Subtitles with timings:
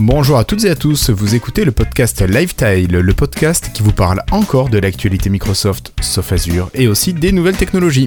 [0.00, 3.92] Bonjour à toutes et à tous, vous écoutez le podcast Lifetile, le podcast qui vous
[3.92, 8.06] parle encore de l'actualité Microsoft, sauf Azure, et aussi des nouvelles technologies.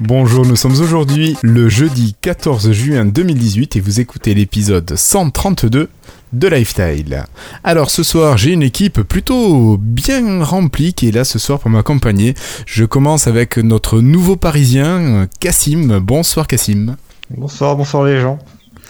[0.00, 5.90] Bonjour, nous sommes aujourd'hui le jeudi 14 juin 2018 et vous écoutez l'épisode 132
[6.32, 7.24] de Lifestyle.
[7.64, 11.70] Alors ce soir, j'ai une équipe plutôt bien remplie qui est là ce soir pour
[11.70, 12.34] m'accompagner.
[12.66, 15.98] Je commence avec notre nouveau parisien, Cassim.
[16.00, 16.96] Bonsoir Cassim.
[17.30, 18.38] Bonsoir, bonsoir les gens.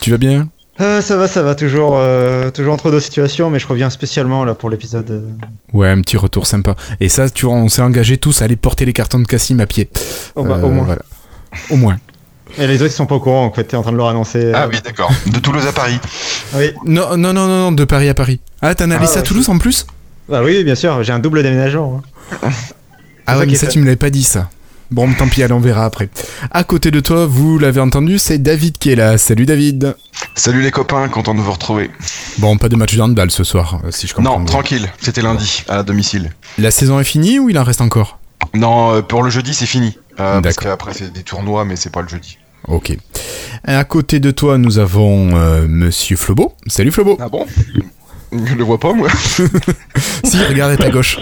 [0.01, 0.48] Tu vas bien?
[0.80, 4.45] Euh, ça va, ça va, toujours, euh, toujours entre deux situations, mais je reviens spécialement
[4.45, 5.11] là pour l'épisode.
[5.11, 5.28] euh.
[5.73, 6.77] Ouais, un petit retour sympa.
[7.00, 9.59] Et ça, tu vois, on s'est engagé tous à aller porter les cartons de Cassim
[9.59, 9.89] à pied.
[10.36, 10.84] Oh, bah, au moins.
[10.84, 11.02] voilà.
[11.70, 11.98] Au moins.
[12.57, 14.09] Et les autres ils sont pas au courant en fait, t'es en train de leur
[14.09, 14.38] annoncer.
[14.45, 14.52] euh.
[14.55, 15.11] Ah oui, d'accord.
[15.27, 15.98] De Toulouse à Paris.
[16.55, 16.73] Oui.
[16.84, 18.41] Non, non, non, non, non, de Paris à Paris.
[18.62, 19.86] Ah, t'en as Ah, à Toulouse en plus?
[20.28, 22.03] Bah oui, bien sûr, j'ai un double déménagement.
[23.31, 24.48] Ah ouais, mais ça, tu me l'avais pas dit, ça.
[24.91, 26.09] Bon, tant pis, allez, on verra après.
[26.50, 29.19] À côté de toi, vous l'avez entendu, c'est David qui est là.
[29.19, 29.94] Salut David.
[30.34, 31.91] Salut les copains, content de vous retrouver.
[32.39, 34.47] Bon, pas de match de handball ce soir, euh, si je comprends Non, bien.
[34.47, 36.33] tranquille, c'était lundi, à domicile.
[36.56, 38.19] La saison est finie ou il en reste encore?
[38.55, 39.98] Non, euh, pour le jeudi, c'est fini.
[40.20, 40.70] Euh, parce D'accord.
[40.72, 42.39] qu'après, c'est des tournois, mais c'est pas le jeudi.
[42.69, 42.97] Ok.
[43.64, 46.52] À côté de toi, nous avons euh, Monsieur Flobo.
[46.66, 47.16] Salut Flobo.
[47.20, 47.47] Ah bon?
[48.33, 49.08] Je le vois pas, moi.
[50.25, 51.19] si, regarde à ta gauche.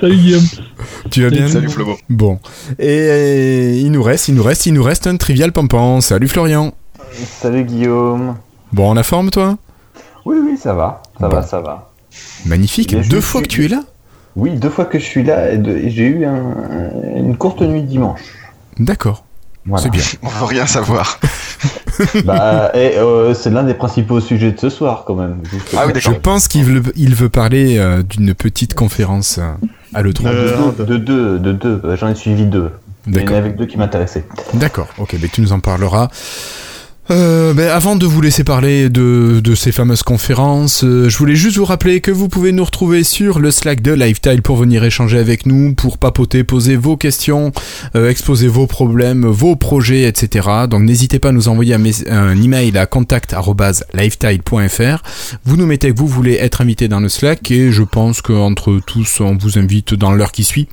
[0.00, 0.44] Salut Guillaume.
[1.10, 1.48] Tu vas bien?
[1.48, 1.96] Salut Flobo.
[2.08, 2.38] Bon.
[2.78, 6.00] Et euh, il nous reste, il nous reste, il nous reste un trivial pampan.
[6.00, 6.74] Salut Florian.
[7.12, 8.36] Salut Guillaume.
[8.72, 9.56] Bon, en la forme toi?
[10.24, 11.02] Oui, oui, ça va.
[11.20, 11.36] Ça Bon.
[11.36, 11.90] va, ça va.
[12.44, 12.92] Magnifique.
[12.94, 13.82] Mais Deux fois que tu es là?
[14.36, 17.62] Oui, deux fois que je suis là, et, de- et j'ai eu un- une courte
[17.62, 18.20] nuit dimanche.
[18.78, 19.24] D'accord.
[19.66, 19.82] Voilà.
[19.82, 20.02] C'est bien.
[20.22, 21.18] On veut rien savoir.
[22.26, 25.38] Bah, et, euh, c'est l'un des principaux sujets de ce soir, quand même.
[25.74, 26.20] Ah oui, Je d'accord.
[26.20, 29.52] pense qu'il veut, il veut parler euh, d'une petite conférence euh,
[29.94, 30.26] à l'E3.
[30.26, 31.80] Euh, De, de deux, de deux.
[31.98, 32.70] J'en ai suivi deux.
[33.06, 33.36] Il y en a D'accord.
[33.38, 34.26] avec deux qui m'intéressaient.
[34.52, 36.08] D'accord, ok, ben tu nous en parleras.
[37.10, 41.36] Euh, ben, avant de vous laisser parler de, de ces fameuses conférences, euh, je voulais
[41.36, 44.82] juste vous rappeler que vous pouvez nous retrouver sur le Slack de Lifetile pour venir
[44.82, 47.52] échanger avec nous, pour papoter, poser vos questions,
[47.94, 50.48] euh, exposer vos problèmes, vos projets, etc.
[50.68, 55.02] Donc n'hésitez pas à nous envoyer un, un email à contact@lifetile.fr.
[55.44, 58.80] Vous nous mettez que vous voulez être invité dans le Slack et je pense qu'entre
[58.84, 60.66] tous on vous invite dans l'heure qui suit.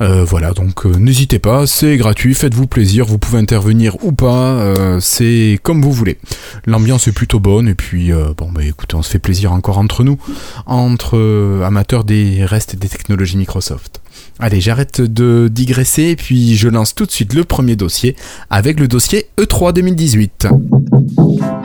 [0.00, 5.00] Euh, voilà, donc euh, n'hésitez pas, c'est gratuit, faites-vous plaisir, vous pouvez intervenir ou pas,
[5.00, 6.18] c'est comme vous voulez.
[6.66, 9.78] L'ambiance est plutôt bonne et puis euh, bon bah écoutez, on se fait plaisir encore
[9.78, 10.18] entre nous,
[10.66, 14.00] entre euh, amateurs des restes des technologies Microsoft.
[14.38, 18.14] Allez, j'arrête de digresser et puis je lance tout de suite le premier dossier
[18.50, 20.48] avec le dossier E E3 2018.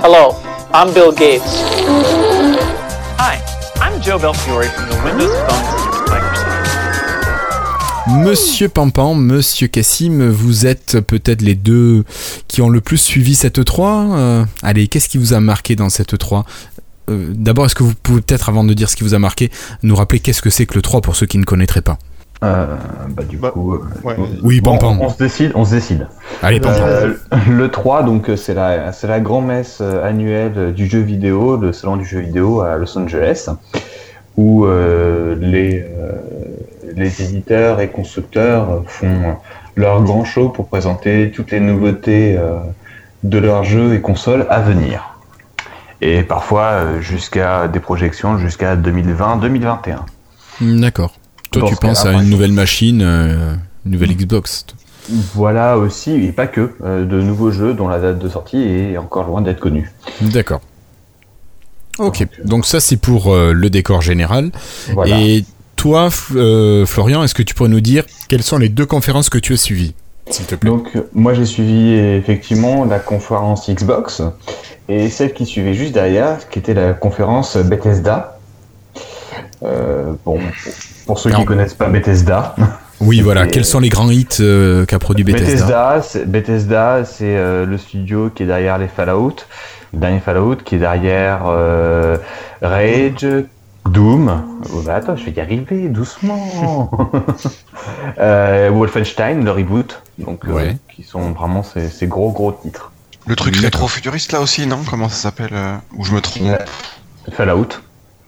[0.02, 0.34] Hello,
[0.74, 1.44] I'm Bill Gates.
[3.20, 3.38] Hi,
[3.82, 6.49] I'm Joe Belfiore from the Windows Phone Microsoft.
[8.18, 12.04] Monsieur Pampan, Monsieur Cassim, vous êtes peut-être les deux
[12.48, 14.16] qui ont le plus suivi cette E3.
[14.18, 16.44] Euh, allez, qu'est-ce qui vous a marqué dans cette E3
[17.10, 19.52] Euh, D'abord, est-ce que vous pouvez peut-être, avant de dire ce qui vous a marqué,
[19.84, 21.98] nous rappeler qu'est-ce que c'est que le 3 pour ceux qui ne connaîtraient pas?
[22.44, 22.76] Euh,
[23.10, 23.74] bah, du Bah, coup.
[23.76, 24.16] euh, ouais.
[24.44, 24.98] Oui, bon, Pampan.
[25.02, 26.08] on se décide, on se décide.
[26.42, 26.82] Allez, Pampan.
[26.84, 27.14] Euh,
[27.50, 31.98] le 3, donc c'est la, c'est la grand-messe euh, annuelle du jeu vidéo, le salon
[31.98, 33.48] du jeu vidéo à Los Angeles,
[34.40, 36.14] où euh, les, euh,
[36.96, 39.36] les éditeurs et constructeurs font
[39.76, 42.60] leur grand show pour présenter toutes les nouveautés euh,
[43.24, 45.18] de leurs jeux et consoles à venir.
[46.00, 49.98] Et parfois jusqu'à des projections jusqu'à 2020-2021.
[50.62, 51.12] D'accord.
[51.52, 54.66] Toi, tu penses à une nouvelle machine, euh, une nouvelle Xbox
[55.34, 59.28] Voilà aussi, et pas que, de nouveaux jeux dont la date de sortie est encore
[59.28, 59.92] loin d'être connue.
[60.22, 60.62] D'accord.
[62.00, 64.52] Ok, Donc, donc ça c'est pour euh, le décor général.
[64.94, 65.20] Voilà.
[65.20, 65.46] Et
[65.76, 69.38] toi, euh, Florian, est-ce que tu pourrais nous dire quelles sont les deux conférences que
[69.38, 69.94] tu as suivies
[70.30, 70.70] S'il te plaît?
[70.70, 74.22] Donc, euh, moi j'ai suivi effectivement la conférence Xbox
[74.88, 78.40] et celle qui suivait juste derrière, qui était la conférence Bethesda.
[79.64, 80.40] Euh, bon,
[81.06, 82.56] pour ceux qui Alors- connaissent pas Bethesda,
[83.02, 83.46] Oui, voilà.
[83.48, 84.42] Quels sont les grands hits
[84.88, 87.36] qu'a produit Bethesda, Bethesda, c'est- Bethesda, c'est
[87.66, 89.36] le studio qui est derrière les Fallout,
[89.94, 92.18] le dernier Fallout, qui est derrière euh,
[92.62, 93.26] Rage,
[93.86, 94.44] Doom.
[94.74, 96.92] Oh, bah attends, je vais y arriver doucement.
[98.20, 100.78] euh, Wolfenstein, le reboot, donc euh, Ouais.
[100.94, 102.92] qui sont vraiment ces, ces gros gros titres.
[103.26, 104.80] Le truc rétro-futuriste là aussi, non?
[104.90, 106.58] Comment ça s'appelle euh, Ou je me trompe?
[107.32, 107.68] Fallout.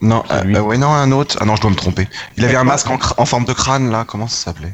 [0.01, 1.37] Non, euh, Celui- euh, ouais, non, un autre.
[1.39, 2.07] Ah non, je dois me tromper.
[2.37, 4.73] Il avait un masque en, forme de crâne là, comment ça s'appelait?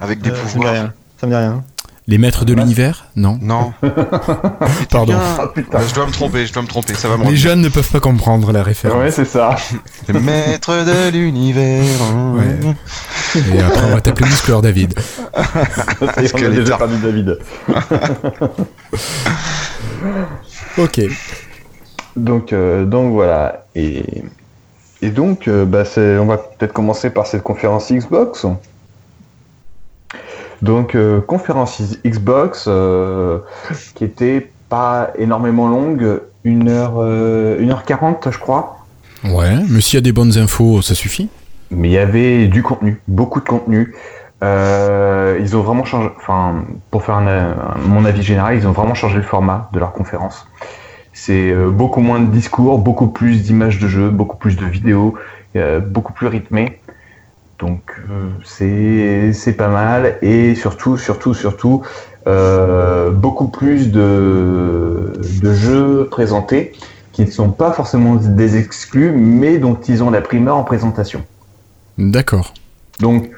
[0.00, 0.72] Avec des Euh, ça me dit pouvoirs.
[0.72, 0.92] rien.
[1.20, 1.64] Ça me dit rien.
[2.10, 3.38] Les maîtres de l'univers Non.
[3.42, 3.74] Non.
[4.90, 5.12] Pardon.
[5.14, 5.50] Ah.
[5.86, 7.90] Je dois me tromper, je dois me tromper, ça va me Les jeunes ne peuvent
[7.90, 8.98] pas comprendre la référence.
[8.98, 9.56] Ouais, c'est ça.
[10.08, 11.84] Les maîtres de l'univers.
[12.34, 12.74] Ouais.
[13.54, 14.98] Et après, on va t'appeler Muscleur David.
[15.34, 17.38] A que les déjà perdu David.
[20.78, 21.00] Ok.
[22.16, 23.66] Donc, euh, donc voilà.
[23.74, 24.04] Et,
[25.02, 28.46] et donc, euh, bah, c'est- on va peut-être commencer par cette conférence Xbox.
[30.62, 33.38] Donc, euh, conférence Xbox euh,
[33.94, 38.78] qui était pas énormément longue, 1h, 1h40, je crois.
[39.24, 41.28] Ouais, mais s'il y a des bonnes infos, ça suffit.
[41.70, 43.94] Mais il y avait du contenu, beaucoup de contenu.
[44.42, 47.54] Euh, ils ont vraiment changé, enfin, pour faire un, un-
[47.86, 50.46] mon avis général, ils ont vraiment changé le format de leur conférence.
[51.12, 55.14] C'est euh, beaucoup moins de discours, beaucoup plus d'images de jeu, beaucoup plus de vidéos,
[55.56, 56.78] euh, beaucoup plus rythmé.
[57.58, 61.82] Donc euh, c'est pas mal et surtout surtout surtout
[62.26, 65.12] euh, beaucoup plus de
[65.42, 66.72] de jeux présentés
[67.12, 71.24] qui ne sont pas forcément des exclus mais dont ils ont la primeur en présentation.
[71.96, 72.54] D'accord.
[73.00, 73.30] Donc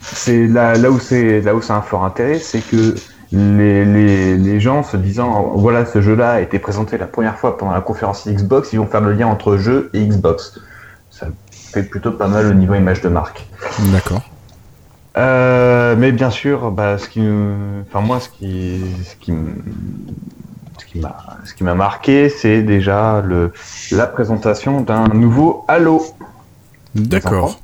[0.00, 2.96] c'est là, là où c'est là où c'est un fort intérêt, c'est que
[3.30, 7.56] les, les, les gens se disant voilà ce jeu-là a été présenté la première fois
[7.56, 10.58] pendant la conférence Xbox, ils vont faire le lien entre jeu et Xbox.
[11.72, 13.46] Fait plutôt pas mal au niveau image de marque.
[13.92, 14.22] D'accord.
[15.16, 17.20] Euh, mais bien sûr, bah, ce qui,
[17.88, 19.62] enfin moi, ce qui, ce qui, me-
[20.78, 23.52] ce qui m'a, ce qui m'a marqué, c'est déjà le,
[23.90, 26.02] la présentation d'un nouveau Halo.
[26.94, 27.58] D'accord.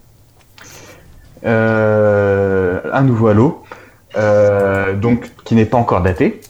[1.46, 3.62] Euh, un nouveau Halo,
[4.16, 6.40] euh, donc qui n'est pas encore daté,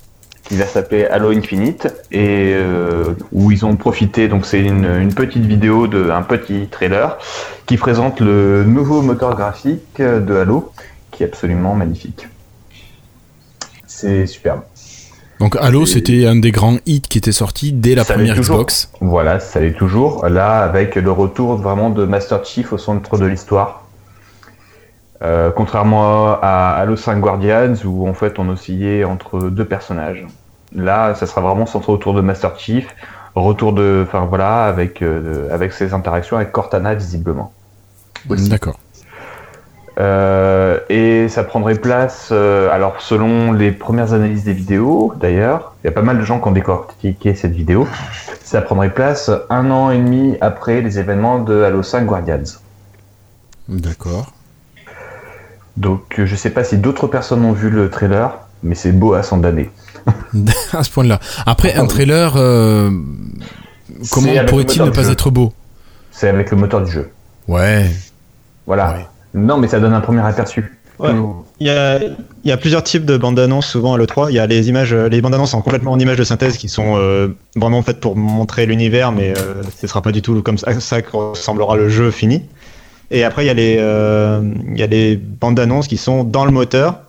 [0.44, 4.28] qui va s'appeler Halo Infinite et euh, où ils ont profité.
[4.28, 7.18] Donc c'est une, une petite vidéo de un petit trailer
[7.66, 10.72] qui présente le nouveau moteur graphique de Halo,
[11.10, 12.28] qui est absolument magnifique.
[13.86, 14.62] C'est superbe.
[15.40, 18.38] Donc Halo, c'était un des grands hits qui était sorti dès la Ça première.
[18.38, 18.90] Xbox.
[19.00, 20.26] Voilà, ça l'est toujours.
[20.28, 23.83] Là, avec le retour vraiment de Master Chief au centre de l'histoire.
[25.24, 30.26] Euh, contrairement à Halo 5 Guardians, où en fait on oscillait entre deux personnages.
[30.74, 32.94] Là, ça sera vraiment centré autour de Master Chief.
[33.34, 34.04] Retour de.
[34.06, 37.52] Enfin voilà, avec, euh, avec ses interactions avec Cortana visiblement.
[38.28, 38.78] D'accord.
[39.98, 45.86] Euh, et ça prendrait place, euh, alors selon les premières analyses des vidéos, d'ailleurs, il
[45.86, 47.86] y a pas mal de gens qui ont décortiqué cette vidéo,
[48.42, 52.42] ça prendrait place un an et demi après les événements de Halo 5 Guardians.
[53.68, 54.32] D'accord.
[55.76, 59.14] Donc euh, je sais pas si d'autres personnes ont vu le trailer, mais c'est beau
[59.14, 59.70] à s'en damner.
[60.72, 61.18] à ce point-là.
[61.46, 62.90] Après, Ah un trailer, euh,
[64.10, 65.10] comment pourrait-il ne pas jeu.
[65.10, 65.52] être beau?
[66.10, 67.10] C'est avec le moteur du jeu.
[67.48, 67.90] Ouais.
[68.66, 68.92] Voilà.
[68.92, 69.06] Ouais.
[69.34, 70.78] Non, mais ça donne un premier aperçu.
[70.98, 71.10] Ouais.
[71.58, 74.26] Il y a, il y a plusieurs types de bandes annonces souvent à l'E3.
[74.30, 76.68] Il y a les images, les bandes annonces en complètement en images de synthèse qui
[76.68, 80.58] sont euh, vraiment faites pour montrer l'univers, mais euh, ce sera pas du tout comme
[80.58, 82.44] ça, ça que ressemblera le jeu fini.
[83.10, 84.40] Et après, il y a les, euh,
[84.72, 87.00] il y a les bandes annonces qui sont dans le moteur.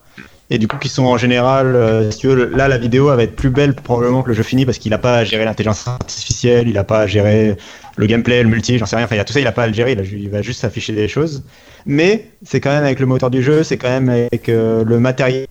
[0.48, 3.50] Et du coup, qui sont en général, euh, si là, la vidéo va être plus
[3.50, 6.74] belle probablement que le jeu fini parce qu'il n'a pas à gérer l'intelligence artificielle, il
[6.74, 7.56] n'a pas à gérer
[7.96, 9.06] le gameplay, le multi, j'en sais rien.
[9.06, 10.64] Enfin, il y a tout ça, il n'a pas à le gérer, il, va juste
[10.64, 11.42] afficher des choses.
[11.84, 15.00] Mais c'est quand même avec le moteur du jeu, c'est quand même avec euh, le
[15.00, 15.46] matériel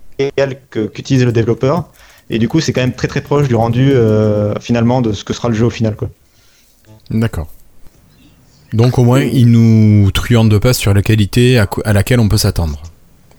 [0.94, 1.90] qu'utilise le développeur.
[2.30, 5.24] Et du coup, c'est quand même très très proche du rendu euh, finalement de ce
[5.24, 5.96] que sera le jeu au final.
[7.10, 7.48] D'accord.
[8.74, 12.82] Donc au moins, il nous truande pas sur la qualité à, laquelle on peut s'attendre.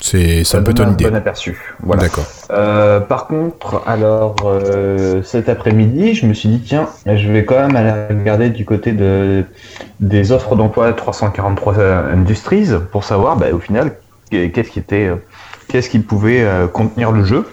[0.00, 1.10] C'est Ça un peu donne ton idée.
[1.10, 1.74] bon aperçu.
[1.82, 2.02] Voilà.
[2.02, 2.26] D'accord.
[2.50, 7.66] Euh, par contre, alors euh, cet après-midi, je me suis dit tiens, je vais quand
[7.66, 9.44] même aller regarder du côté de
[10.00, 11.78] des offres d'emploi 343
[12.12, 13.96] Industries pour savoir, bah, au final,
[14.30, 15.16] qu'est-ce qui était, euh,
[15.68, 17.46] qu'est-ce qui pouvait euh, contenir le jeu.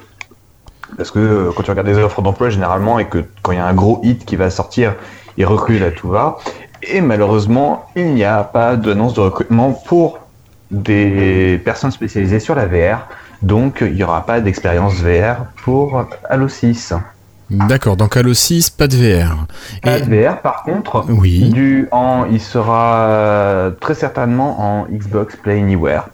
[0.97, 3.61] Parce que euh, quand tu regardes des offres d'emploi généralement et que quand il y
[3.61, 4.95] a un gros hit qui va sortir,
[5.37, 6.37] ils recrutent à tout va.
[6.87, 10.19] Et malheureusement, il n'y a pas d'annonce de recrutement pour
[10.71, 13.07] des personnes spécialisées sur la VR.
[13.41, 16.93] Donc, il n'y aura pas d'expérience VR pour Halo 6.
[17.49, 17.97] D'accord.
[17.97, 19.45] Donc Halo 6, pas de VR.
[19.83, 21.49] Pas Et- de VR, par contre, Oui.
[21.49, 26.05] du, en, il sera euh, très certainement en Xbox Play Anywhere.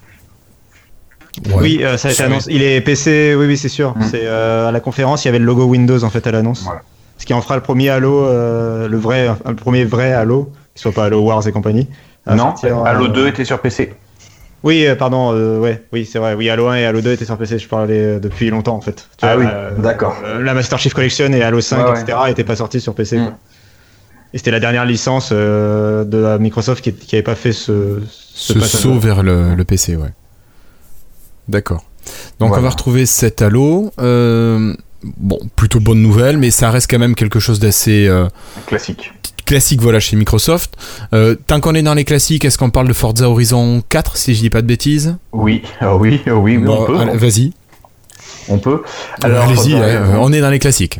[1.48, 1.54] Ouais.
[1.62, 2.52] Oui, euh, ça a été annoncé.
[2.52, 3.96] Il est PC, oui, oui, c'est sûr.
[3.96, 4.02] Mm.
[4.12, 6.64] C'est euh, à la conférence, il y avait le logo Windows en fait à l'annonce.
[6.64, 6.82] Voilà.
[7.18, 10.92] Ce qui en fera le premier Halo, euh, le vrai, le premier vrai Halo, soit
[10.92, 11.88] pas Halo Wars et compagnie.
[12.28, 13.94] non, sortir, Halo euh, 2 était sur PC.
[14.62, 16.34] Oui, euh, pardon, euh, ouais, oui, c'est vrai.
[16.34, 17.60] Oui, Halo 1 et Halo 2 étaient sur PC.
[17.60, 19.08] Je parlais euh, depuis longtemps en fait.
[19.18, 20.18] Tu Ah vois, oui, euh, d'accord.
[20.26, 22.02] euh, la Master Chief Collection et Halo 5, Ouais, ouais.
[22.02, 22.18] etc.
[22.28, 23.18] étaient pas sortis sur PC.
[23.20, 23.24] Mm.
[23.26, 23.34] quoi.
[24.34, 28.00] Et c'était la dernière licence euh, de la Microsoft qui, qui avait pas fait ce,
[28.06, 30.10] ce saut vers le, le PC, ouais.
[31.48, 31.84] D'accord.
[32.40, 33.92] Donc on va retrouver cet Halo.
[34.00, 38.28] Euh, bon, plutôt bonne nouvelle, mais ça reste quand même quelque chose d'assez euh,
[38.68, 39.14] Classique.
[39.50, 40.76] Classique voilà chez Microsoft.
[41.12, 44.36] Euh, tant qu'on est dans les classiques, est-ce qu'on parle de Forza Horizon 4 si
[44.36, 45.18] je dis pas de bêtises?
[45.32, 47.18] Oui, ah oui, ah oui, oui, Bon, on peut.
[47.18, 47.54] Vas-y.
[48.48, 48.84] On peut.
[49.24, 51.00] Allez-y, Forza hein, on est dans les classiques.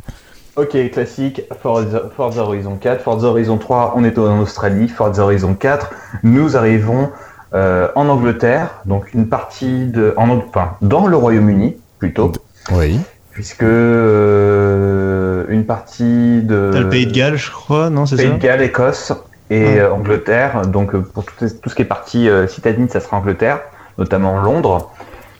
[0.56, 5.54] Ok, classique, Forza, Forza Horizon 4, Forza Horizon 3, on est en Australie, Forza Horizon
[5.54, 5.92] 4,
[6.24, 7.12] nous arrivons
[7.54, 12.32] euh, en Angleterre, donc une partie de, en, enfin, dans le Royaume-Uni plutôt,
[12.72, 13.00] Oui.
[13.40, 18.28] Puisque euh, une partie de T'as le pays de Galles, je crois, non, c'est Pays
[18.28, 19.14] ça de Galles, Écosse
[19.50, 20.64] et Angleterre.
[20.68, 23.62] Donc euh, pour tout, tout ce qui est partie euh, citadine, ça sera Angleterre,
[23.98, 24.92] notamment Londres,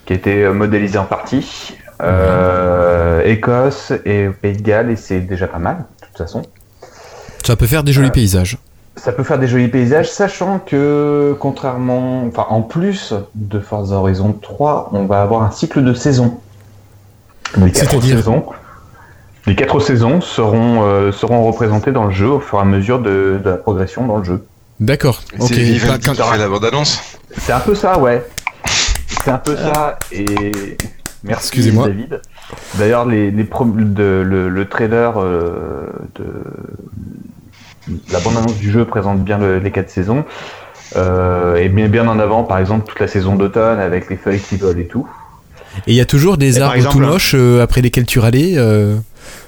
[0.06, 1.76] qui a été euh, modélisé en partie.
[2.02, 6.44] Euh, Écosse et Pays de Galles, et c'est déjà pas mal, de toute façon.
[7.44, 8.60] Ça peut faire des jolis Euh, paysages.
[8.96, 14.32] Ça peut faire des jolis paysages, sachant que, contrairement, enfin, en plus de Forza Horizon
[14.42, 16.40] 3, on va avoir un cycle de saison.
[17.58, 18.46] Les quatre saisons,
[19.48, 23.00] les quatre saisons seront, euh, seront représentées dans le jeu au fur et à mesure
[23.00, 24.46] de, de la progression dans le jeu.
[24.80, 25.22] D'accord.
[25.32, 25.50] C'est Ok.
[27.52, 28.24] Un peu ça, ouais.
[29.24, 30.78] C'est un peu ça, et
[31.24, 31.88] merci Excusez-moi.
[31.88, 32.22] David.
[32.76, 36.26] D'ailleurs, les, les pro- de- le, le trailer euh, de
[38.12, 40.24] la bande-annonce du jeu présente bien le- les quatre saisons.
[40.96, 44.40] Euh, et bien, bien en avant, par exemple, toute la saison d'automne avec les feuilles
[44.40, 45.08] qui volent et tout.
[45.88, 48.20] Et il y a toujours des Et arbres exemple, tout moches euh, après lesquels tu
[48.20, 48.54] râlais.
[48.58, 48.96] euh,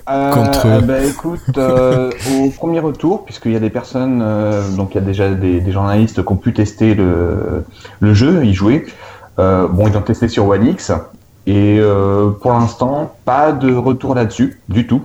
[0.08, 2.12] Contre- Euh, bah, écoute, euh,
[2.44, 5.62] au premier retour, puisqu'il y a des personnes, euh, donc il y a déjà des,
[5.62, 7.64] des journalistes qui ont pu tester le,
[8.00, 8.86] le jeu, y jouer.
[9.40, 10.92] Euh, bon, ils ont testé sur One X,
[11.48, 15.02] et euh, pour l'instant, pas de retour là-dessus, du tout.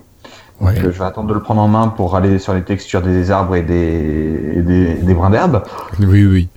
[0.60, 0.74] Ouais.
[0.74, 3.02] Donc, euh, je vais attendre de le prendre en main pour aller sur les textures
[3.02, 5.62] des arbres et des, et des, des brins d'herbe.
[6.00, 6.48] Oui, oui.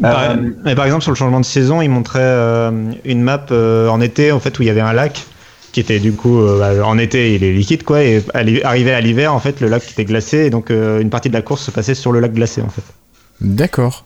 [0.00, 0.34] Par, Euh,
[0.64, 2.70] mais par exemple, sur le changement de saison, il montrait euh,
[3.04, 5.24] une map euh, en été, en fait, où il y avait un lac
[5.72, 8.24] qui était du coup euh, bah, en été, il est liquide, quoi, et
[8.64, 11.34] arrivé à l'hiver, en fait, le lac était glacé, et donc euh, une partie de
[11.34, 12.82] la course se passait sur le lac glacé, en fait.
[13.40, 14.04] D'accord.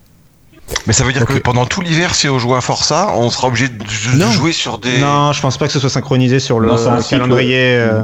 [0.87, 3.49] Mais ça veut dire que pendant tout l'hiver, si on joue à Forza, on sera
[3.49, 3.75] obligé de,
[4.17, 4.31] Non.
[4.31, 4.99] jouer sur des.
[4.99, 7.21] Non, je pense pas que ce soit synchronisé sur le Non, c'est un cycle.
[7.23, 7.77] calendrier.
[7.77, 8.03] euh,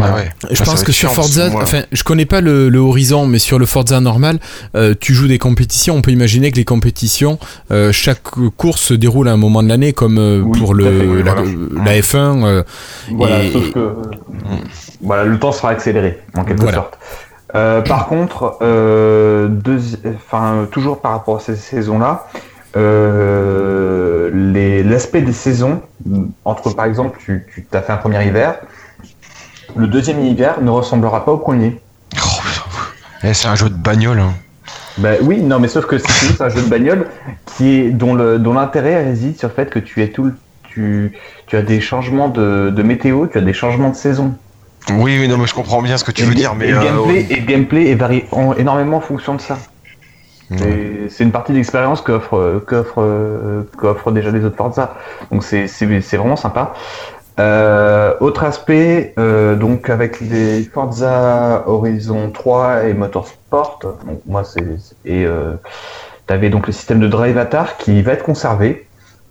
[0.00, 0.28] Ah ouais.
[0.50, 3.58] Je Ah, pense que sur Forza, enfin, je connais pas le, le Horizon, mais sur
[3.58, 4.38] le Forza normal,
[4.74, 5.94] euh, tu joues des compétitions.
[5.94, 7.38] On peut imaginer que les compétitions,
[7.70, 8.22] euh, chaque
[8.56, 11.22] course se déroule à un moment de l'année, comme euh, Oui, pour fait, le oui,
[11.22, 11.50] la, voilà.
[11.84, 12.44] la F1.
[12.44, 12.62] euh,
[13.12, 13.92] Voilà, Et- sauf que
[15.02, 16.76] voilà, le temps sera accéléré en quelque Voilà.
[16.78, 16.98] sorte.
[17.54, 22.26] Euh, par contre, euh, deuxi- enfin, toujours par rapport à ces saisons-là,
[22.76, 25.80] euh, les- l'aspect des saisons,
[26.44, 28.56] entre par exemple, tu, tu as fait un premier hiver,
[29.76, 31.80] le deuxième hiver ne ressemblera pas au premier.
[32.16, 32.18] Oh.
[33.24, 34.20] Eh, c'est un jeu de bagnole.
[34.20, 34.32] hein.
[34.98, 37.06] Bah oui, non, mais sauf que c'est un jeu de bagnole
[37.56, 40.34] qui est dont le dont l'intérêt réside sur le fait que tu es tout le-
[40.68, 41.12] tu
[41.46, 44.34] tu as des changements de, de météo, tu as des changements de saison.
[44.90, 46.68] Oui, oui, non, mais je comprends bien ce que tu Et veux dire, mais.
[46.68, 49.58] et le euh, gameplay, et le gameplay est varie en- énormément en fonction de ça.
[50.50, 50.56] Ouais.
[51.06, 54.94] Et C'est une partie d'expérience qu'offre qu'offre euh, qu'offre déjà les autres Forza.
[55.32, 55.66] Donc c'est
[56.16, 56.72] vraiment sympa.
[57.38, 64.62] Euh, autre aspect, euh, donc avec les Forza Horizon 3 et Motorsport, donc moi c'est
[65.04, 65.52] et euh,
[66.26, 68.86] t'avais donc le système de drive atar qui va être conservé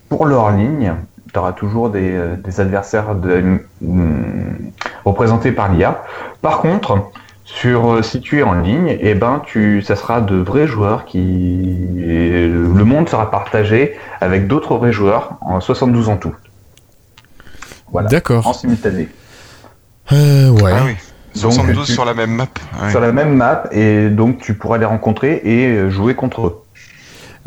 [0.08, 0.94] pour le hors ligne.
[1.34, 4.72] Tu auras toujours des, euh, des adversaires de, hum,
[5.04, 6.04] représentés par l'IA.
[6.44, 7.10] Par contre,
[7.44, 11.06] sur euh, si tu es en ligne, et ben tu ça sera de vrais joueurs
[11.06, 16.36] qui le monde sera partagé avec d'autres vrais joueurs en 72 en tout.
[17.92, 18.08] Voilà.
[18.08, 18.56] En D'accord.
[18.56, 19.08] simultané.
[20.12, 20.72] Euh, ouais.
[20.76, 20.96] Ah oui.
[21.42, 22.48] Donc, 72 tu- sur la même map.
[22.82, 22.90] ouais.
[22.92, 26.62] Sur la même map et donc tu pourras les rencontrer et euh, jouer contre eux.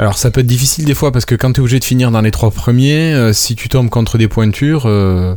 [0.01, 2.13] Alors ça peut être difficile des fois parce que quand tu es obligé de finir
[2.13, 5.35] dans les trois premiers, euh, si tu tombes contre des pointures, euh,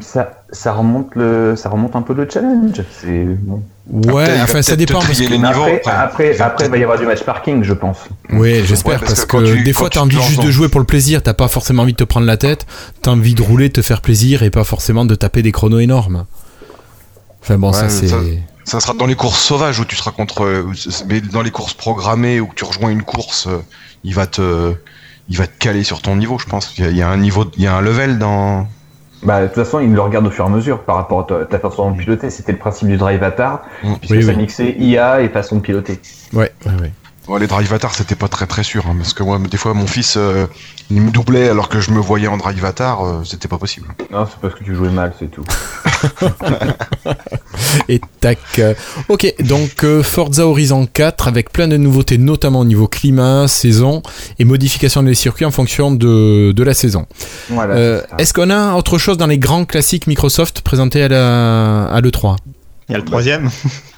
[0.00, 2.82] Ça, ça remonte le ça remonte un peu le challenge.
[3.00, 3.62] C'est bon.
[3.92, 5.00] ouais, enfin ça dépend.
[5.00, 5.32] te Parce trier que...
[5.34, 5.48] les niveaux.
[5.62, 5.92] après, après.
[5.92, 7.98] après, Il va après, il va y avoir du match parking, je pense.
[8.32, 10.42] Ouais, j'espère Ouais, parce parce, que quand que, tu- des fois tu t'as envie juste
[10.42, 12.66] de jouer pour le plaisir, t'as pas forcément envie de te prendre la tête,
[13.02, 15.78] t'as envie de rouler, de te faire plaisir et pas forcément de taper des chronos
[15.78, 16.24] énormes.
[17.42, 18.08] Enfin bon, ça c'est.
[18.66, 20.44] Ça- sera dans les courses sauvages où tu seras contre.
[20.44, 20.64] euh,
[21.08, 23.58] Mais dans les courses programmées où tu rejoins une course, euh,
[24.04, 24.74] il va te.
[25.28, 26.76] Il va te caler sur ton niveau, je pense.
[26.78, 28.68] Il y a, il y a un niveau, il y a un level dans.
[29.24, 31.24] Bah, de toute façon, il le regarde au fur et à mesure par rapport à
[31.24, 32.30] ta, ta façon de piloter.
[32.30, 33.94] C'était le principe du drive atar, Mm.
[33.96, 34.36] puisque Oui, ça oui.
[34.36, 36.00] mixait IA et façon de piloter.
[36.32, 36.92] Ouais, ouais, ouais.
[37.26, 39.74] Bon, les drive atar, c'était pas très très sûr, hein, parce que moi, des fois,
[39.74, 40.46] mon fils, euh,
[40.90, 43.88] il me doublait alors que je me voyais en drive atar, euh, c'était pas possible.
[44.12, 45.42] Non, c'est parce que tu jouais mal, c'est tout.
[47.88, 48.38] Et tac.
[49.08, 54.04] Ok, donc euh, Forza Horizon 4 avec plein de nouveautés, notamment au niveau climat, saison
[54.38, 57.06] et modification des circuits en fonction de, de la saison.
[57.50, 57.74] Voilà.
[57.74, 58.02] Euh.
[58.18, 62.36] Est-ce qu'on a autre chose dans les grands classiques Microsoft présentés à l'E3
[62.88, 63.50] Il y a le troisième.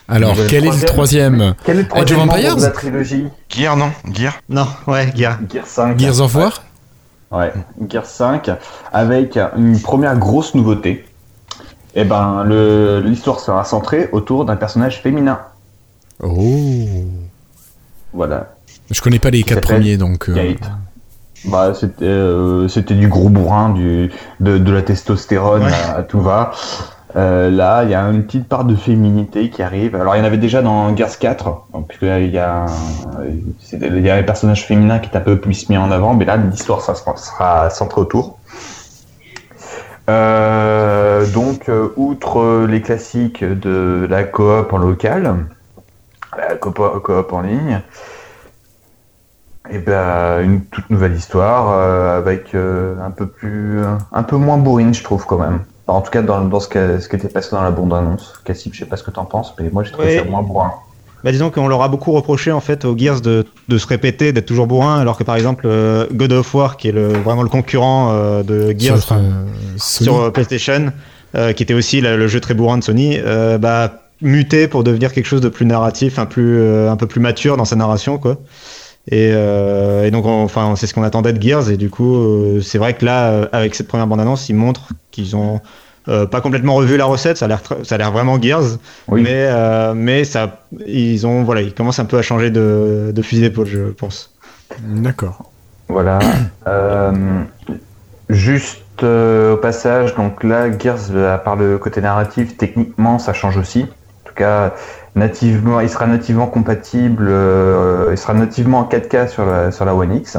[0.09, 3.27] Alors, quel est le troisième Quel est le Age of troisième Empires de la trilogie
[3.51, 5.39] Gear, non Gear Non, ouais, Gear.
[5.53, 5.99] Gear 5.
[5.99, 6.63] Gears of War
[7.31, 7.53] Ouais,
[7.91, 8.51] Gear 5,
[8.93, 11.05] avec une première grosse nouveauté.
[11.95, 12.45] Eh ben,
[13.05, 15.41] l'histoire sera centrée autour d'un personnage féminin.
[16.23, 16.87] Oh.
[18.15, 18.55] Voilà,
[18.91, 20.29] Je connais pas les quatre premiers, donc.
[20.31, 20.71] euh, Kate.
[21.45, 24.11] Bah, c'était euh, c'était du gros bourrin, du,
[24.41, 25.73] de, de la testostérone Ouais.
[25.73, 26.53] à, à tout va.
[27.19, 29.97] Euh, là, il y a une petite part de féminité qui arrive.
[29.97, 32.67] Alors, il y en avait déjà dans Gears 4, donc, puisque il y a,
[33.73, 36.25] il y a un personnage féminin qui est un peu plus mis en avant, mais
[36.25, 38.39] là, l'histoire, ça sera, sera centré autour.
[40.09, 45.47] Euh, donc, euh, outre les classiques de la coop en local,
[46.37, 47.81] la coop, en ligne,
[49.71, 51.73] et ben une toute nouvelle histoire
[52.17, 53.83] avec un peu plus,
[54.13, 55.61] un peu moins bourrine, je trouve quand même.
[55.89, 58.35] En tout cas, dans, dans ce, que, ce qui était passé dans la bande annonce.
[58.45, 60.17] Cassib, je sais pas ce que t'en penses, mais moi j'ai trouvé Oui.
[60.17, 60.73] ça moins bourrin.
[61.25, 64.33] Bah disons qu'on leur a beaucoup reproché en fait aux Gears de, de se répéter,
[64.33, 67.43] d'être toujours bourrin, alors que par exemple euh, God of War, qui est le, vraiment
[67.43, 69.43] le concurrent euh, de Gears sur, euh,
[69.77, 70.93] sur PlayStation,
[71.35, 74.85] euh, qui était aussi la- le jeu très bourrin de Sony, euh, bah muté pour
[74.85, 77.75] devenir quelque chose de plus narratif, un plus euh, un peu plus mature dans sa
[77.77, 78.37] narration quoi.
[79.11, 82.15] Et, euh, et donc on- enfin c'est ce qu'on attendait de Gears et du coup
[82.17, 85.61] euh, c'est vrai que là euh, avec cette première bande annonce ils montrent qu'ils ont
[86.09, 88.79] euh, pas complètement revu la recette, ça a l'air tr- ça a l'air vraiment Gears,
[89.09, 89.23] Oui.
[89.23, 93.23] mais euh, mais ça ils ont voilà ils commencent un peu à changer de, de
[93.23, 94.35] fusil d'épaule je pense.
[94.81, 95.51] D'accord.
[95.89, 96.19] Voilà.
[96.67, 97.13] Euh,
[98.29, 103.87] juste au passage, donc là, Gears, à part le côté narratif, techniquement, ça change aussi.
[105.15, 109.95] Nativement, il sera nativement compatible, euh, il sera nativement en 4K sur la, sur la
[109.95, 110.37] One X,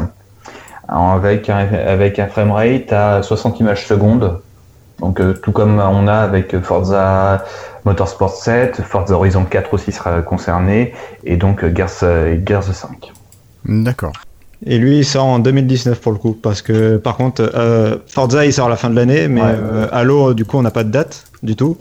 [0.87, 4.39] avec un, avec un framerate à 60 images secondes.
[4.99, 7.43] Donc, euh, tout comme on a avec Forza
[7.85, 10.93] Motorsport 7, Forza Horizon 4 aussi sera concerné,
[11.25, 13.11] et donc euh, Gears, Gears 5.
[13.65, 14.13] D'accord.
[14.65, 18.45] Et lui, il sort en 2019 pour le coup, parce que par contre, euh, Forza,
[18.45, 19.47] il sort à la fin de l'année, mais Ouais.
[19.49, 21.77] euh, Halo, du coup, on n'a pas de date du tout,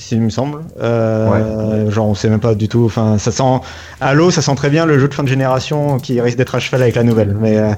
[0.00, 0.62] s'il me semble.
[0.80, 2.84] Euh, Genre, on sait même pas du tout.
[2.84, 3.60] Enfin, ça sent
[4.00, 6.58] Halo, ça sent très bien le jeu de fin de génération qui risque d'être à
[6.58, 7.36] cheval avec la nouvelle.
[7.38, 7.72] Mais euh,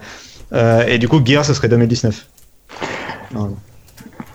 [0.52, 2.26] euh, et du coup, Gear, ce serait 2019.
[3.34, 3.54] Non.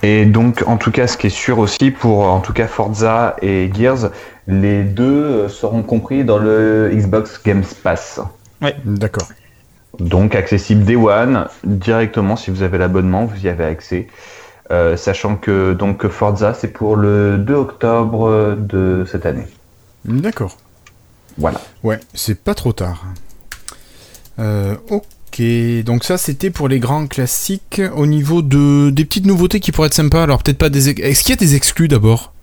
[0.03, 3.35] Et donc, en tout cas, ce qui est sûr aussi pour, en tout cas, Forza
[3.41, 4.11] et Gears,
[4.47, 8.19] les deux euh, seront compris dans le Xbox Game Pass.
[8.85, 9.27] D'accord.
[9.99, 14.07] Donc, accessible Day One, directement, si vous avez l'abonnement, vous y avez accès.
[14.71, 19.45] Euh, sachant que donc Forza, c'est pour le 2 octobre de cette année.
[20.05, 20.57] D'accord.
[21.37, 21.61] Voilà.
[21.83, 23.05] Ouais, c'est pas trop tard.
[24.39, 25.41] Euh, ok,
[25.85, 27.81] donc ça c'était pour les grands classiques.
[27.95, 30.89] Au niveau de des petites nouveautés qui pourraient être sympas, alors peut-être pas des.
[30.89, 32.33] Est-ce qu'il y a des exclus d'abord?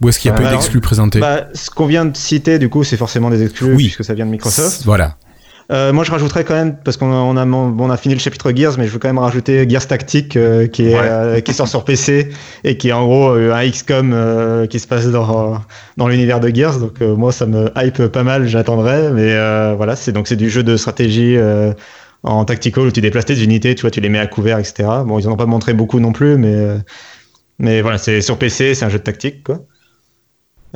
[0.00, 1.20] Ou est-ce qu'il n'y a Euh, pas eu alors, d'exclus présentés?
[1.20, 3.84] Bah, ce qu'on vient de citer, du coup, c'est forcément des exclus Oui.
[3.84, 4.82] puisque ça vient de Microsoft.
[4.84, 5.16] Voilà.
[5.70, 8.20] Euh, moi, je rajouterais quand même, parce qu'on a, on a, on a fini le
[8.20, 11.00] chapitre Gears, mais je veux quand même rajouter Gears Tactique, euh, qui, est, Ouais.
[11.02, 12.28] euh, qui sort sur PC
[12.64, 15.60] et qui est en gros euh, un XCOM euh, qui se passe dans,
[15.96, 16.80] dans l'univers de Gears.
[16.80, 19.10] Donc, euh, moi, ça me hype pas mal, j'attendrai.
[19.12, 21.72] Mais euh, voilà, c'est donc c'est du jeu de stratégie euh,
[22.24, 24.88] en tactical où tu déplaces tes unités, tu vois, tu les mets à couvert, etc.
[25.06, 26.78] Bon, ils en ont pas montré beaucoup non plus, mais, euh,
[27.60, 29.60] mais voilà, c'est sur PC, c'est un jeu de tactique, quoi.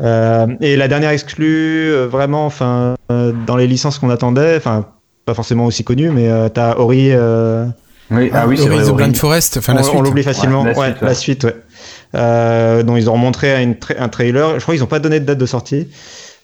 [0.00, 4.86] Euh, et la dernière exclue, euh, vraiment, enfin, euh, dans les licences qu'on attendait, enfin,
[5.24, 7.64] pas forcément aussi connues, mais euh, t'as Ori, euh,
[8.10, 8.84] Oui, ah oui, c'est Ori vrai.
[8.84, 8.96] the Ori.
[8.96, 9.96] Blind Forest, enfin la on, suite.
[9.96, 10.62] on l'oublie facilement.
[10.64, 11.60] Ouais, Ouais, la la suite, suite, ouais.
[12.16, 14.54] Euh, dont ils ont montré une tra- un trailer.
[14.58, 15.88] Je crois qu'ils n'ont pas donné de date de sortie.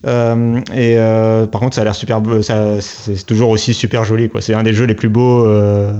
[0.06, 2.40] Euh, et euh, par contre, ça a l'air super beau.
[2.42, 4.28] Ça, c'est toujours aussi super joli.
[4.30, 4.40] Quoi.
[4.40, 5.92] C'est un des jeux les plus beaux euh,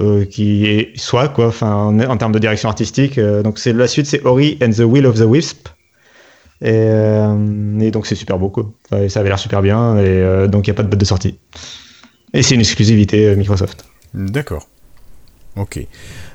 [0.00, 1.48] euh, qui est- soit quoi.
[1.48, 3.18] Enfin, en, en termes de direction artistique.
[3.18, 5.68] Euh, donc c'est la suite, c'est Ori and the Will of the Wisp.
[6.62, 8.70] Et, euh, et donc c'est super beau quoi.
[8.86, 9.96] Enfin, et ça avait l'air super bien.
[9.98, 11.38] Et euh, donc il n'y a pas de date de sortie.
[12.32, 13.84] Et c'est une exclusivité euh, Microsoft.
[14.14, 14.66] D'accord.
[15.56, 15.80] Ok.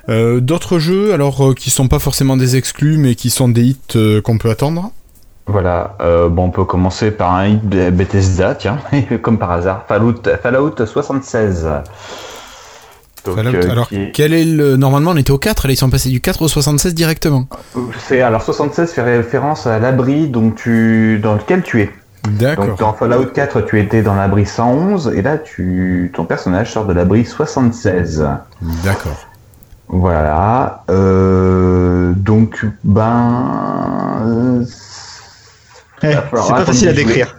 [0.08, 3.62] Euh, D'autres jeux, alors euh, qui sont pas forcément des exclus, mais qui sont des
[3.62, 4.90] hits euh, qu'on peut attendre?
[5.46, 8.78] Voilà, euh, bon, on peut commencer par un hit de Bethesda, tiens,
[9.22, 11.68] comme par hasard, Fallout, Fallout 76.
[13.24, 14.76] Donc, Fallout, euh, Alors, qui quel est le.
[14.76, 17.46] Normalement, on était au 4, là, ils sont passés du 4 au 76 directement.
[18.08, 21.90] c'est alors 76 fait référence à l'abri donc tu dans lequel tu es.
[22.24, 22.76] Donc D'accord.
[22.78, 26.92] dans Fallout 4, tu étais dans l'abri 111 et là tu ton personnage sort de
[26.92, 28.26] l'abri 76.
[28.84, 29.26] D'accord.
[29.88, 30.84] Voilà.
[30.90, 34.22] Euh, donc, ben.
[34.26, 34.64] euh,
[36.02, 37.36] Eh, c'est pas facile à décrire.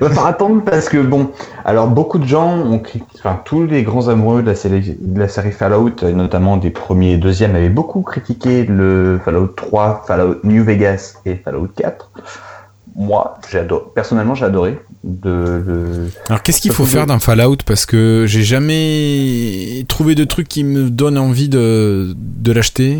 [0.00, 1.30] va falloir attendre parce que bon,
[1.64, 5.18] alors beaucoup de gens ont critiqué, enfin tous les grands amoureux de la série, de
[5.18, 10.04] la série Fallout, et notamment des premiers et deuxièmes, avaient beaucoup critiqué le Fallout 3,
[10.06, 12.10] Fallout New Vegas et Fallout 4.
[12.96, 13.38] Moi,
[13.94, 14.78] personnellement, j'ai adoré.
[15.02, 17.56] De, Alors qu'est-ce qu'il faut faire dans Fallout?
[17.66, 22.98] Parce que j'ai jamais trouvé de truc qui me donne envie de, de l'acheter.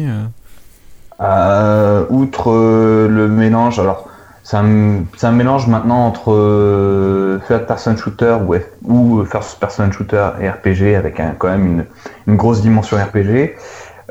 [1.21, 4.09] Euh, outre euh, le mélange, alors
[4.45, 9.59] c'est un, c'est un mélange maintenant entre euh, third person shooter ou, F- ou first
[9.59, 11.85] person shooter et RPG avec un, quand même une,
[12.29, 13.55] une grosse dimension RPG.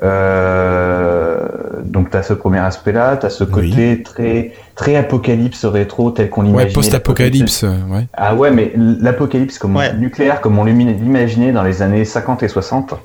[0.02, 1.38] Euh,
[1.86, 3.52] donc tu as ce premier aspect-là, tu as ce Oui.
[3.69, 6.74] côté très très apocalypse rétro tel qu'on Ouais, l'imaginait.
[6.74, 8.08] post-apocalypse, euh, ouais.
[8.13, 9.93] Ah ouais, mais l'apocalypse comme Ouais.
[9.93, 12.96] nucléaire, comme on l'imaginait dans les années 50 et 60.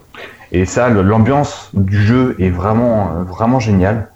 [0.51, 4.09] Et ça, le- l'ambiance du jeu est vraiment, euh, vraiment géniale.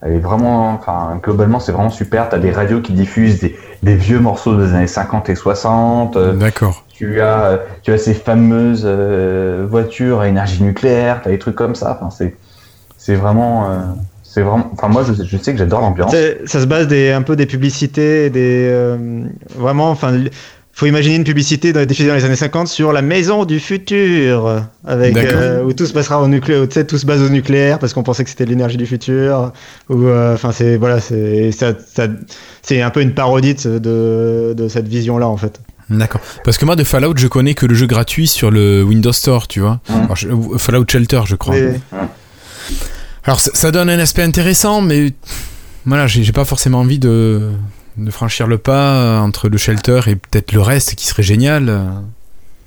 [0.00, 2.28] Elle est vraiment, enfin, globalement, c'est vraiment super.
[2.28, 6.16] T'as des radios qui diffusent des, des vieux morceaux des années 50 et 60.
[6.16, 6.84] euh, D'accord.
[6.92, 11.20] tu as, euh, tu as ces fameuses euh, voitures à énergie nucléaire.
[11.24, 11.98] T'as des trucs comme ça.
[12.00, 12.36] Enfin, c'est,
[12.96, 13.76] c'est vraiment, euh,
[14.22, 14.70] c'est vraiment.
[14.72, 16.14] Enfin, moi, je, je sais que j'adore l'ambiance.
[16.46, 18.96] Ça se base des, un peu des publicités, des euh,
[19.56, 20.12] vraiment, enfin,
[20.78, 24.62] faut imaginer une publicité dans- diffusée dans les années 50 sur la maison du futur,
[24.86, 27.80] avec euh, où tout se passera au nucléaire, tu sais, tout se base au nucléaire
[27.80, 29.52] parce qu'on pensait que c'était l'énergie du futur,
[29.88, 32.06] ou euh, enfin c'est voilà, c'est ça, ça-
[32.62, 35.60] c'est un peu une parodie de, de, cette vision-là en fait.
[35.90, 36.20] D'accord.
[36.44, 39.48] Parce que moi, de Fallout, je connais que le jeu gratuit sur le Windows Store,
[39.48, 39.80] tu vois.
[39.88, 41.54] Alors, je- Fallout Shelter, je crois.
[43.24, 45.12] Alors, ça, ça donne un aspect intéressant, mais
[45.86, 47.50] voilà, j'ai pas forcément envie de,
[47.98, 51.68] de franchir le pas euh, entre le Shelter et peut-être le reste qui serait génial.
[51.68, 51.84] euh.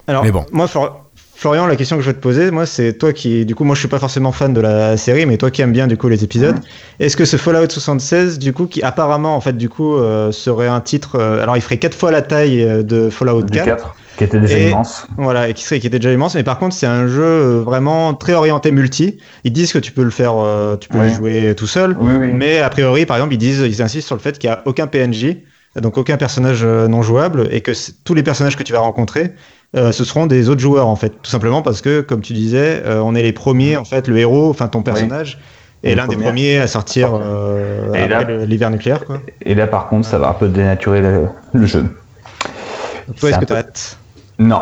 [0.08, 0.46] Alors, Mais bon.
[0.52, 3.56] moi, Flor- Florian, la question que je vais te poser, moi, c'est toi qui, du
[3.56, 5.88] coup, moi, je suis pas forcément fan de la série, mais toi qui aimes bien,
[5.88, 6.58] du coup, les épisodes.
[7.00, 10.68] Est-ce que ce Fallout 76, du coup, qui apparemment, en fait, du coup, euh, serait
[10.68, 13.96] un titre, euh, alors il ferait quatre fois la taille de Fallout Du 4, 4,
[14.18, 15.08] qui était déjà Et- immense.
[15.18, 17.62] voilà, et qui serait, qui était déjà immense, mais par contre, c'est un jeu euh,
[17.64, 19.18] vraiment très orienté multi.
[19.44, 22.14] Ils disent que tu peux le faire, euh, tu peux le jouer tout seul, Oui,
[22.20, 22.32] oui.
[22.34, 24.62] mais a priori, par exemple, ils disent, ils insistent sur le fait qu'il n'y a
[24.66, 25.38] aucun PNJ,
[25.82, 27.72] donc aucun personnage euh, non jouable, et que
[28.04, 29.32] tous les personnages que tu vas rencontrer,
[29.78, 32.82] euh, ce seront des autres joueurs en fait, tout simplement parce que, comme tu disais,
[32.86, 35.40] euh, on est les premiers en fait, le héros, enfin ton personnage,
[35.84, 36.58] est l'un des premiers.
[36.60, 39.22] à sortir euh, après l'hiver nucléaire quoi.
[39.46, 41.86] Et là, par contre, ça va un peu dénaturer le, le jeu.
[43.20, 43.56] Toi, est-ce que peu-
[44.40, 44.62] Non.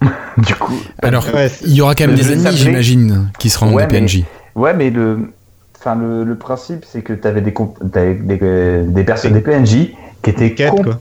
[0.38, 0.74] du coup.
[1.02, 4.24] Alors, Ouais, il y aura quand même des ennemis, j'imagine, qui seront Ouais, des PNJ.
[4.54, 5.32] Ouais, mais le,
[5.78, 9.90] enfin, le, le principe, c'est que tu avais des, des, euh, des personnes, des PNJ
[10.22, 11.00] qui étaient quête, comp- quoi.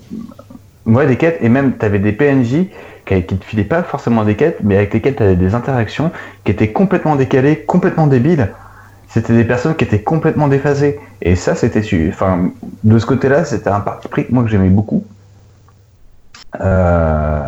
[0.86, 2.68] Ouais, des quêtes, et même tu avais des PNJ
[3.06, 6.12] qui, qui te filaient pas forcément des quêtes, mais avec lesquelles tu avais des interactions
[6.44, 8.50] qui étaient complètement décalées, complètement débiles.
[9.08, 11.00] C'était des personnes qui étaient complètement déphasées.
[11.22, 11.82] Et ça, c'était.
[12.10, 12.52] Enfin,
[12.84, 15.04] de ce côté-là, c'était un parti pris que moi que j'aimais beaucoup.
[16.60, 17.42] Euh,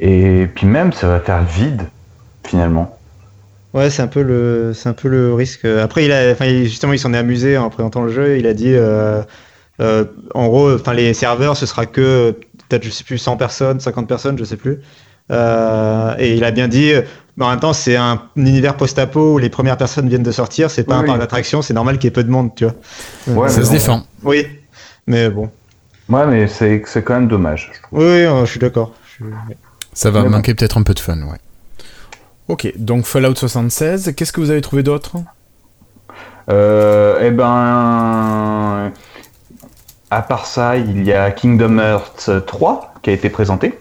[0.00, 1.82] et puis même, ça va faire vide,
[2.44, 2.98] finalement.
[3.74, 5.64] Ouais, c'est un peu le, c'est un peu le risque.
[5.64, 8.38] Après, il a, enfin, il- justement, il s'en est amusé en présentant le jeu.
[8.38, 9.22] Il a dit, euh,
[9.80, 12.32] euh, en gros, enfin, les serveurs, ce sera que
[12.68, 14.80] peut-être, je sais plus, 100 personnes, 50 personnes, je sais plus.
[15.30, 16.92] Euh, et il a bien dit,
[17.38, 20.70] mais en même temps, c'est un univers post-apo où les premières personnes viennent de sortir.
[20.70, 21.20] C'est pas Oui, un parc oui.
[21.20, 22.74] d'attraction, c'est normal qu'il y ait peu de monde, tu vois.
[23.44, 24.02] Ouais, Ça se défend.
[24.22, 24.46] Oui,
[25.06, 25.50] mais bon.
[26.12, 27.70] Ouais, mais c'est c'est quand même dommage.
[27.74, 27.98] je trouve.
[28.00, 28.92] Oui, oui, euh, je suis d'accord.
[29.08, 29.24] Suis-
[29.94, 30.36] Ça va Mais bon.
[30.36, 31.38] manquer peut-être un peu de fun, ouais.
[32.48, 35.12] Ok, donc Fallout 76, qu'est-ce que vous avez trouvé d'autre?
[36.50, 38.92] Euh, eh ben,
[40.10, 43.78] à part ça, il y a Kingdom Hearts 3 qui a été présenté.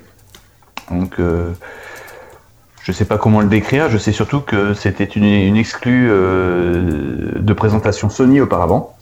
[0.91, 1.51] Donc, euh,
[2.83, 3.89] je sais pas comment le décrire.
[3.89, 8.95] Je sais surtout que c'était une, une exclue euh, de présentation Sony auparavant.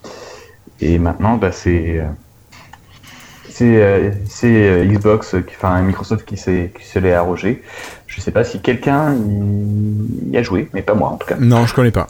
[0.81, 2.01] Et maintenant, bah, c'est
[3.59, 7.61] c'est euh, c'est, euh, Xbox, qui- enfin Microsoft qui s'est qui se l'est arrogé.
[8.07, 11.35] Je sais pas si quelqu'un y, y a joué, mais pas moi en tout cas.
[11.39, 12.07] Non, je connais pas.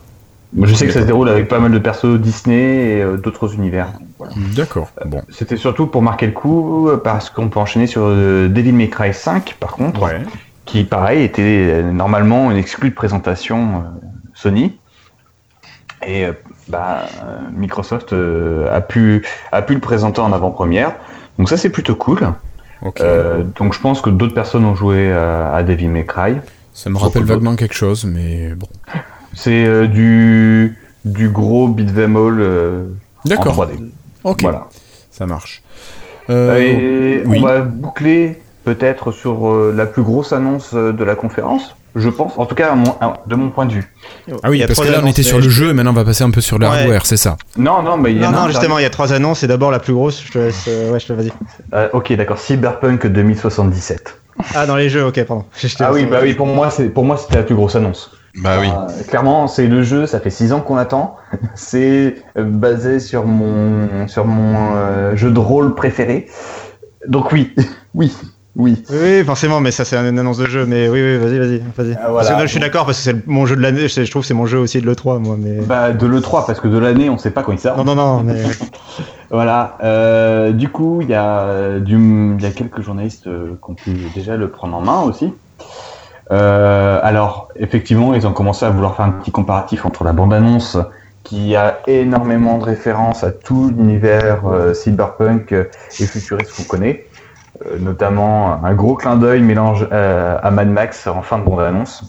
[0.54, 3.18] Moi, je sais que ça se déroule avec pas mal de persos Disney et euh,
[3.18, 3.88] d'autres univers.
[4.18, 4.34] Voilà.
[4.56, 5.22] D'accord, bon.
[5.30, 8.90] C'était surtout pour marquer le coup, euh, parce qu'on peut enchaîner sur euh, Devil May
[8.90, 10.22] Cry 5, par contre, Ouais.
[10.66, 13.80] qui, pareil, était euh, normalement une exclue de présentation euh,
[14.34, 14.80] Sony.
[16.08, 16.32] Et euh,
[16.68, 20.96] bah, euh, Microsoft euh, a, pu, a pu le présenter en avant-première.
[21.40, 22.20] Donc ça, c'est plutôt cool.
[23.02, 26.36] Euh, donc je pense que d'autres personnes ont joué à, à Devil May Cry.
[26.74, 28.68] Ça me rappelle vaguement quelque chose, mais bon.
[29.34, 32.84] C'est euh, du, du gros beat'em all euh,
[33.26, 33.66] en D'accord.
[33.66, 33.90] 3D.
[34.24, 34.68] Ok, Voilà.
[35.12, 35.64] ça marche.
[36.30, 37.40] Euh, Et oui.
[37.40, 41.76] on va boucler peut-être sur euh, la plus grosse annonce euh, de la conférence.
[41.96, 43.94] Je pense, en tout cas, à mon- à- de mon point de vue.
[44.44, 45.74] Ah oui, Il y a parce que là on était sur le je- jeu et
[45.74, 46.78] maintenant on va passer un peu sur le Ouais.
[46.80, 48.86] hardware, c'est ça Non, non, mais il y Non, a non, un, justement, il y
[48.86, 49.44] a trois annonces.
[49.44, 50.24] Et d'abord la plus grosse.
[50.24, 50.66] Je te laisse.
[50.68, 51.32] euh, ouais, je te vas-y.
[51.74, 52.38] Euh, ok, d'accord.
[52.38, 54.18] Cyberpunk 2077.
[54.56, 55.04] Ah, dans les jeux.
[55.06, 55.46] Ok, pardon.
[55.80, 58.12] Ah oui, bah oui, pour moi, c'est pour moi c'était la plus grosse annonce.
[58.36, 58.68] Bah oui.
[58.70, 61.16] Euh, clairement, c'est le jeu, ça fait 6 ans qu'on attend.
[61.56, 66.28] C'est basé sur mon sur mon euh, jeu de rôle préféré.
[67.08, 67.54] Donc oui,
[67.96, 68.14] oui,
[68.60, 68.84] oui.
[68.92, 70.66] Oui, forcément, mais ça c'est une annonce de jeu.
[70.68, 71.94] Mais oui, oui, vas-y, vas-y, vas-y.
[72.00, 72.14] Ah, voilà.
[72.18, 73.88] Parce que là, je suis d'accord parce que c'est le- mon jeu de l'année.
[73.88, 75.36] Je trouve que c'est mon jeu aussi de l'E3, moi.
[75.40, 77.78] Mais Bah de l'E3 parce que de l'année, on sait pas quand il sort.
[77.78, 78.44] non, non, non, mais
[79.32, 79.78] Voilà.
[79.84, 81.96] Euh, du coup, il y a du,
[82.38, 85.34] il y a quelques journalistes euh, qui ont pu déjà le prendre en main aussi.
[86.32, 90.78] Euh, alors, effectivement, ils ont commencé à vouloir faire un petit comparatif entre la bande-annonce
[91.24, 95.66] qui a énormément de références à tout l'univers euh, cyberpunk euh,
[96.00, 97.06] et futuriste qu'on connaît,
[97.80, 102.04] notamment un gros clin d'œil mélange euh, à Mad Max en fin de bande-annonce.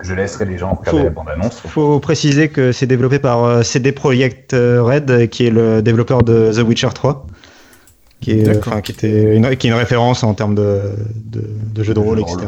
[0.00, 1.60] Je laisserai les gens regarder Faut- la bande-annonce.
[1.68, 6.50] faut préciser que c'est développé par euh, CD Projekt Red, qui est le développeur de
[6.52, 7.26] The Witcher 3,
[8.20, 8.72] qui est, D'accord.
[8.72, 10.80] enfin, qui était une, qui est une référence en termes de,
[11.24, 12.38] de, de jeux de rôle, etc.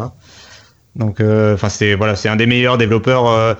[0.96, 3.28] Donc, euh, enfin, c'est voilà, c'est un des meilleurs développeurs.
[3.28, 3.54] euh,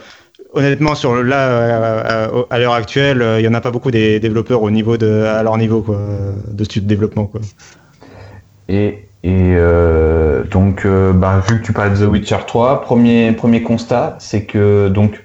[0.52, 3.72] honnêtement, sur le, là, euh, euh, à l'heure actuelle, euh, il y en a pas
[3.72, 7.26] beaucoup des développeurs au niveau de, à leur niveau, quoi, euh, de studio de développement,
[7.26, 7.40] quoi.
[8.68, 13.32] Et, et euh, donc, euh, bah, vu que tu parles de The Witcher 3, premier,
[13.32, 15.22] premier constat, c'est que donc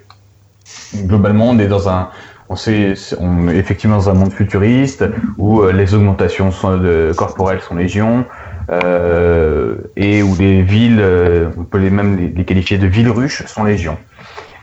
[1.05, 2.09] globalement, on est dans un,
[2.49, 5.05] on sait, on est effectivement dans un monde futuriste
[5.37, 8.25] où euh, les augmentations de, corporelles sont légion
[8.71, 13.09] euh, et où les villes, euh, on peut les même les, les qualifier de villes
[13.09, 13.97] ruches, sont légion.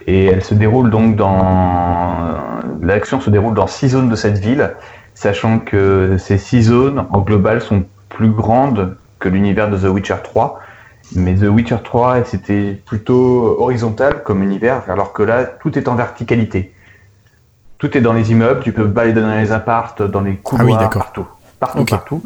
[0.08, 2.36] Et elle se déroule donc dans
[2.82, 4.72] l'action se déroule dans six zones de cette ville,
[5.14, 7.84] sachant que ces six zones en global sont
[8.16, 10.60] plus grandes que l'univers de The Witcher 3.
[11.14, 15.94] Mais The Witcher 3, c'était plutôt horizontal comme univers, alors que là, tout est en
[15.94, 16.72] verticalité.
[17.78, 20.72] Tout est dans les immeubles, tu peux balader dans les appartes, dans les couloirs, Ah
[20.72, 21.02] oui, d'accord.
[21.04, 21.26] partout.
[21.60, 22.22] Partout, partout.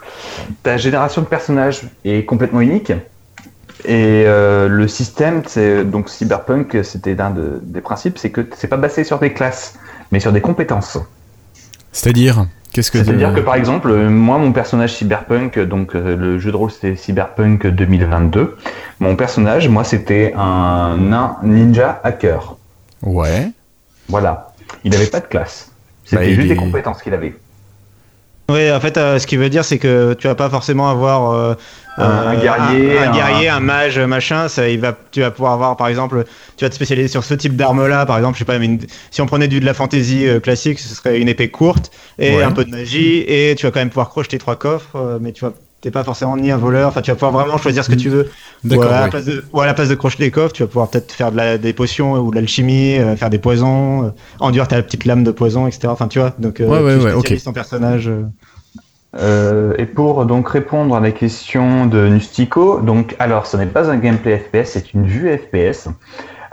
[0.62, 2.90] Ta génération de personnages est complètement unique.
[3.84, 8.68] Et euh, le système, c'est donc Cyberpunk, c'était l'un de- des principes, c'est que c'est
[8.68, 9.78] pas basé sur des classes,
[10.12, 10.98] mais sur des compétences.
[11.92, 12.46] C'est-à-dire?
[12.72, 16.52] Qu'est-ce que C'est-à-dire que par exemple, euh, moi, mon personnage Cyberpunk, donc euh, le jeu
[16.52, 18.56] de rôle c'était Cyberpunk 2022,
[19.00, 22.56] mon personnage, moi, c'était un nain ninja hacker.
[23.02, 23.50] Ouais.
[24.08, 24.52] Voilà.
[24.84, 25.72] Il n'avait pas de classe.
[26.04, 27.34] C'était Bah, il juste des compétences qu'il avait.
[28.50, 31.32] Oui, en fait, euh, ce qui veut dire, c'est que tu vas pas forcément avoir
[31.32, 31.54] euh,
[31.98, 34.48] Un- un guerrier, un, un un- guerrier, un mage, machin.
[34.48, 36.24] Ça, il va, tu vas pouvoir avoir, par exemple,
[36.56, 38.34] tu vas te spécialiser sur ce type d'arme-là, par exemple.
[38.34, 40.94] Je sais pas, mais une- si on prenait du de la fantasy euh, classique, ce
[40.94, 42.42] serait une épée courte et Ouais.
[42.42, 45.32] un peu de magie, et tu vas quand même pouvoir crocheter trois coffres, euh, mais
[45.32, 46.88] tu vas t'es pas forcément ni un voleur.
[46.88, 48.30] Enfin, tu vas pouvoir vraiment choisir ce que tu veux.
[48.64, 48.92] Ou D'accord.
[48.92, 49.10] à, la ouais.
[49.10, 51.58] place de, ou à la place de coffres, tu vas pouvoir peut-être faire de la,
[51.58, 55.30] des potions ou de l'alchimie, euh, faire des poisons, euh, enduire ta petite lame de
[55.30, 55.88] poison, etc.
[55.88, 56.34] Enfin, tu vois.
[56.38, 57.18] Donc, euh, Ouais, ouais, tu ouais, ok.
[57.20, 58.08] spécialises ton personnage.
[58.08, 58.22] euh.
[59.16, 63.90] Euh, et pour donc répondre à la question de Nustico, donc alors ce n'est pas
[63.90, 65.88] un gameplay FPS, c'est une vue FPS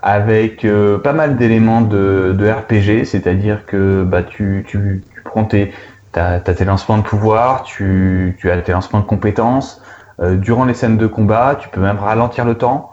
[0.02, 5.44] avec euh, pas mal d'éléments de, de RPG, c'est-à-dire que bah tu, tu, tu prends
[5.46, 5.72] tes
[6.18, 9.82] t'as, t'as tes lancements de pouvoir, tu, tu as tes lancements de compétences.
[10.20, 12.92] Euh, durant les scènes de combat, tu peux même ralentir le temps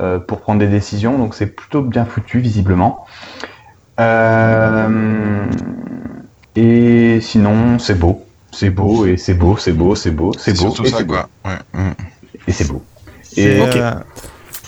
[0.00, 3.06] euh, pour prendre des décisions, donc c'est plutôt bien foutu visiblement.
[4.00, 5.46] Euh,
[6.56, 8.24] et sinon, c'est beau.
[8.50, 10.72] C'est beau et c'est beau, c'est beau, c'est beau, c'est C'est beau.
[10.72, 11.28] surtout et ça, c'est beau, quoi.
[11.44, 11.80] Ouais.
[11.80, 11.92] mm.
[12.48, 12.82] Et c'est beau.
[13.22, 13.78] C'est Et ok.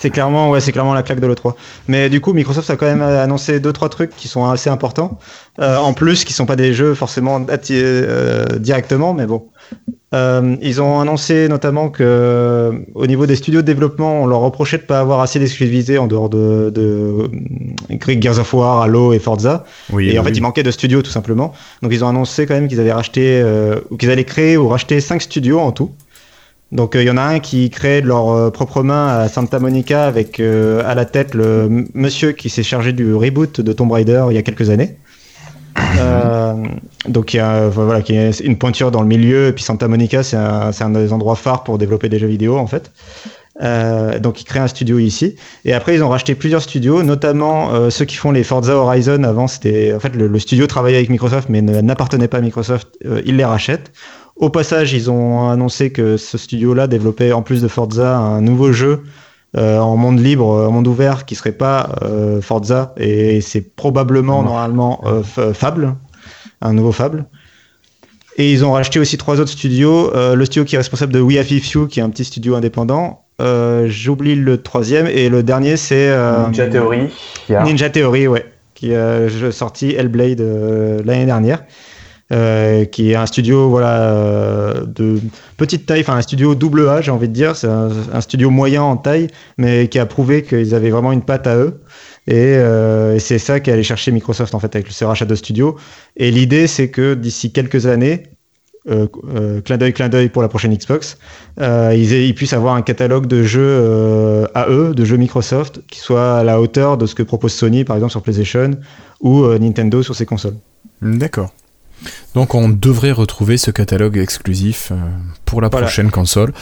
[0.06, 1.54] Euh, c'est clairement, ouais, c'est clairement la claque de l'E3.
[1.88, 5.18] Mais du coup, Microsoft a quand même annoncé deux trois trucs qui sont assez importants.
[5.60, 9.48] Euh, en plus, qui sont pas des jeux forcément euh, directement, mais bon.
[10.14, 14.40] Euh, ils ont annoncé notamment que euh, au niveau des studios de développement, on leur
[14.40, 17.28] reprochait de pas avoir assez d'exclusivité en dehors de, de
[17.90, 19.64] euh, Gears of War, Halo et Forza.
[19.90, 20.28] Oui, Et en oui.
[20.28, 21.52] fait, il manquait de studios tout simplement.
[21.82, 24.68] Donc ils ont annoncé quand même qu'ils avaient racheté, euh, ou qu'ils allaient créer ou
[24.68, 25.90] racheter cinq studios en tout.
[26.72, 29.28] Donc euh, il y en a un qui crée de leur euh, propre main à
[29.28, 33.72] Santa Monica avec euh, à la tête le monsieur qui s'est chargé du reboot de
[33.72, 34.96] Tomb Raider il y a quelques années.
[35.98, 36.54] Euh,
[37.06, 39.48] donc il y a euh, voilà qui est une pointure dans le milieu.
[39.48, 42.66] Et puis Santa Monica c'est un, des endroits phares pour développer des jeux vidéo en
[42.66, 42.90] fait.
[43.62, 45.36] Euh, donc ils créent un studio ici.
[45.64, 49.22] Et après ils ont racheté plusieurs studios notamment euh, ceux qui font les Forza Horizon.
[49.22, 52.88] Avant c'était en fait le, le studio travaillait avec Microsoft mais n'appartenait pas à Microsoft.
[53.04, 53.92] Euh, ils les rachètent
[54.36, 58.40] au passage ils ont annoncé que ce studio là développait en plus de Forza un
[58.40, 59.02] nouveau jeu
[59.56, 64.42] euh, en monde libre, en monde ouvert, qui serait pas euh, Forza, et c'est probablement
[64.42, 65.22] normalement euh,
[65.54, 65.94] Fable,
[66.60, 67.24] un nouveau Fable.
[68.36, 70.14] Et ils ont racheté aussi trois autres studios.
[70.14, 72.24] Euh, le studio qui est responsable de We Have If You, qui est un petit
[72.24, 73.24] studio indépendant.
[73.40, 77.08] Euh, J'oublie le troisième et le dernier c'est euh, Ninja Theory.
[77.48, 78.44] Ninja Theory, ouais,
[78.74, 81.64] qui a sorti Hellblade euh, l'année dernière,
[82.32, 85.20] euh, qui est un studio voilà euh, de
[85.56, 88.82] petite taille, enfin un studio double A, j'ai envie de dire, c'est un, studio moyen
[88.82, 91.80] en taille, mais qui a prouvé qu'ils avaient vraiment une patte à eux.
[92.26, 95.76] Et, euh, c'est ça qu'est allé chercher Microsoft en fait avec ce rachat de studio.
[96.16, 98.24] Et l'idée c'est que d'ici quelques années,
[99.64, 101.18] clin d'œil, clin d'œil pour la prochaine Xbox,
[101.60, 106.42] ils, puissent avoir un catalogue de jeux à eux, de jeux Microsoft, qui soit à
[106.42, 108.72] la hauteur de ce que propose Sony, par exemple sur PlayStation,
[109.20, 110.56] ou Nintendo sur ses consoles.
[111.00, 111.52] D'accord.
[112.34, 114.96] Donc on devrait retrouver ce catalogue exclusif euh,
[115.44, 115.86] pour la Voilà.
[115.86, 116.52] prochaine console.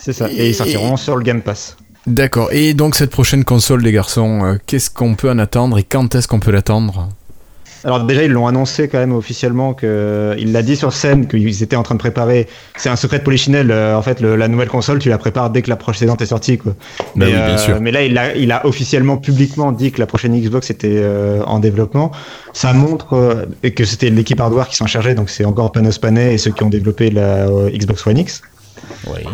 [0.00, 0.28] C'est ça.
[0.30, 1.76] Et ils sortiront sur le Game Pass.
[2.06, 2.52] D'accord.
[2.52, 6.14] Et donc cette prochaine console, les garçons, euh, qu'est-ce qu'on peut en attendre et quand
[6.14, 7.08] est-ce qu'on peut l'attendre?
[7.84, 11.62] Alors déjà, ils l'ont annoncé quand même officiellement que il l'a dit sur scène qu'ils
[11.62, 12.46] étaient en train de préparer.
[12.76, 13.70] C'est un secret de Polichinelle.
[13.70, 16.26] euh, en fait, le- la nouvelle console, tu la prépares dès que la précédente est
[16.26, 16.72] sortie, quoi.
[16.98, 17.80] Bah mais, oui, bien euh, sûr.
[17.80, 21.42] mais là, il a, il a officiellement, publiquement dit que la prochaine Xbox était euh,
[21.44, 22.10] en développement.
[22.54, 25.98] Ça montre euh, et que c'était l'équipe hardware qui s'en chargeait, donc c'est encore Panos
[25.98, 28.40] Panay et ceux qui ont développé la euh, Xbox One X.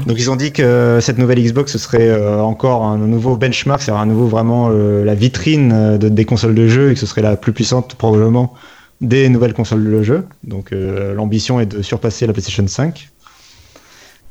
[0.07, 3.81] Donc ils ont dit que cette nouvelle Xbox ce serait euh, encore un nouveau benchmark,
[3.83, 7.01] c'est un nouveau vraiment euh, la vitrine euh, de- des consoles de jeu et que
[7.01, 8.55] ce serait la plus puissante probablement
[9.01, 10.25] des nouvelles consoles de jeu.
[10.45, 13.09] Donc l'ambition est de surpasser la PlayStation 5.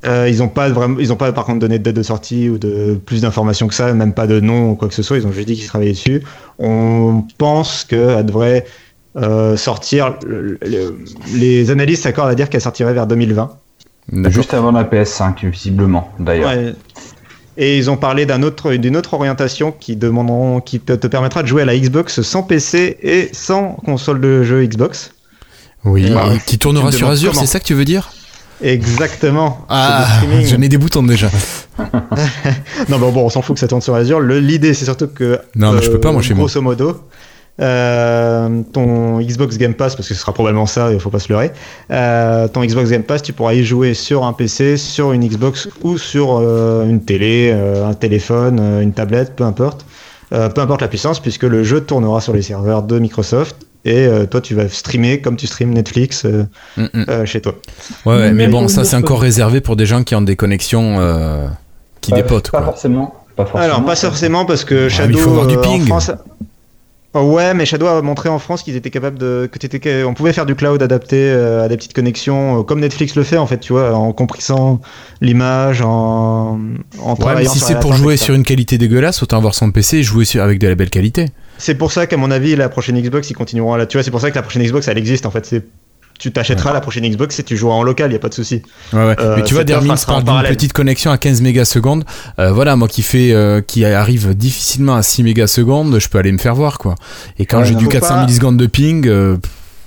[0.05, 2.57] Euh, ils n'ont pas vraiment, ils pas par contre donné de date de sortie ou
[2.57, 5.17] de plus d'informations que ça, même pas de nom ou quoi que ce soit.
[5.17, 6.23] Ils ont juste dit qu'ils travaillaient dessus.
[6.59, 8.65] On pense qu'elle devrait
[9.57, 10.17] sortir.
[10.25, 10.97] le- le-
[11.35, 13.51] les analystes s'accordent à dire qu'elle sortirait vers 2020.
[14.29, 16.49] Juste avant la PS5, visiblement, d'ailleurs.
[16.49, 16.73] Ouais.
[17.57, 21.43] Et ils ont parlé d'un autre, d'une autre orientation qui demanderont, qui te, te permettra
[21.43, 25.11] de jouer à la Xbox sans PC et sans console de jeu Xbox.
[25.83, 26.09] Oui.
[26.09, 28.09] Bah, et qui tournera sur Azure, c'est ça que tu veux dire?
[28.61, 29.65] Exactement.
[29.69, 30.05] Ah,
[30.43, 31.29] j'en ai des boutons déjà.
[32.89, 34.19] Non, bon, bon, on s'en fout que ça tourne sur Azure.
[34.19, 35.23] Le- L'idée, c'est surtout que.
[35.23, 36.45] euh, Non, mais je peux pas, moi, chez moi.
[36.45, 37.01] Grosso modo,
[37.59, 41.31] euh, ton Xbox Game Pass, parce que ce sera probablement ça, il faut pas se
[41.31, 41.51] leurrer.
[41.91, 45.67] euh, ton Xbox Game Pass, tu pourras y jouer sur un PC, sur une Xbox
[45.83, 49.85] ou sur euh, une télé, euh, un téléphone, euh, une tablette, peu importe.
[50.31, 53.55] Euh, peu importe la puissance, puisque le jeu tournera sur les serveurs de Microsoft.
[53.85, 56.43] Et euh, toi, tu vas streamer comme tu streames Netflix euh,
[56.77, 57.05] Mm, mm.
[57.09, 57.55] euh, chez toi.
[58.05, 60.35] Ouais, ouais, mais Mais bon, ça c'est encore réservé pour des gens qui ont des
[60.35, 61.47] connexions euh,
[62.01, 62.51] qui Pas- dépotent.
[62.51, 62.67] Pas Quoi.
[62.67, 63.15] forcément.
[63.37, 63.63] Pas forcément.
[63.73, 65.85] Alors, pas forcément parce que mais Shadow il faut avoir du en ping.
[65.87, 66.11] France.
[67.15, 70.31] Oh, ouais, mais Shadow a montré en France qu'ils étaient capables de que on pouvait
[70.31, 73.47] faire du cloud adapté euh, à des petites connexions, euh, comme Netflix le fait en
[73.47, 74.79] fait, tu vois, en compressant
[75.19, 76.59] l'image, en,
[77.01, 79.97] en Ouais, mais si c'est pour jouer sur une qualité dégueulasse, autant avoir son PC
[79.97, 81.25] et jouer sur- avec de la belle qualité.
[81.57, 83.85] C'est pour ça qu'à mon avis, la prochaine Xbox, ils continueront à la.
[83.87, 85.45] Tu vois, c'est pour ça que la prochaine Xbox, elle existe en fait.
[85.47, 85.63] C'est
[86.19, 88.61] tu t'achèteras la prochaine Xbox et tu joueras en local, y a pas de souci.
[88.93, 89.15] Ouais, ouais.
[89.19, 92.03] Euh, mais tu vois, en parle d'une petite connexion à 15 mégasecondes.
[92.37, 96.31] Euh, voilà, moi qui fait, euh, qui arrive difficilement à 6 mégasecondes, je peux aller
[96.31, 96.95] me faire voir, quoi.
[97.39, 99.37] Et quand j'ai du faut 400 pas- millisecondes de ping, euh,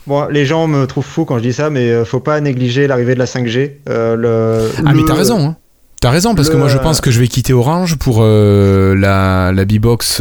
[0.09, 2.89] Bon, les gens me trouvent fou quand je dis ça, mais euh, faut pas négliger
[2.89, 3.77] l'arrivée de la 5G.
[3.89, 5.57] Euh, le, ah, mais t'as raison, hein.
[6.01, 9.65] T'as raison, parce que moi je pense que je vais quitter Orange pour la, la
[9.65, 10.19] B-Box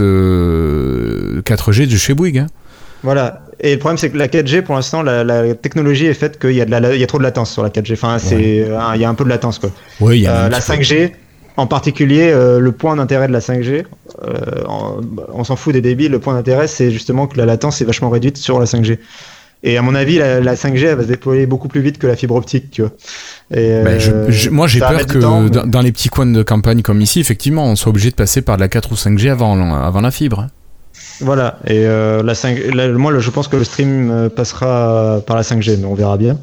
[0.52, 2.40] euh, 4G de chez Bouygues.
[2.40, 2.48] hein.
[3.04, 3.42] Voilà.
[3.60, 6.52] Et le problème, c'est que la 4G, pour l'instant, la, la technologie est faite qu'il
[6.54, 7.94] y, a de la- il y a trop de latence sur la 4G.
[7.94, 9.70] Enfin, c'est, euh, il y a un peu de latence, quoi.
[10.00, 10.74] Oui, il y a Euh, la petit peu.
[10.74, 11.12] 5G,
[11.58, 13.86] en particulier, euh, le point d'intérêt de la 5G,
[14.24, 14.32] euh,
[14.68, 14.98] en-
[15.34, 18.10] on s'en fout des débits, le point d'intérêt, c'est justement que la latence est vachement
[18.10, 19.00] réduite sur la 5G.
[19.64, 22.08] Et à mon avis, la, la 5G, elle va se déployer beaucoup plus vite que
[22.08, 22.92] la fibre optique, tu vois.
[23.54, 26.82] Et, je- je- moi j'ai peur que mais- dans, dans les petits coins de campagne
[26.82, 29.72] comme ici, effectivement, on soit obligé de passer par de la 4 ou 5G avant,
[29.76, 30.48] avant la fibre.
[31.22, 35.36] Voilà, et euh, la 5, la- moi je pense que le stream euh, passera par
[35.36, 36.38] la 5G, mais on verra bien.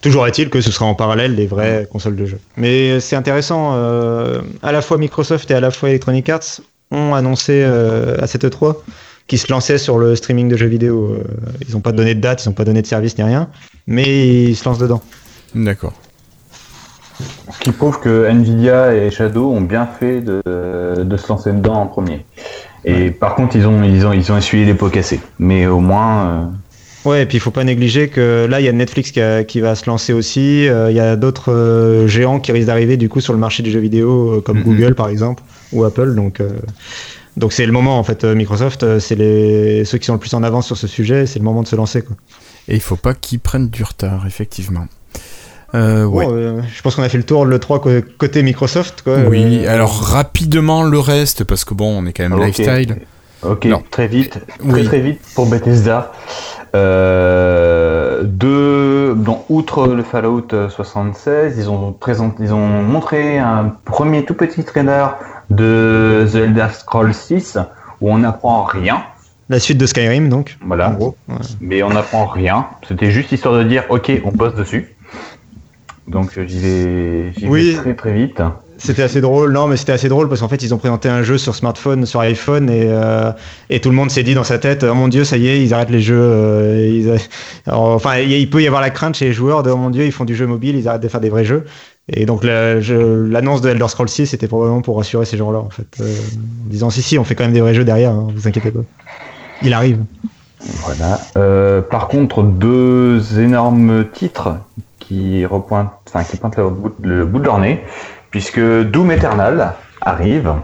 [0.00, 2.38] Toujours est-il que ce sera en parallèle des vraies consoles de jeu.
[2.56, 7.14] Mais c'est intéressant, euh, à la fois Microsoft et à la fois Electronic Arts ont
[7.14, 8.76] annoncé euh, à cette E3
[9.26, 11.18] qu'ils se lançaient sur le streaming de jeux vidéo.
[11.68, 13.48] Ils n'ont pas donné de date, ils n'ont pas donné de service ni rien,
[13.86, 15.02] mais ils se lancent dedans.
[15.54, 15.92] D'accord.
[17.52, 20.40] Ce qui prouve que Nvidia et Shadow ont bien fait de,
[21.04, 22.24] de se lancer dedans en premier.
[22.84, 25.20] Et par contre, ils ont, ils ont, ils ont essuyé les pots cassés.
[25.38, 26.44] Mais au moins, euh,
[27.06, 29.42] Ouais, et puis il faut pas négliger que là, il y a Netflix qui, a-
[29.42, 30.68] qui va se lancer aussi.
[30.68, 33.62] euh, Il y a d'autres euh, géants qui risquent d'arriver du coup sur le marché
[33.62, 34.62] du jeu vidéo, euh, comme.
[34.62, 36.14] Google par exemple, ou Apple.
[36.14, 36.50] Donc, euh,
[37.38, 38.24] donc c'est le moment en fait.
[38.24, 41.24] euh, Microsoft, euh, c'est les ceux qui sont le plus en avance sur ce sujet.
[41.24, 42.02] C'est le moment de se lancer.
[42.02, 42.16] Quoi.
[42.68, 44.86] Et il faut pas qu'ils prennent du retard, effectivement.
[45.74, 46.24] Euh, ouais.
[46.26, 47.80] Bon, euh, je pense qu'on a fait le tour de le 3
[48.18, 49.02] côté Microsoft.
[49.02, 49.18] Quoi.
[49.28, 52.46] Oui, Euh, alors rapidement le reste, parce que bon, on est quand même Ok.
[52.46, 52.96] lifestyle.
[53.42, 53.82] ok, Non.
[53.90, 54.72] très vite, Oui.
[54.72, 56.12] très très vite pour Bethesda.
[56.74, 64.24] Euh, deux, bon, outre le Fallout 76, ils ont, présenté, ils ont montré un premier
[64.24, 65.16] tout petit trailer
[65.50, 67.58] de The Elder Scrolls 6
[68.00, 69.02] où on n'apprend rien.
[69.48, 70.56] La suite de Skyrim, donc.
[70.64, 70.90] Voilà.
[70.90, 71.16] En gros.
[71.28, 71.34] Ouais.
[71.60, 72.66] Mais on n'apprend rien.
[72.86, 74.94] C'était juste histoire de dire, ok, on bosse dessus.
[76.10, 77.72] Donc euh, j'y vais, j'y Oui.
[77.72, 78.42] vais très très vite.
[78.78, 81.22] C'était assez drôle, non, mais c'était assez drôle parce qu'en fait, ils ont présenté un
[81.22, 83.30] jeu sur smartphone, sur iPhone, et, euh,
[83.68, 85.62] et tout le monde s'est dit dans sa tête, oh mon dieu, ça y est,
[85.62, 86.18] ils arrêtent les jeux.
[86.18, 87.16] euh, ils a-
[87.66, 90.06] Alors, enfin, il peut y avoir la crainte chez les joueurs de, oh mon dieu,
[90.06, 91.66] ils font du jeu mobile, ils arrêtent de faire des vrais jeux.
[92.08, 95.86] Et donc, l'annonce de Elder Scrolls 6, c'était probablement pour rassurer ces gens-là, en fait,
[96.00, 96.04] euh,
[96.66, 98.70] en disant, si, si, on fait quand même des vrais jeux derrière, hein, vous inquiétez
[98.70, 98.80] pas.
[99.62, 99.98] Il arrive.
[100.86, 101.20] Voilà.
[101.90, 104.54] Par contre, deux énormes titres
[105.10, 106.70] qui repointent, enfin qui pointent le
[107.24, 107.84] bout, de leur nez,
[108.30, 110.54] puisque Doom Eternal arrive.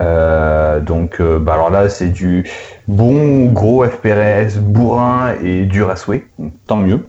[0.00, 2.48] Euh, donc, euh, bah alors là, c'est du
[2.86, 6.26] bon gros FPRS bourrin et dur à souhait.
[6.68, 7.08] Tant mieux.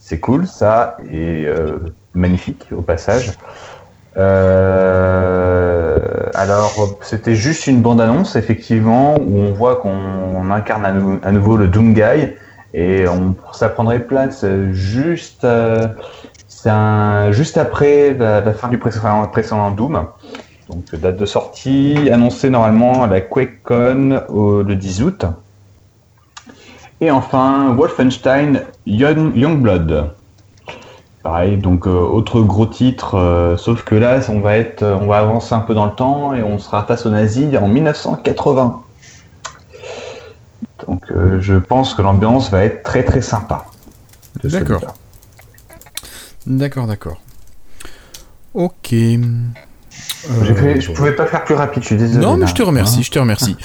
[0.00, 1.78] C'est cool, ça, et euh,
[2.14, 3.34] magnifique au passage.
[6.34, 9.96] Alors, c'était juste une bande-annonce, effectivement, où on voit qu'on
[10.34, 12.32] on incarne à, à nouveau le Doom Guy,
[12.74, 15.88] et on, ça prendrait place juste, euh,
[16.64, 20.06] un- juste après la, fin du précédent, Doom.
[20.68, 24.22] Donc, date de sortie annoncée normalement à la QuakeCon
[24.66, 25.26] le 10 août.
[27.00, 30.12] Et enfin, Wolfenstein Young, Youngblood.
[31.22, 35.18] Pareil, donc euh, autre gros titre, euh, sauf que là, on va être, on va
[35.18, 38.82] avancer un peu dans le temps et on sera face aux nazis en 1980.
[40.88, 43.66] Donc euh, je pense que l'ambiance va être très très sympa.
[44.44, 44.94] D'accord.
[46.46, 47.20] D'accord, d'accord.
[48.54, 48.92] Ok.
[48.92, 49.24] Euh,
[50.54, 52.24] fait- je pouvais pas faire plus rapide, je suis désolé.
[52.24, 53.56] Non, mais je te remercie, Hein je te remercie.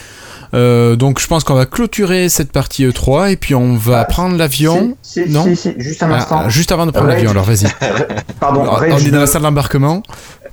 [0.54, 4.06] Euh, donc je pense qu'on va clôturer cette partie E3 et puis on va Ah,
[4.06, 4.96] prendre l'avion.
[5.02, 6.42] Si, si, Non si, si, juste un Ah, instant.
[6.46, 7.68] ah, juste avant de prendre l'avion, alors vas-y.
[8.40, 10.04] Pardon, Alors, Rage, on est dans 2, la salle d'embarquement.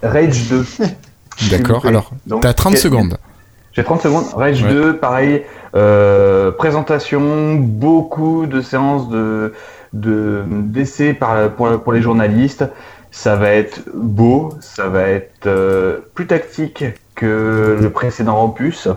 [0.02, 0.66] Rage 2.
[1.50, 2.10] D'accord, alors
[2.40, 3.18] t'as 30 quel- secondes.
[3.72, 4.24] J'ai 30 secondes.
[4.34, 4.68] Rage Ouais.
[4.68, 5.42] 2, pareil.
[5.74, 9.52] Euh, présentation, beaucoup de séances de
[9.92, 12.64] de- d'essais par pour, pour les journalistes.
[13.10, 18.88] Ça va être beau, ça va être euh, plus tactique que le précédent opus,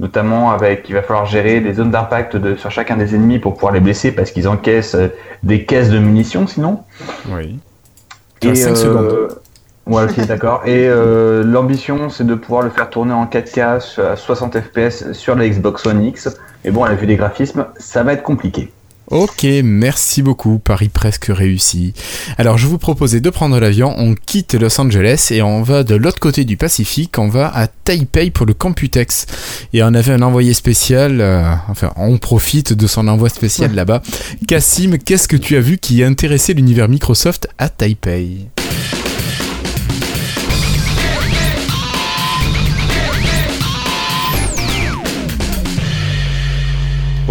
[0.00, 3.54] notamment avec il va falloir gérer des zones d'impact de, sur chacun des ennemis pour
[3.54, 5.06] pouvoir les blesser parce qu'ils encaissent euh,
[5.44, 6.80] des caisses de munitions sinon.
[7.28, 7.60] Oui.
[8.40, 9.28] Tu as 5 euh, secondes.
[9.86, 10.62] Ouais, ok, d'accord.
[10.66, 13.80] Et euh, l'ambition, c'est de pouvoir le faire tourner en 4K
[14.12, 16.28] à 60 FPS sur la Xbox One X.
[16.64, 18.70] Et bon, à la vue des graphismes, ça va être compliqué.
[19.10, 21.94] Ok, merci beaucoup, Paris presque réussi.
[22.38, 25.96] Alors je vous proposais de prendre l'avion, on quitte Los Angeles et on va de
[25.96, 29.26] l'autre côté du Pacifique, on va à Taipei pour le Computex.
[29.72, 34.00] Et on avait un envoyé spécial, euh, enfin on profite de son envoi spécial là-bas.
[34.46, 38.46] Cassim, qu'est-ce que tu as vu qui a intéressé l'univers Microsoft à Taipei?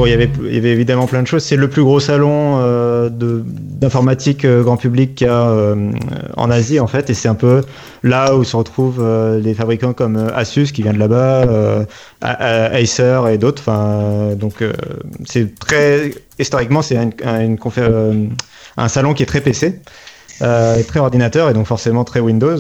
[0.06, 1.44] Il y avait, évidemment plein de choses.
[1.44, 5.92] C'est le plus gros salon euh, d'informatique euh, grand public qu'il y a euh,
[6.38, 7.10] en Asie, en fait.
[7.10, 7.64] Et c'est un peu
[8.04, 9.04] là où se retrouvent
[9.38, 11.86] les fabricants comme Asus, qui vient de là-bas,
[12.22, 13.62] Acer et d'autres.
[13.62, 14.64] Enfin, donc,
[15.26, 16.12] c'est très.
[16.38, 19.82] Historiquement, c'est un, salon qui est très PC,
[20.40, 22.60] très ordinateur, et donc forcément très Windows.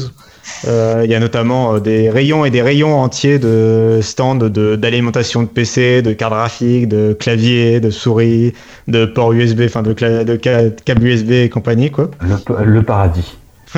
[0.67, 4.75] Euh, Il y a notamment euh, des rayons et des rayons entiers de stands de-
[4.75, 8.53] d'alimentation de, PC, de cartes graphiques, de claviers, de souris,
[8.87, 12.09] de ports USB, enfin de, câbles USB et compagnie, quoi.
[12.21, 13.37] Le, le paradis.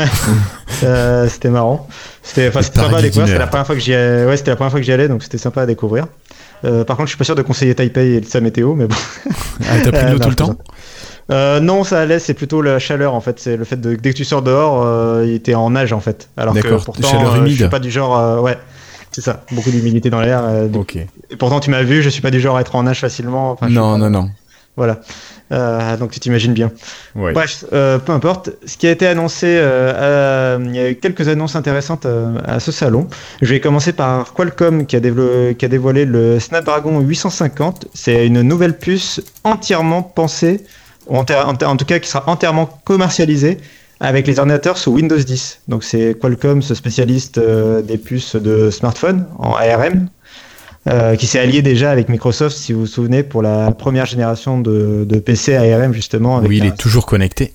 [0.84, 1.88] Euh, c'était marrant.
[2.24, 3.28] C'était sympa à découvrir.
[3.28, 4.26] C'était la première fois que j'y allais.
[4.26, 6.08] Ouais, c'était la première fois que j'y allais, donc c'était sympa à découvrir.
[6.64, 8.88] Euh, par contre, je suis pas sûr de conseiller Taipei et de sa météo, mais
[8.88, 8.96] bon.
[9.70, 10.56] Ah, t'as pris de l'eau tout le temps.
[11.32, 13.40] Euh, non, ça allait, c'est plutôt la chaleur en fait.
[13.40, 16.00] C'est le fait de dès que tu sors dehors, euh, il était en nage en
[16.02, 16.30] fait.
[16.38, 18.18] Alors que D'accord, pourtant, chaleur euh, je suis pas du genre.
[18.18, 18.58] euh, ouais,
[19.12, 20.44] c'est ça, beaucoup d'humidité dans l'air.
[20.74, 20.96] Ok.
[20.98, 21.08] Et
[21.38, 23.52] pourtant, tu m'as vu, je suis pas du genre à être en nage facilement.
[23.52, 24.30] Enfin, Non, pas- non, non.
[24.78, 25.00] Voilà.
[25.52, 26.72] Euh, donc tu t'imagines bien.
[27.14, 27.34] Ouais.
[27.34, 28.52] Bref, euh, peu importe.
[28.66, 32.08] Ce qui a été annoncé, euh, à- il y a eu quelques annonces intéressantes
[32.46, 33.08] à ce salon.
[33.42, 37.88] Je vais commencer par Qualcomm qui a, dévelop- qui a dévoilé le Snapdragon 850.
[37.94, 40.64] C'est une nouvelle puce entièrement pensée,
[41.18, 41.26] en,
[41.66, 43.58] en tout cas qui sera entièrement commercialisée
[44.00, 45.62] avec les ordinateurs sous Windows 10.
[45.68, 50.08] Donc c'est Qualcomm, ce spécialiste euh, des puces de smartphone en ARM.
[50.88, 54.60] euh, qui s'est allié déjà avec Microsoft, si vous vous souvenez, pour la première génération
[54.60, 56.38] de, de PC ARM justement.
[56.38, 57.54] Avec Oui, il un- est toujours connecté.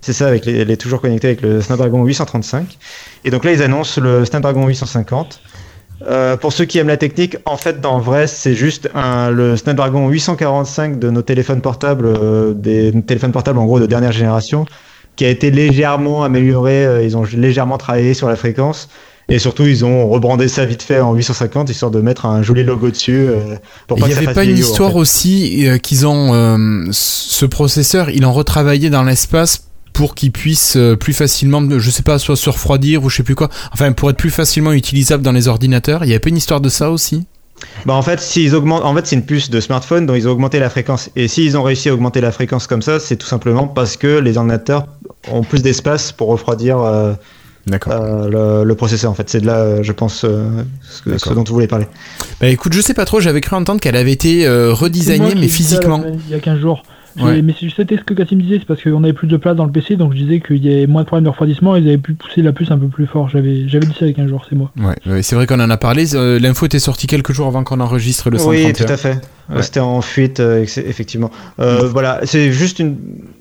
[0.00, 2.78] c'est ça, avec les, toujours connectée avec le Snapdragon 835.
[3.26, 5.40] Et donc là, ils annoncent le Snapdragon 850.
[6.08, 9.30] Euh, pour ceux qui aiment la technique, en fait, dans le vrai, c'est juste un,
[9.30, 14.12] le Snapdragon 845 de nos téléphones portables, euh, des téléphones portables en gros de dernière
[14.12, 14.64] génération,
[15.16, 16.84] qui a été légèrement amélioré.
[16.86, 18.88] euh, Ils ont légèrement travaillé sur la fréquence.
[19.28, 22.64] Et surtout, ils ont rebrandé ça vite fait en 850, histoire de mettre un joli
[22.64, 23.26] logo dessus.
[23.28, 24.98] euh, pour Il pas n'y que ça avait pas une en histoire fait.
[24.98, 30.76] aussi euh, qu'ils ont euh, ce processeur, ils l'ont retravaillé dans l'espace pour qu'il puisse
[30.76, 33.48] euh, plus facilement, je sais pas, soit se refroidir ou je sais plus quoi.
[33.72, 36.04] Enfin, pour être plus facilement utilisable dans les ordinateurs.
[36.04, 37.26] Il y avait pas une histoire de ça aussi?
[37.86, 40.32] Bah en fait, s'ils augmentent, en fait, c'est une puce de smartphone dont ils ont
[40.32, 41.10] augmenté la fréquence.
[41.14, 44.18] Et s'ils ont réussi à augmenter la fréquence comme ça, c'est tout simplement parce que
[44.18, 44.86] les ordinateurs
[45.30, 47.12] ont plus d'espace pour refroidir euh,
[47.68, 47.92] D'accord.
[47.92, 49.12] euh, le, le processeur.
[49.12, 50.48] En fait, c'est de là, je pense, euh,
[50.90, 51.34] ce, que- ce D'accord.
[51.36, 51.86] dont tu voulais parler.
[52.40, 55.46] Bah écoute, je sais pas trop, j'avais cru entendre qu'elle avait été euh, redesignée, mais
[55.46, 56.02] physiquement.
[56.26, 56.82] Il y a 15 jours.
[57.20, 57.42] Ouais.
[57.42, 59.72] Mais c'était ce que Cassim disait, c'est parce qu'on avait plus de place dans le
[59.72, 62.14] PC, donc je disais qu'il y avait moins de problèmes de refroidissement, ils avaient pu
[62.14, 63.28] pousser la puce un peu plus fort.
[63.28, 64.70] J'avais j'avais dit ça il y a 15 jours, c'est moi.
[64.78, 66.14] Ouais, ouais, c'est vrai qu'on en a parlé.
[66.14, 68.66] euh, L'info était sortie quelques jours avant qu'on enregistre le 131.
[68.68, 69.18] Oui, tout à fait.
[69.54, 69.62] Ouais.
[69.62, 71.30] C'était en fuite, euh, effectivement.
[71.60, 72.96] Euh, Voilà, c'est juste une.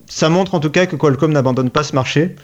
[0.07, 2.35] Ça montre en tout cas que Qualcomm n'abandonne pas ce marché.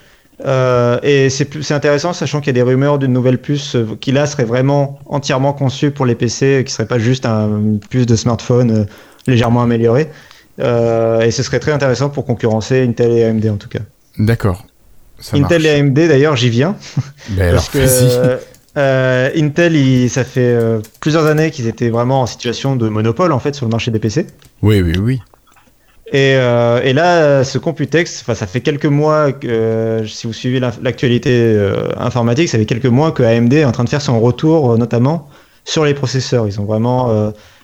[0.46, 3.76] Euh, et c'est plus- c'est intéressant, sachant qu'il y a des rumeurs d'une nouvelle puce
[3.76, 7.48] euh, qui là serait vraiment entièrement conçue pour les PC, qui serait pas juste un-
[7.48, 8.84] une puce de smartphone euh,
[9.26, 10.10] légèrement améliorée.
[10.60, 13.80] Euh, et ce serait très intéressant pour concurrencer Intel et AMD en tout cas.
[14.18, 14.66] D'accord.
[15.34, 15.66] Intel marche.
[15.66, 16.76] et AMD d'ailleurs, j'y viens.
[17.30, 17.80] Ben alors, que
[18.78, 23.32] euh, Intel, il- ça fait euh, plusieurs années qu'ils étaient vraiment en situation de monopole
[23.32, 24.28] en fait sur le marché des PC.
[24.62, 25.20] Oui, oui, oui.
[26.14, 31.58] Et, et là, ce Computex, ça fait quelques mois que, si vous suivez la- l'actualité
[31.98, 35.28] informatique, ça fait quelques mois que AMD est en train de faire son retour, notamment
[35.66, 36.48] sur les processeurs.
[36.48, 37.08] Ils ont vraiment,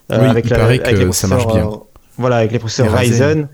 [0.09, 1.69] Oui, avec, il la- paraît avec que les ça marche bien.
[2.17, 3.27] Voilà, avec les processeurs Ryzen.
[3.27, 3.47] Ryzen.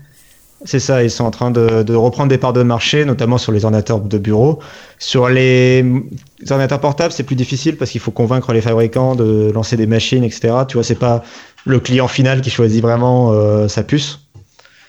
[0.66, 3.50] C'est ça, ils sont en train de, de reprendre des parts de marché, notamment sur
[3.50, 4.58] les ordinateurs de bureau.
[4.98, 9.50] Sur les, les ordinateurs portables, c'est plus difficile parce qu'il faut convaincre les fabricants de
[9.54, 10.52] lancer des machines, etc.
[10.68, 11.24] Tu vois, c'est pas
[11.64, 14.20] le client final qui choisit vraiment euh, sa puce.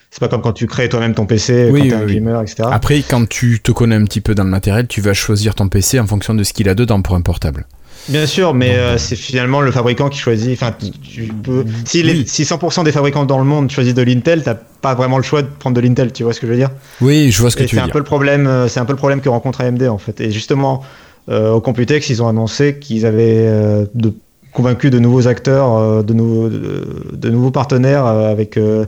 [0.10, 2.14] C'est pas comme quand tu crées toi-même ton PC, Oui, quand t'es oui, un oui.
[2.16, 2.68] gamer, etc.
[2.70, 5.70] Après, quand tu te connais un petit peu dans le matériel, tu vas choisir ton
[5.70, 7.66] PC en fonction de ce qu'il a dedans pour un portable.
[8.10, 10.54] Bien sûr, mais euh, c'est finalement le fabricant qui choisit.
[10.54, 10.74] Enfin,
[11.04, 11.66] tu, peux.
[11.86, 12.24] Si, les- Oui.
[12.28, 15.42] si 100% des fabricants dans le monde choisissent de l'Intel, t'as pas vraiment le choix
[15.44, 16.12] de prendre de l'Intel.
[16.12, 16.72] Tu vois ce que je veux dire?
[17.00, 17.94] Oui, je vois ce que Et tu veux un dire.
[17.94, 18.48] peu le problème.
[18.48, 20.20] euh, C'est un peu le problème que rencontre AMD en fait.
[20.20, 20.84] Et justement,
[21.30, 24.14] euh, au Computex, ils ont annoncé qu'ils avaient euh, de-
[24.52, 28.58] convaincu de nouveaux acteurs, euh, de, nouveaux, de, de nouveaux partenaires euh, avec.
[28.58, 28.86] euh,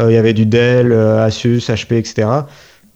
[0.00, 2.26] euh, il y avait du Dell, euh, Asus, HP, etc.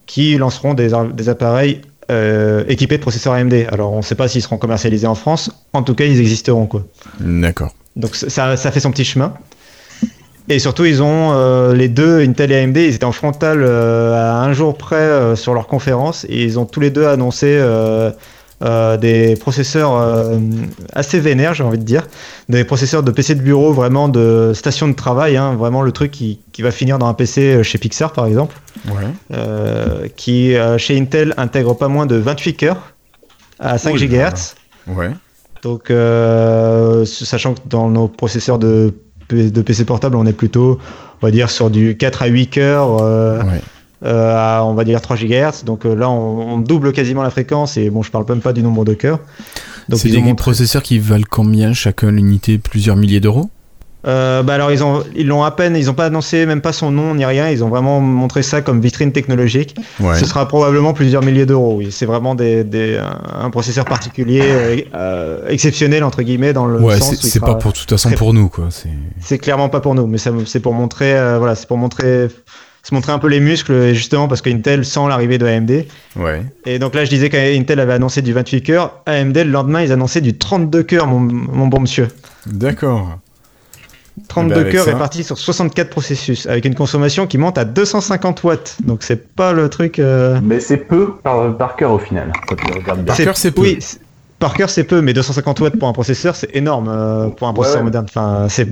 [0.06, 3.66] qui lanceront des appareils euh, équipés de processeurs AMD.
[3.70, 5.50] Alors, on ne sait pas s'ils seront commercialisés en France.
[5.72, 6.84] En tout cas, ils existeront quoi.
[7.20, 7.74] D'accord.
[7.96, 9.34] Donc ça, ça fait son petit chemin.
[10.50, 14.14] Et surtout, ils ont euh, les deux, Intel et AMD, ils étaient en frontal euh,
[14.14, 17.60] à un jour près sur leur conférence et ils ont tous les deux annoncé
[18.62, 20.38] euh, euh, des processeurs euh,
[20.92, 22.06] assez vénères, j'ai envie de dire,
[22.48, 26.10] des processeurs de PC de bureau, vraiment de station de travail, hein, vraiment le truc
[26.10, 28.56] qui, qui va finir dans un PC chez Pixar par exemple,
[28.88, 29.06] Ouais.
[29.32, 32.92] euh, qui euh, chez Intel intègre pas moins de 28 cœurs
[33.60, 34.30] à 5 Oh là là.
[34.30, 34.54] GHz.
[34.88, 35.10] Ouais.
[35.62, 38.94] Donc, euh, sachant que dans nos processeurs de,
[39.30, 40.78] de PC portable, on est plutôt,
[41.20, 43.60] on va dire, sur du 4 à 8 cœurs, euh, Ouais.
[44.04, 45.64] Euh, à, on va dire 3 GHz.
[45.64, 48.52] Donc euh, là, on, on double quasiment la fréquence et bon, je parle même pas
[48.52, 49.18] du nombre de cœurs.
[49.88, 53.50] Donc C'est des montré- processeurs qui valent combien chacun l'unité Plusieurs milliers d'euros?
[54.06, 56.72] Euh, bah alors ils ont, ils l'ont à peine, ils ont pas annoncé même pas
[56.72, 57.48] son nom ni rien.
[57.50, 59.74] Ils ont vraiment montré ça comme vitrine technologique.
[59.98, 60.14] Ouais.
[60.16, 61.74] Ce sera probablement plusieurs milliers d'euros.
[61.78, 66.80] Oui, c'est vraiment des, des- un, un processeur particulier, euh, exceptionnel entre guillemets dans le
[66.80, 68.68] Ouais, sens c'est pas pour de toute façon très- pour nous quoi.
[68.70, 68.88] C'est
[69.20, 72.28] C'est clairement pas pour nous, mais ça- c'est pour montrer, euh, voilà, c'est pour montrer,
[72.88, 75.84] se montrer un peu les muscles, justement parce qu'Intel sent l'arrivée de AMD.
[76.16, 76.42] ouais.
[76.64, 79.92] Et donc là, je disais qu'Intel avait annoncé du 28 cœurs, AMD le lendemain, ils
[79.92, 82.08] annonçaient du 32 cœurs, mon, mon bon monsieur.
[82.46, 83.18] D'accord.
[84.28, 87.64] 32 Eh ben, cœurs ça- répartis sur 64 processus, avec une consommation qui monte à
[87.64, 88.76] 250 watts.
[88.84, 89.98] Donc c'est pas le truc.
[89.98, 93.14] euh, Mais c'est peu par, par cœur au final, quand tu regardes bien.
[93.14, 93.60] Par cœur, c'est peu.
[93.62, 93.78] Oui,
[94.38, 97.52] par cœur, c'est peu, mais 250 watts pour un processeur, c'est énorme euh, pour un
[97.52, 97.84] processeur ouais.
[97.84, 98.06] moderne.
[98.08, 98.68] Enfin, c'est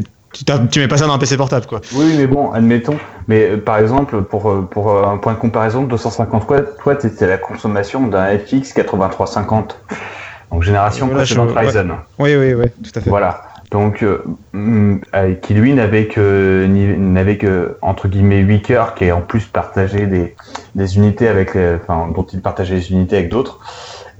[0.70, 1.80] tu, mets pas ça dans un PC portable, quoi.
[1.95, 2.97] Oui, mais bon, admettons.
[3.28, 6.49] Mais euh, par exemple, pour, euh, pour euh, un point de comparaison, 250
[6.84, 9.78] watts, c'était la consommation d'un FX 8350.
[10.53, 11.66] Donc génération Voilà, je- précédente ouais.
[11.66, 11.93] Ryzen.
[12.18, 13.11] Oui, oui, oui, tout à fait.
[13.11, 13.43] Voilà.
[13.72, 14.22] Donc, euh,
[14.55, 19.45] euh, qui lui n'avait que, n'avait que, entre guillemets, 8 cœurs, qui est en plus
[19.47, 20.37] partagé des,
[20.76, 23.59] des unités avec les, enfin, dont il partageait les unités avec d'autres.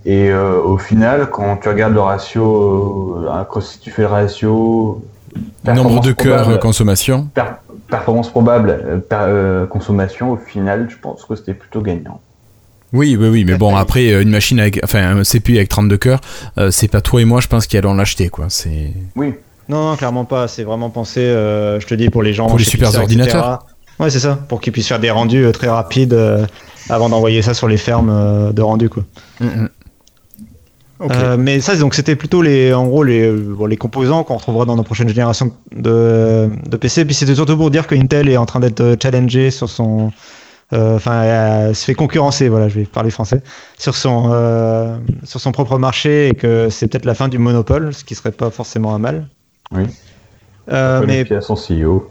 [0.05, 4.09] Et euh, au final, quand tu regardes le ratio, euh, quand si tu fais le
[4.09, 5.01] ratio,
[5.65, 7.29] Nombre de performance cœurs probable, consommation.
[7.35, 7.43] per-
[7.89, 12.21] performance probable, euh, per- euh, consommation, au final, je pense que c'était plutôt gagnant.
[12.93, 15.97] Oui, oui, oui, mais bon, après, euh, une machine avec, enfin, un CPU avec 32
[15.99, 16.21] cœurs,
[16.59, 18.47] euh, c'est pas toi et moi, je pense, qui allons l'acheter, quoi.
[18.49, 18.93] C'est.
[19.17, 19.35] Oui.
[19.69, 20.47] Non, non, clairement pas.
[20.49, 22.47] C'est vraiment pensé, euh, je te dis, pour les gens.
[22.47, 23.55] Pour les super Pixar, ordinateurs.
[23.65, 23.77] etc.
[23.99, 24.39] Ouais, c'est ça.
[24.49, 26.13] Pour qu'ils puissent faire des rendus euh, très rapides.
[26.13, 26.47] euh,
[26.89, 29.03] avant d'envoyer ça sur les fermes euh, de rendu quoi.
[29.41, 29.69] Mhm.
[31.01, 34.37] Euh, mais ça, donc c'était plutôt les, en gros, les, euh, bon, les composants qu'on
[34.37, 37.05] retrouvera dans nos prochaines générations de, de PC.
[37.05, 40.11] Puis c'était surtout pour dire que Intel est en train d'être euh, challengé sur son,
[40.73, 42.49] enfin, euh, se fait concurrencer.
[42.49, 43.43] Voilà, je vais parler français
[43.79, 47.93] sur son, euh, sur son propre marché et que c'est peut-être la fin du monopole,
[47.93, 49.29] ce qui serait pas forcément un mal.
[49.73, 49.85] Oui.
[50.73, 52.11] Euh, mais pied à son CEO.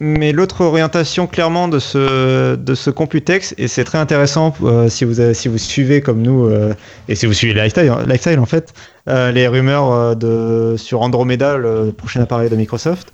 [0.00, 5.04] Mais l'autre orientation clairement de ce, de ce Computex, et c'est très intéressant euh, si,
[5.04, 6.74] vous, si vous suivez comme nous, euh,
[7.08, 8.72] et si vous suivez Lifestyle, Lifestyle en fait,
[9.08, 13.12] euh, les rumeurs euh, de, sur Andromeda, le prochain appareil de Microsoft.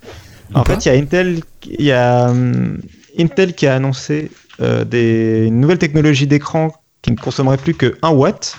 [0.53, 2.77] En fait, il y a Intel, il y a, hum,
[3.17, 4.29] Intel qui a annoncé
[4.61, 6.71] euh, des, une nouvelle technologie d'écran
[7.01, 8.55] qui ne consommerait plus que 1 watt.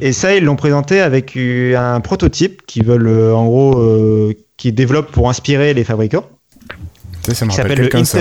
[0.00, 4.34] Et ça, ils l'ont présenté avec euh, un prototype qui veulent, euh, en gros, euh,
[4.56, 6.28] qui développent pour inspirer les fabricants
[7.26, 8.18] Ça, ça me qui rappelle s'appelle le quelqu'un, ça.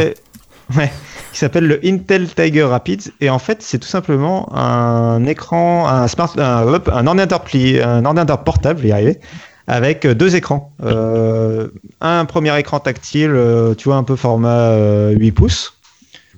[0.76, 0.92] Ouais,
[1.32, 6.08] qui s'appelle le Intel Tiger Rapids et en fait c'est tout simplement un écran, un
[6.08, 9.20] smart, un, un ordinateur pli, un ordinateur portable, je vais y arriver,
[9.68, 10.72] avec deux écrans.
[10.84, 11.68] Euh,
[12.02, 15.78] un premier écran tactile, euh, tu vois un peu format euh, 8 pouces,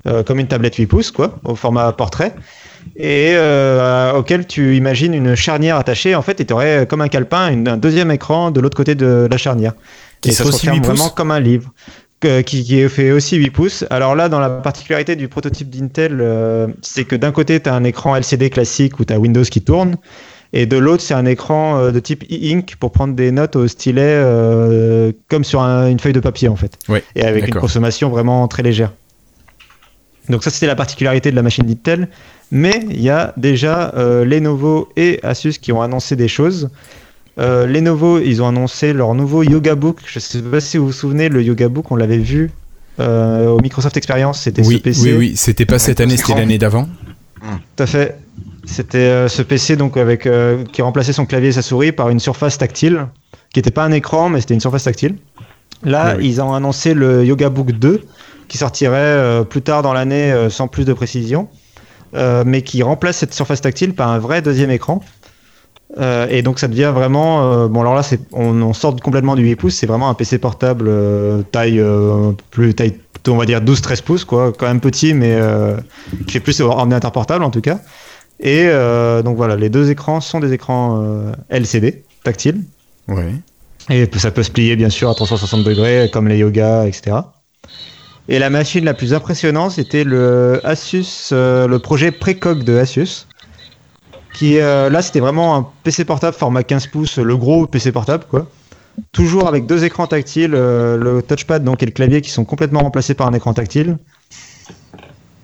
[0.07, 2.35] euh, comme une tablette 8 pouces quoi, au format portrait.
[2.97, 7.07] Et euh, auquel tu imagines une charnière attachée en fait et tu aurais comme un
[7.07, 9.71] calepin une- un deuxième écran de l'autre côté de la charnière.
[10.19, 11.71] Qui et ça se aussi referme 8 pouces vraiment comme un livre
[12.19, 13.85] qui, fait aussi 8 pouces.
[13.89, 17.73] Alors là, dans la particularité du prototype d'Intel, euh, c'est que d'un côté, tu as
[17.75, 19.95] un écran LCD classique où tu as Windows qui tourne,
[20.53, 23.67] et de l'autre, c'est un écran euh, de type e-ink pour prendre des notes au
[23.67, 26.77] stylet euh, comme sur un- une feuille de papier en fait,
[27.15, 28.93] et avec une consommation vraiment très légère.
[30.29, 32.07] Donc ça, c'était la particularité de la machine d'Intel.
[32.51, 36.69] Mais il y a déjà Lenovo et Asus qui ont annoncé des choses.
[37.39, 39.99] Euh, Lenovo, ils ont annoncé leur nouveau Yoga Book.
[40.05, 42.49] Je sais pas si vous vous souvenez, le Yoga Book, on l'avait vu
[42.99, 44.41] euh, au Microsoft Experience.
[44.41, 45.01] C'était Oui, ce PC.
[45.03, 45.33] oui, oui.
[45.35, 46.87] C'était pas cette année, c'était l'année d'avant.
[47.75, 48.17] Tout à fait.
[48.65, 52.09] C'était euh, ce PC donc avec euh, qui remplaçait son clavier et sa souris par
[52.09, 53.05] une surface tactile,
[53.53, 55.15] qui n'était pas un écran, mais c'était une surface tactile.
[55.83, 56.29] Là, Oui, oui.
[56.29, 58.01] ils ont annoncé le Yoga Book 2,
[58.47, 61.47] qui sortirait plus tard dans l'année sans plus de précision,
[62.15, 65.01] euh, mais qui remplace cette surface tactile par un vrai deuxième écran.
[65.97, 69.35] Euh, et donc ça devient vraiment euh, bon alors là c'est on, on sort complètement
[69.35, 71.81] du 8 pouces c'est vraiment un PC portable euh, taille
[72.51, 72.97] plus taille
[73.29, 74.51] on va dire 12-13 pouces quoi.
[74.57, 75.37] Quand même petit mais
[76.25, 77.79] qui fait plus ordinateur portable en tout cas.
[78.39, 78.67] Et
[79.23, 81.03] donc voilà les deux écrans sont des écrans
[81.49, 82.61] LCD tactiles
[83.09, 83.33] Ouais.
[83.89, 87.17] et ça peut se plier bien sûr à 360 degrés comme les yoga etc
[88.27, 93.27] et la machine la plus impressionnante c'était le Asus le projet Precoq de Asus
[94.33, 98.25] qui euh, là c'était vraiment un PC portable format 15 pouces le gros PC portable
[98.29, 98.47] quoi.
[99.11, 102.81] Toujours avec deux écrans tactiles euh, le touchpad donc et le clavier qui sont complètement
[102.81, 103.97] remplacés par un écran tactile.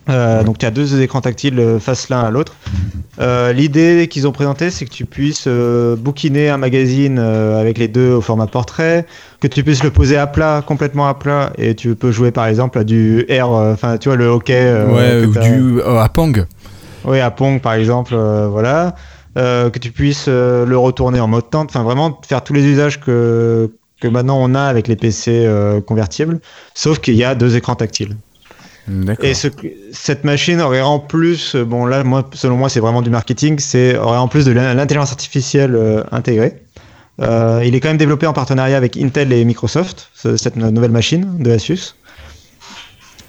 [0.09, 2.55] Euh, donc tu as deux écrans tactiles face l'un à l'autre.
[3.21, 7.88] Euh, l'idée qu'ils ont présentée c'est que tu puisses euh, bouquiner un magazine avec les
[7.88, 9.05] deux au format portrait
[9.39, 12.47] que tu puisses le poser à plat complètement à plat et tu peux jouer par
[12.47, 16.47] exemple à du air enfin tu vois le hockey ouais, ou du à.
[17.06, 18.95] Oui, à Pong par exemple, euh, voilà.
[19.36, 22.64] Euh, que tu puisses euh, le retourner en mode tente, enfin vraiment faire tous les
[22.66, 25.49] usages que, que maintenant on a avec les PC
[25.88, 26.39] convertibles,
[26.76, 28.16] sauf qu'il y a deux écrans tactiles.
[28.88, 29.26] D'accord.
[29.26, 29.47] Et ce,
[29.91, 33.97] cette machine aurait en plus, bon là, moi, selon moi, c'est vraiment du marketing, c'est
[33.97, 35.80] aurait en plus de l'in- l'intelligence artificielle
[36.12, 36.62] intégrée.
[37.20, 40.91] Il est quand même développé en partenariat avec Intel et Microsoft, ce- cette no- nouvelle
[40.91, 41.95] machine de Asus.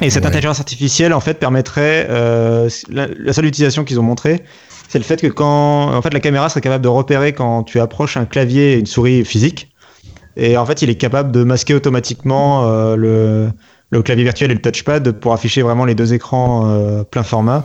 [0.01, 0.29] Et cette Ouais.
[0.29, 4.43] intelligence artificielle, en fait, permettrait euh, la, la seule utilisation qu'ils ont montré,
[4.89, 7.81] c'est le fait que quand, en fait, la caméra serait capable de repérer quand tu
[7.81, 9.71] approches un clavier et une souris physique.
[10.37, 13.51] Et en fait, il est capable de masquer automatiquement euh, le,
[13.91, 17.65] le clavier virtuel et le touchpad pour afficher vraiment les deux écrans euh, plein format.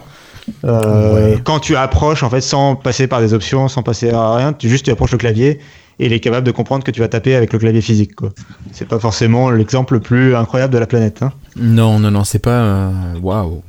[0.64, 1.40] Ouais.
[1.44, 4.70] Quand tu approches, en fait, sans passer par des options, sans passer à rien, tu
[4.70, 5.60] juste tu approches le clavier
[6.00, 8.16] et il est capable de comprendre que tu vas taper avec le clavier physique.
[8.16, 8.30] quoi.
[8.72, 11.22] C'est pas forcément l'exemple le plus incroyable de la planète.
[11.22, 11.34] hein.
[11.58, 12.62] Non, non, non, c'est pas.
[12.62, 12.92] euh,
[13.22, 13.62] Waouh.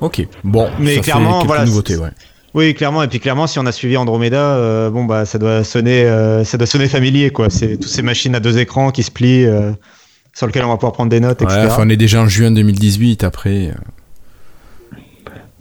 [0.00, 0.26] Ok.
[0.42, 0.68] Bon.
[0.80, 2.10] Mais ça clairement, fait voilà, nouveautés, c'est- ouais.
[2.54, 3.02] Oui, clairement.
[3.02, 6.44] Et puis clairement, si on a suivi Andromeda, euh, bon bah ça doit sonner, euh,
[6.44, 7.48] ça doit sonner familier quoi.
[7.48, 9.72] C'est toutes ces machines à deux écrans qui se plient, euh,
[10.34, 11.68] sur lesquelles on va pouvoir prendre des notes, Ouais, etc.
[11.70, 13.72] enfin, on est déjà en juin 2018 après.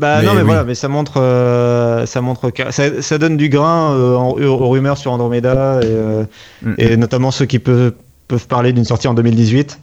[0.02, 0.46] Bah Mais non, mais oui.
[0.48, 4.68] voilà, mais ça montre, euh, ça montre, ça, ça donne du grain euh, en- aux
[4.70, 6.24] rumeurs sur Andromeda et, euh,
[6.64, 6.74] Mm.
[6.80, 7.94] et notamment ceux qui peuvent
[8.28, 9.78] peuvent parler d'une sortie en 2018.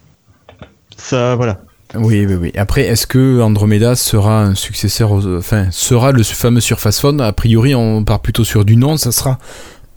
[0.96, 1.58] Ça, voilà.
[1.94, 2.52] Oui, oui, oui.
[2.56, 7.32] Après, est-ce que Andromeda sera un successeur, aux- enfin, sera le fameux Surface Phone A
[7.32, 8.96] priori, on part plutôt sur du non.
[8.96, 9.38] Ça sera,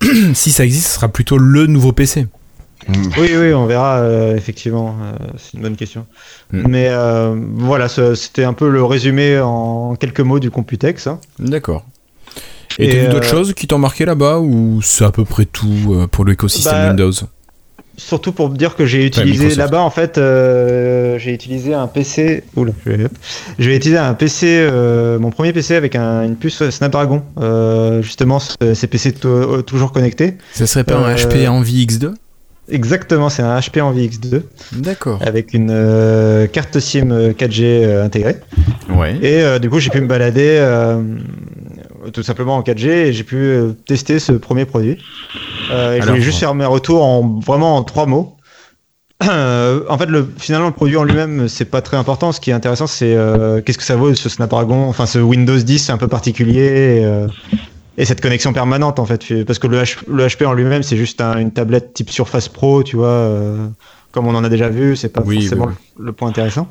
[0.34, 2.26] si ça existe, ce sera plutôt le nouveau PC.
[2.88, 4.96] Oui, oui, on verra, euh, effectivement.
[5.02, 6.06] euh, c'est une bonne question.
[6.52, 6.62] Mm.
[6.68, 11.06] Mais euh, voilà, c'était un peu le résumé en quelques mots du Computex.
[11.06, 11.18] hein.
[11.38, 11.84] D'accord.
[12.78, 15.44] Et, Et, t'as vu d'autres choses qui t'ont marqué là-bas ou c'est à peu près
[15.44, 17.12] tout pour l'écosystème Bah, Windows?
[17.98, 22.42] Surtout pour dire que j'ai utilisé là-bas, en fait, j'ai utilisé un PC.
[22.56, 23.06] Oula, je vais,
[23.58, 24.66] je vais utiliser un PC,
[25.20, 27.22] mon premier PC avec un- une puce Snapdragon.
[28.00, 30.38] justement, ce- ces PC to- toujours connectés.
[30.54, 32.14] Ça serait pas un HP Envy X2
[32.68, 34.42] Exactement, c'est un HP Envy X2
[34.74, 35.18] D'accord.
[35.20, 38.36] avec une euh, carte SIM 4G euh, intégrée.
[38.88, 39.16] Ouais.
[39.20, 41.02] Et euh, du coup, j'ai pu me balader euh,
[42.12, 44.98] tout simplement en 4G et j'ai pu euh, tester ce premier produit.
[45.72, 48.36] Euh, je voulais juste faire mes retours en vraiment en trois mots.
[49.28, 52.32] Euh, en fait, le, finalement, le produit en lui-même, c'est pas très important.
[52.32, 55.56] Ce qui est intéressant, c'est euh, qu'est-ce que ça vaut ce Snapdragon, enfin ce Windows
[55.56, 56.60] 10, c'est un peu particulier.
[57.00, 57.26] Et, euh,
[57.98, 60.96] et cette connexion permanente, en fait, parce que le, H- le HP en lui-même, c'est
[60.96, 63.66] juste un- une tablette type Surface Pro, tu vois, euh,
[64.12, 66.68] comme on en a déjà vu, c'est pas Oui, forcément oui, Le, le point intéressant.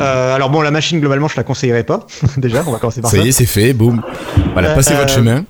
[0.00, 2.06] Euh, alors bon, la machine, globalement, je la conseillerais pas.
[2.36, 3.16] déjà, on va commencer par ça.
[3.16, 4.02] Ça y est, c'est fait, boum.
[4.52, 5.44] Voilà, Euh, passez votre euh, chemin.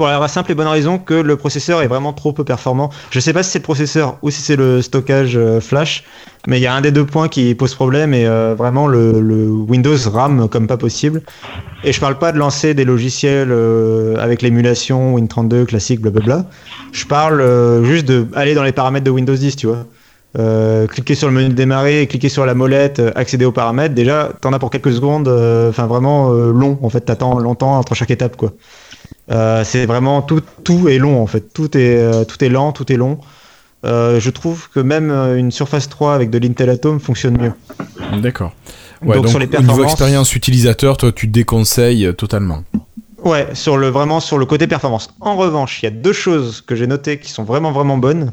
[0.00, 2.88] Pour la simple et bonne raison que le processeur est vraiment trop peu performant.
[3.10, 6.04] Je sais pas si c'est le processeur ou si c'est le stockage euh, flash,
[6.46, 9.50] mais il y a un des deux points qui pose problème et euh, vraiment le,
[9.68, 11.20] Windows rame comme pas possible.
[11.84, 16.46] Et je parle pas de lancer des logiciels euh, avec l'émulation Win32 classique, blablabla.
[16.92, 19.84] Je parle juste de aller dans les paramètres de Windows 10, tu vois.
[20.86, 23.94] Cliquer sur le menu de démarrer, cliquer sur la molette, accéder aux paramètres.
[23.94, 26.78] Déjà, t'en as pour quelques secondes, enfin vraiment long.
[26.80, 28.54] En fait, t'attends longtemps entre chaque étape, quoi.
[29.30, 31.52] Euh, c'est vraiment tout, tout est long en fait.
[31.52, 33.18] Tout est, euh, tout est lent, tout est long.
[33.84, 37.52] Euh, je trouve que même une Surface 3 avec de l'Intel Atom fonctionne mieux.
[38.20, 38.52] D'accord.
[39.02, 42.64] Ouais, donc, donc, sur les au niveau performances, expérience utilisateur, toi, tu te déconseilles totalement.
[43.24, 45.08] ouais, sur le vraiment sur le côté performance.
[45.20, 48.32] En revanche, il y a deux choses que j'ai notées qui sont vraiment vraiment bonnes.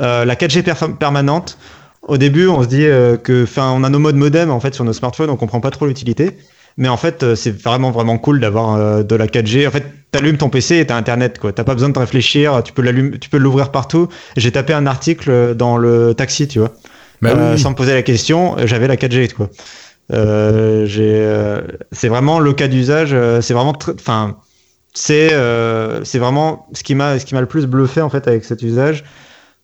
[0.00, 1.58] Euh, la 4G perf- permanente.
[2.06, 4.74] Au début, on se dit euh, que, enfin, on a nos modes modem en fait
[4.74, 6.38] sur nos smartphones, on comprend pas trop l'utilité.
[6.78, 9.68] Mais en fait, euh, c'est vraiment vraiment cool d'avoir euh, de la 4G.
[9.68, 11.52] En fait, t'allumes ton PC et t'as internet quoi.
[11.52, 12.62] T'as pas besoin de réfléchir.
[12.64, 14.08] Tu peux l'allumer, tu peux l'ouvrir partout.
[14.36, 16.72] J'ai tapé un article dans le taxi, tu vois,
[17.20, 18.56] Bah Euh, oui, sans me poser la question.
[18.64, 19.50] J'avais la 4G quoi.
[20.12, 21.62] Euh, euh,
[21.92, 23.10] c'est vraiment le cas d'usage.
[23.12, 24.38] euh, c'est vraiment, enfin,
[24.94, 28.26] c'est euh, c'est vraiment ce qui m'a ce qui m'a le plus bluffé en fait
[28.28, 29.04] avec cet usage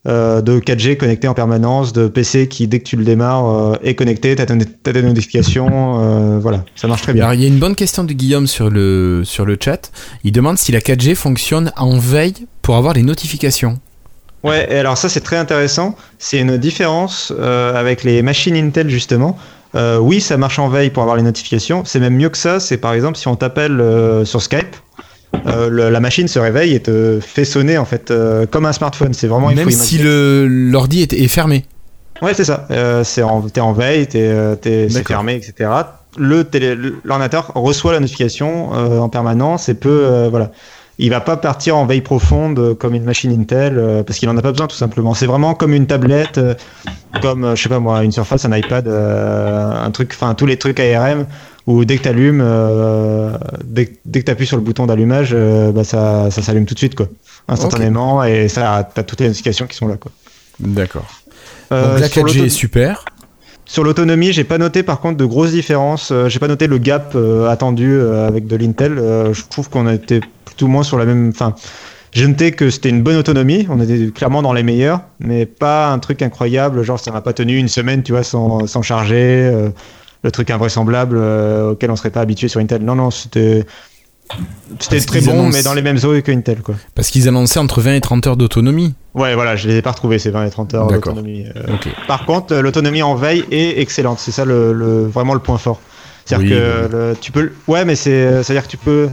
[0.07, 3.77] euh, de 4G connecté en permanence, de PC qui dès que tu le démarres euh,
[3.83, 4.45] est connecté, t'as
[4.93, 7.25] des notifications, euh, voilà, ça marche très bien.
[7.25, 9.91] Alors, il y a une bonne question de Guillaume sur le, sur le chat.
[10.25, 13.79] Il demande si la 4G fonctionne en veille pour avoir les notifications.
[14.45, 15.97] Ouais, et alors ça c'est très intéressant.
[16.19, 19.39] C'est une différence euh, avec les machines Intel justement.
[19.75, 21.85] Euh, oui, ça marche en veille pour avoir les notifications.
[21.87, 22.61] C'est même mieux que ça.
[22.61, 24.77] C'est par exemple si on t'appelle euh, sur Skype,
[25.47, 28.73] euh, le- la machine se réveille et te fait sonner en fait euh, comme un
[28.73, 29.15] smartphone.
[29.15, 31.65] C'est vraiment Même si le l'ordi est, est fermé.
[32.23, 32.67] Ouais, c'est ça.
[32.71, 35.69] Euh, c'est en, t'es en veille, t'es, euh, t'es, c'est fermé, etc.
[36.17, 36.47] Le
[37.05, 40.53] l'ordinateur reçoit la notification euh, en permanence et peut, euh, voilà.
[41.01, 44.37] Il va pas partir en veille profonde comme une machine Intel euh, parce qu'il en
[44.37, 45.13] a pas besoin tout simplement.
[45.13, 46.55] C'est vraiment comme une tablette, euh,
[47.21, 50.57] comme je sais pas moi, une Surface, un iPad, euh, un truc, enfin tous les
[50.57, 51.27] trucs ARM
[51.67, 55.85] où dès que t'allumes, euh, dès, dès que t'appuies sur le bouton d'allumage, euh, bah
[55.85, 57.09] ça, ça s'allume tout de suite quoi,
[57.49, 60.13] instantanément et ça, t'as toutes les notifications qui sont là quoi.
[60.61, 61.07] D'accord.
[61.73, 63.05] Euh, Donc la sur 4G l'auto- est super.
[63.65, 66.13] sur l'autonomie, j'ai pas noté par contre de grosses différences.
[66.29, 67.17] J'ai pas noté le gap
[67.49, 68.97] attendu avec de l'Intel.
[69.33, 71.31] Je trouve qu'on était plutôt moins sur la même.
[71.31, 71.55] Enfin,
[72.13, 73.67] j'ai noté que c'était une bonne autonomie.
[73.71, 76.83] On était clairement dans les meilleurs, mais pas un truc incroyable.
[76.83, 79.51] Genre, ça m'a pas tenu une semaine, tu vois, sans, sans charger.
[80.25, 82.83] Le truc invraisemblable euh, auquel on serait pas habitué sur Intel.
[82.83, 83.65] Non, non, c'était.
[84.81, 86.75] C'était très bon, annoncent- mais dans les mêmes eaux que Intel, quoi.
[86.95, 88.95] Parce qu'ils annonçaient entre 20 et 30 heures d'autonomie.
[89.15, 91.45] Ouais, voilà, je les ai pas retrouvés ces 20 et 30 heures d'autonomie.
[91.55, 91.77] Euh.
[92.09, 94.19] Par contre, euh, l'autonomie en veille est excellente.
[94.19, 95.79] C'est ça le, le- vraiment le point fort.
[96.25, 96.51] C'est-à-dire Oui,
[96.91, 97.53] que le- tu peux.
[97.69, 98.43] Ouais, mais c'est.
[98.43, 99.11] C'est-à-dire que tu peux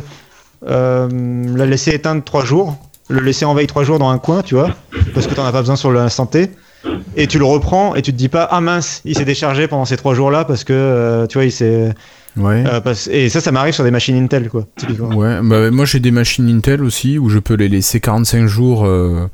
[0.67, 1.09] euh,
[1.57, 2.77] la laisser éteindre trois jours,
[3.09, 4.69] le laisser en veille trois jours dans un coin, tu vois,
[5.13, 6.51] parce que t'en as pas besoin sur l'instant T.
[7.17, 9.83] Et tu le reprends et tu te dis pas ah mince il s'est déchargé pendant
[9.85, 11.93] ces trois jours là parce que euh, tu vois il s'est
[12.37, 12.63] Ouais.
[12.65, 15.09] euh, parce- et ça ça m'arrive sur des machines Intel quoi typiquement.
[15.13, 18.85] Ouais, bah, moi j'ai des machines Intel aussi où je peux les laisser 45 jours
[18.85, 19.27] euh,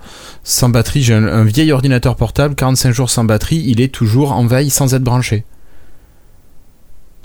[0.43, 1.03] sans batterie.
[1.03, 4.71] J'ai un, un vieil ordinateur portable, 45 jours sans batterie, il est toujours en veille
[4.71, 5.43] sans être branché.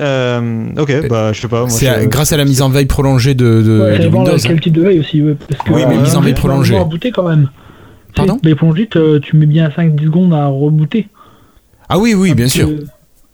[0.01, 3.35] Euh, ok bah je sais pas moi, C'est grâce à la mise en veille prolongée
[3.35, 4.37] de, de, Ouais, de Windows.
[4.43, 5.23] quel type de veille aussi.
[5.23, 6.77] ouais, parce que, Oui, mais euh, mise en veille prolongée.
[7.15, 7.49] quand même.
[8.15, 11.09] Pardon Les prolongées, te- tu mets bien 5-10 secondes à rebooter.
[11.89, 12.69] Ah oui, oui, bien sûr,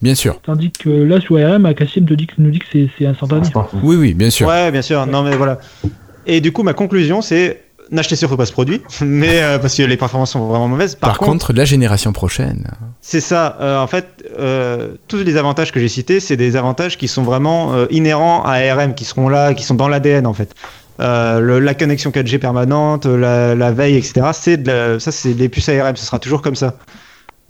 [0.03, 0.41] bien sûr.
[0.43, 3.47] Tandis que là, sur ARM, Cassim te dit que, nous dit que c'est- c'est instantané.
[3.83, 4.47] Oui, oui, bien sûr.
[4.49, 5.07] Ouais, bien sûr.
[5.07, 5.59] Non, mais voilà.
[6.27, 9.83] Et du coup, ma conclusion, c'est n'achetez surtout pas ce produit, mais euh, parce que
[9.83, 10.95] les performances sont vraiment mauvaises.
[10.95, 12.67] Par, contre, la génération prochaine.
[13.01, 13.57] C'est ça.
[13.61, 14.07] euh, en fait,
[14.39, 18.43] euh, tous les avantages que j'ai cités, c'est des avantages qui sont vraiment euh, inhérents
[18.45, 20.55] à ARM, qui seront là, qui sont dans l'ADN en fait.
[21.01, 24.31] Euh, le- la connexion 4G permanente, la, la veille, etc.
[24.33, 25.97] C'est de ça, c'est des puces ARM.
[25.97, 26.75] Ce sera toujours comme ça.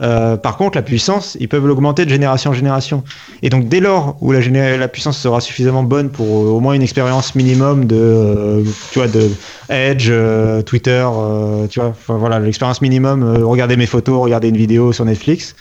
[0.00, 3.02] Euh, par contre, la puissance, ils peuvent l'augmenter de génération en génération.
[3.42, 4.40] Et donc, dès lors où la,
[4.76, 9.08] la puissance sera suffisamment bonne pour au moins une expérience minimum de, euh, tu vois,
[9.08, 9.28] de
[9.70, 14.92] Edge, euh, Twitter, euh, tu vois, voilà, l'expérience minimum, regarder mes photos, regarder une vidéo
[14.92, 15.56] sur Netflix.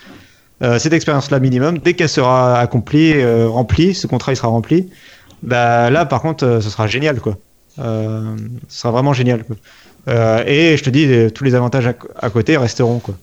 [0.78, 3.14] Cette expérience-là minimum, dès qu'elle sera accomplie,
[3.46, 4.90] remplie, ce contrat il sera rempli,
[5.44, 7.36] bah là par contre, ce sera génial quoi.
[7.80, 8.36] Euh,
[8.68, 9.56] ce sera vraiment génial quoi.
[10.08, 13.14] Euh, et je te dis, euh, tous les avantages à, à côté resteront quoi.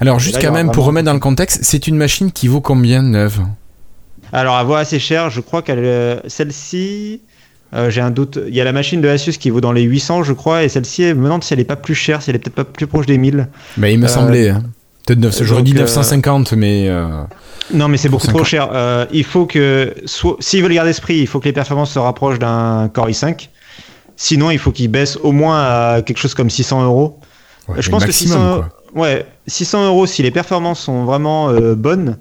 [0.00, 3.02] Alors, juste quand même, pour remettre dans le contexte, c'est une machine qui vaut combien
[3.02, 3.40] neuve?
[4.32, 5.28] Alors, elle vaut assez cher.
[5.28, 7.20] Je crois qu'elle, celle-ci,
[7.74, 8.38] euh, j'ai un doute.
[8.48, 10.68] Il y a la machine de Asus qui vaut dans les 800, je crois, et
[10.70, 12.64] celle-ci, je me demande si elle est pas plus chère, si elle est peut-être pas
[12.64, 13.48] plus proche des 1000.
[13.76, 14.48] Bah, il me Euh, semblait.
[14.48, 14.62] hein.
[15.06, 15.44] Peut-être 900.
[15.44, 16.90] J'aurais dit euh, 950, mais.
[17.74, 18.34] Non, mais c'est beaucoup 50.
[18.38, 19.06] trop cher.
[19.12, 19.94] Il faut que,
[20.40, 23.48] s'ils veulent garder ce prix, il faut que les performances se rapprochent d'un Core i5.
[24.16, 27.20] Sinon, il faut qu'ils baissent au moins à quelque chose comme 600 euros.
[27.68, 28.54] ouais, je pense que maximum, 600,
[28.94, 29.02] quoi.
[29.02, 32.16] ouais, 600 euros si les performances sont vraiment euh, bonnes.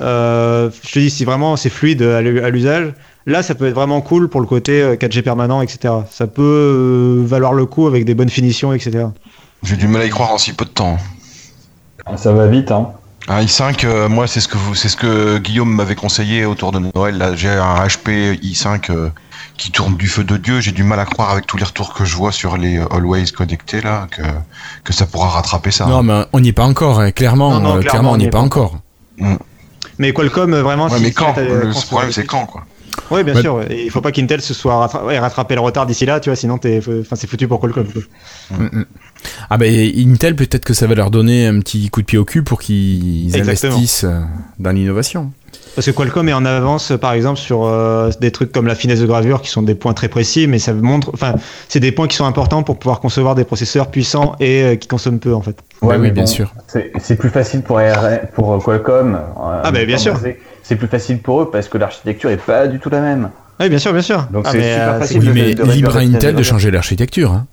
[0.00, 2.92] euh, je te dis, si vraiment c'est fluide à l'u- à l'usage,
[3.26, 5.94] là ça peut être vraiment cool pour le côté euh, 4G permanent, etc.
[6.10, 9.06] Ça peut euh, valoir le coup avec des bonnes finitions, etc.
[9.62, 10.98] J'ai du mal à y croire en si peu de temps.
[12.16, 12.90] Ça va vite, hein.
[13.30, 16.72] Un i5, euh, moi, c'est ce que vous, c'est ce que Guillaume m'avait conseillé autour
[16.72, 17.18] de Noël.
[17.18, 19.10] Là, j'ai un HP i5 euh,
[19.58, 20.60] qui tourne du feu de dieu.
[20.60, 22.86] J'ai du mal à croire avec tous les retours que je vois sur les euh,
[22.90, 24.22] Always connectés là que
[24.84, 25.84] que ça pourra rattraper ça.
[25.86, 27.10] Non, mais on n'y est pas encore, hein.
[27.10, 27.50] clairement.
[27.50, 28.78] Non, non, euh, clairement, clairement, on n'y est pas encore.
[29.98, 32.64] Mais Qualcomm, euh, vraiment, Ouais, si- mais quand Le problème, c'est quand quoi.
[33.10, 33.42] Ouais, bien Ouais.
[33.42, 33.62] sûr.
[33.70, 36.30] Et il faut pas qu'Intel se soit rattra- ouais, rattrapé le retard d'ici là, tu
[36.30, 36.80] vois, sinon c'est
[37.26, 37.86] foutu pour Qualcomm.
[37.86, 38.02] quoi.
[38.58, 38.84] Mm, mm.
[39.50, 42.24] Ah ben Intel peut-être que ça va leur donner un petit coup de pied au
[42.24, 44.04] cul pour qu'ils investissent
[44.58, 45.32] dans l'innovation.
[45.78, 48.98] Parce que Qualcomm est en avance, par exemple, sur euh, des trucs comme la finesse
[48.98, 51.34] de gravure, qui sont des points très précis, mais ça montre, enfin,
[51.68, 54.88] c'est des points qui sont importants pour pouvoir concevoir des processeurs puissants et euh, qui
[54.88, 55.56] consomment peu, en fait.
[55.80, 56.52] Ouais, oui, mais bien bon, sûr.
[56.66, 59.14] C'est plus facile pour, euh, Qualcomm.
[59.14, 60.18] euh, Ah, bah, bien sûr.
[60.64, 63.30] C'est plus facile pour eux parce que l'architecture est pas du tout la même.
[63.60, 64.26] Oui, bien sûr, bien sûr.
[64.32, 65.20] Donc Ah, c'est super euh, facile.
[65.20, 67.30] Oui, mais de libre à Intel de changer l'architecture.
[67.30, 67.46] hein.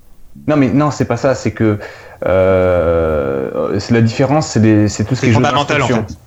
[0.47, 1.35] Non, mais non, c'est pas ça.
[1.35, 1.77] C'est que
[2.25, 6.17] euh, c'est la différence, c'est tout ce qui est jeu fondamental, en d'instruction.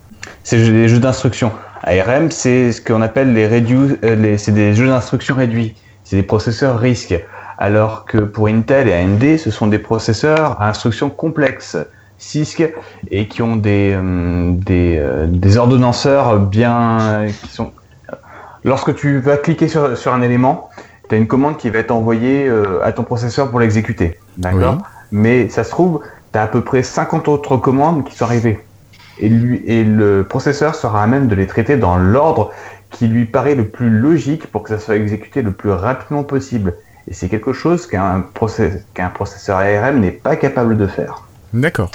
[0.43, 1.51] C'est les jeux d'instruction.
[1.83, 5.75] ARM, c'est ce qu'on appelle les reduce, euh, les, c'est des jeux d'instruction réduits.
[6.03, 7.15] C'est des processeurs risques.
[7.57, 11.77] Alors que pour Intel et AMD, ce sont des processeurs à instruction complexe,
[12.17, 12.73] CISC,
[13.11, 17.71] et qui ont des, euh, des, euh, des ordonnanceurs bien, qui sont.
[18.63, 20.69] Lorsque tu vas cliquer sur, sur un élément,
[21.09, 24.17] tu as une commande qui va être envoyée euh, à ton processeur pour l'exécuter.
[24.37, 24.75] D'accord?
[24.77, 24.83] Oui.
[25.11, 26.01] Mais ça se trouve,
[26.31, 28.59] tu as à peu près 50 autres commandes qui sont arrivées.
[29.19, 32.51] Et, lui, et le processeur sera à même de les traiter dans l'ordre
[32.91, 36.73] qui lui paraît le plus logique pour que ça soit exécuté le plus rapidement possible.
[37.09, 41.23] Et c'est quelque chose qu'un process- qu'un processeur ARM n'est pas capable de faire.
[41.53, 41.91] D'accord.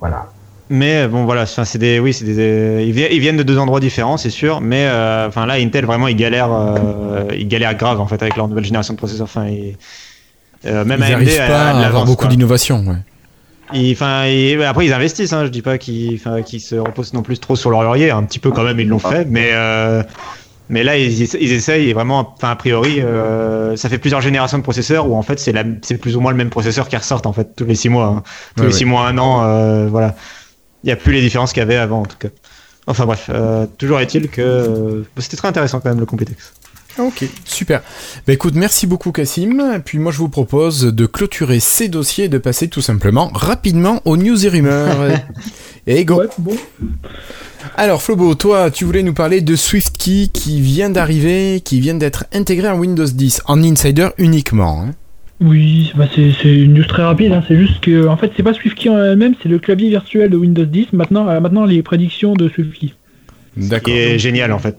[0.00, 0.26] Voilà.
[0.72, 3.42] Mais euh, bon, voilà, c'est des, oui, c'est des, euh, ils, vi- ils viennent de
[3.42, 4.60] deux endroits différents, c'est sûr.
[4.60, 8.36] Mais euh, enfin là, Intel vraiment, ils galèrent, euh, ils galèrent grave en fait avec
[8.36, 9.24] leur nouvelle génération de processeurs.
[9.24, 9.76] Enfin, ils-
[10.66, 12.84] euh, même Ils AMD pas à avoir beaucoup d'innovation.
[12.86, 12.96] Ouais.
[13.72, 15.32] Ils- Enfin, ils- après ils investissent.
[15.32, 18.10] Hein, je dis pas qu'ils, qu'ils se reposent non plus trop sur leur laurier.
[18.10, 19.24] Un petit peu quand même, ils l'ont fait.
[19.28, 20.02] Mais euh,
[20.68, 22.32] mais là, ils, ils essayent et vraiment.
[22.36, 26.16] Enfin, a priori, euh, ça fait plusieurs générations de processeurs où en fait c'est plus
[26.16, 28.22] ou moins le même processeur qui ressort en fait tous les six mois, hein.
[28.56, 28.78] tous Ouais, les ouais.
[28.78, 29.42] six mois, un an.
[29.44, 30.14] euh, voilà.
[30.84, 32.28] Il n'y a plus les différences qu'il y avait avant en tout cas.
[32.86, 36.54] Enfin bref, euh, toujours est-il que euh, c'était très intéressant quand même le Compitex.
[36.98, 37.82] Ok, super.
[38.26, 39.80] Bah écoute, merci beaucoup Cassim.
[39.84, 44.00] Puis moi je vous propose de clôturer ces dossiers et de passer tout simplement rapidement
[44.04, 44.98] aux news et rumeurs.
[45.86, 46.16] et go.
[46.20, 46.56] Ouais, bon.
[47.76, 52.24] Alors Flobo, toi tu voulais nous parler de SwiftKey qui vient d'arriver, qui vient d'être
[52.32, 54.82] intégré en Windows 10, en Insider uniquement.
[54.82, 54.90] hein.
[55.42, 57.32] Oui, bah c'est c'est une news très rapide.
[57.32, 57.42] hein.
[57.48, 60.36] C'est juste que, en fait, c'est pas SwiftKey en elle-même, c'est le clavier virtuel de
[60.36, 60.92] Windows 10.
[60.92, 62.88] Maintenant, euh, maintenant les prédictions de SwiftKey.
[63.58, 63.94] Qui D'accord.
[63.94, 64.76] est génial en fait.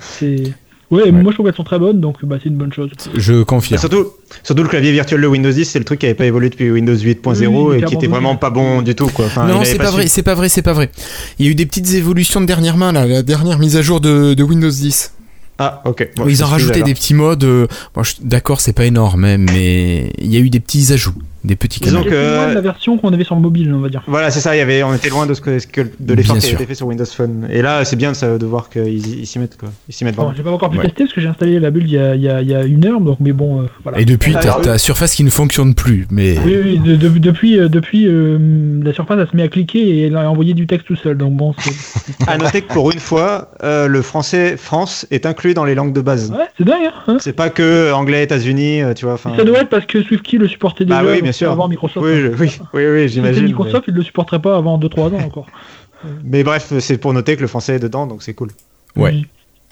[0.00, 0.52] C'est.
[0.94, 1.12] Ouais, Ouais.
[1.12, 2.90] moi je trouve qu'elles sont très bonnes, donc bah, c'est une bonne chose.
[3.14, 3.78] Je confirme.
[3.80, 4.06] Surtout,
[4.42, 6.70] surtout le clavier virtuel de Windows 10, c'est le truc qui avait pas évolué depuis
[6.70, 9.26] Windows 8.0 Oui, il est et qui était vraiment pas bon du tout quoi.
[9.26, 10.90] Enfin, non, c'est pas vrai, c'est pas vrai, c'est pas vrai.
[11.38, 14.00] Il y a eu des petites évolutions de dernièrement là, la dernière mise à jour
[14.00, 15.12] de, de Windows 10.
[15.58, 16.08] Ah, ok.
[16.16, 17.44] Bon, ils ont rajouté des petits modes.
[17.44, 21.14] euh, bon, D'accord, c'est pas énorme, hein, mais il y a eu des petits ajouts.
[21.44, 22.10] Des petits Disons canaux.
[22.10, 24.02] que- C'est loin de la version qu'on avait sur le mobile, on va dire.
[24.06, 24.56] Voilà, c'est ça.
[24.56, 26.48] Il y avait, on était loin de ce que, ce que- de l'effort qui a
[26.48, 26.56] sûr.
[26.58, 27.46] été fait sur Windows Phone.
[27.50, 29.68] Et là, c'est bien ça, de voir qu'ils s'y mettent quoi.
[29.88, 30.84] Ils s'y mettent Bon, j'ai pas encore pu Ouais.
[30.84, 32.54] tester parce que j'ai installé la bulle il y a, il y a- il y
[32.54, 34.00] a une heure, donc mais bon, euh, voilà.
[34.00, 34.62] Et depuis, Ah, t'as oui.
[34.64, 36.06] ta surface qui ne fonctionne plus.
[36.10, 38.38] Mais Oui, oui, de- de- depuis, euh, depuis euh,
[38.82, 41.18] la surface, elle se met à cliquer et elle a envoyé du texte tout seul.
[41.18, 41.54] Donc bon,
[42.26, 45.92] À noter que pour une fois, euh, le français France est inclus dans les langues
[45.92, 46.30] de base.
[46.30, 46.90] ouais, c'est dingue.
[47.06, 49.18] Hein C'est pas que anglais, États-Unis, euh, tu vois.
[49.18, 51.50] Ça doit être parce que SwiftKey le supportait déjà Bah oui, bien donc sûr.
[51.50, 52.04] avant Microsoft.
[52.06, 52.28] Oui, je-
[52.74, 53.44] oui, oui, j'imagine.
[53.44, 55.46] Microsoft, il le supporterait pas avant 2-3 ans encore.
[56.24, 56.42] Mais...
[56.44, 58.48] bref, c'est pour noter que le français est dedans, donc c'est cool.
[58.96, 59.10] Ouais.
[59.12, 59.26] Oui.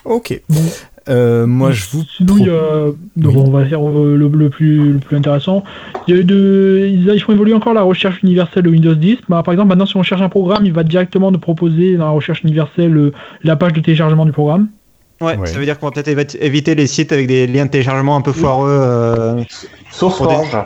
[0.04, 0.40] ok.
[0.48, 0.60] Bon.
[1.08, 2.04] Euh, moi, je vous.
[2.16, 2.86] Sinon, il y a-
[3.16, 3.42] donc, Oui.
[3.44, 5.64] on va faire euh, le, le plus, le plus intéressant.
[6.06, 8.94] Il y a eu de- ils, ils font évoluer encore la recherche universelle de Windows
[8.94, 9.18] 10.
[9.28, 12.04] Bah, par exemple, maintenant, si on cherche un programme, il va directement nous proposer dans
[12.06, 14.68] la recherche universelle euh, la page de téléchargement du programme.
[15.20, 15.46] Ouais, Ouais.
[15.46, 18.16] ça veut dire qu'on va peut-être évi- éviter les sites avec des liens de téléchargement
[18.16, 18.70] un peu foireux.
[18.70, 19.42] euh,
[19.90, 20.56] SourceForge.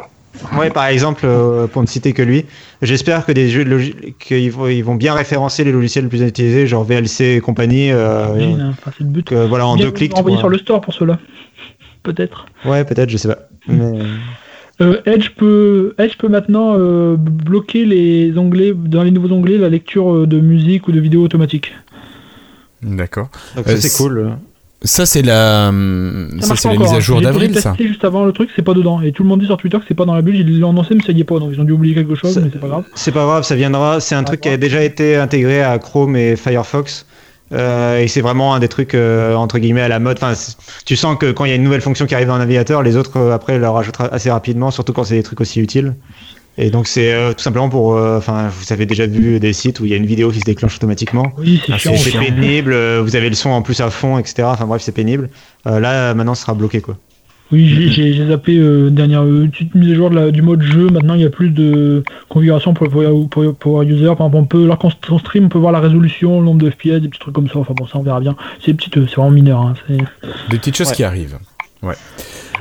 [0.59, 2.45] Ouais, par exemple, euh, pour ne citer que lui.
[2.83, 6.23] J'espère que des jeux logi- qu'ils vont, ils vont bien référencer les logiciels les plus
[6.23, 7.91] utilisés, genre VLC et compagnie.
[7.91, 8.71] euh, hein.
[8.71, 9.27] Enfin, c'est le but.
[9.27, 10.13] que, voilà, en Bien deux clics.
[10.15, 11.19] pourras- sur le store pour cela.
[12.03, 12.47] Peut-être.
[12.65, 13.39] Ouais, peut-être, je sais pas.
[13.69, 13.99] Mais...
[14.83, 19.71] Euh, Edge peut, Edge peut maintenant euh, bloquer les onglets dans les nouveaux onglets la
[19.71, 21.73] lecture euh, de musique ou de vidéo automatique.
[22.83, 23.31] D'accord.
[23.57, 24.37] Donc Euh, ça, c'est- cool.
[24.83, 25.69] Ça, c'est la.
[25.69, 27.01] hum, Ça, c'est la mise à hein.
[27.01, 27.75] jour d'avril, ça.
[27.81, 29.01] juste avant le truc, c'est pas dedans.
[29.01, 30.71] Et tout le monde dit sur Twitter que c'est pas dans la bulle, ils l'ont
[30.71, 31.39] annoncé, mais ça y est pas.
[31.39, 32.85] Donc ils ont dû oublier quelque chose, Ça- mais c'est pas grave.
[32.95, 34.01] C'est pas grave, ça viendra.
[34.01, 37.07] C'est un truc qui a déjà été intégré à Chrome et Firefox.
[37.53, 40.19] Euh, et c'est vraiment un des trucs euh, entre guillemets à la mode.
[40.21, 40.35] Enfin,
[40.85, 42.83] tu sens que quand il y a une nouvelle fonction qui arrive dans le navigateur,
[42.83, 45.95] les autres euh, après le rajoutent assez rapidement, surtout quand c'est des trucs aussi utiles.
[46.59, 47.97] Et donc c'est euh, tout simplement pour.
[47.97, 50.41] euh, Enfin, vous avez déjà vu des sites où il y a une vidéo qui
[50.41, 51.33] se déclenche automatiquement.
[51.39, 52.73] Oui, c'est pénible.
[52.73, 54.45] euh, Vous avez le son en plus à fond, etc.
[54.47, 55.29] Enfin bref, c'est pénible.
[55.67, 56.97] Euh, là, maintenant, ce sera bloqué quoi.
[57.53, 60.89] Oui, j'ai- zappé euh, dernière euh, petite mise à jour de la- du mode jeu.
[60.91, 64.07] Maintenant, il n'y a plus de configuration pour le pour, pour, pour user.
[64.17, 66.71] Par exemple, on peut, lorsqu'on on stream, on peut voir la résolution, le nombre de
[66.71, 67.59] FPS, des petits trucs comme ça.
[67.61, 68.35] Enfin bon, ça on verra bien.
[68.65, 69.61] C'est euh, c'est vraiment mineur.
[69.61, 69.75] Hein.
[70.51, 70.95] Des petites choses Ouais.
[70.97, 71.39] qui arrivent.
[71.85, 71.93] ça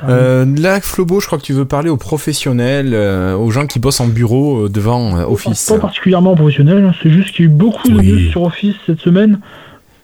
[0.08, 3.78] Euh, là, Flobo, je crois que tu veux parler aux professionnels, euh, aux gens qui
[3.78, 5.66] bossent en bureau euh, devant euh, Office.
[5.68, 6.94] Pas particulièrement professionnel, hein.
[7.02, 8.06] c'est juste qu'il y a eu beaucoup de Oui.
[8.24, 9.40] news sur Office cette semaine.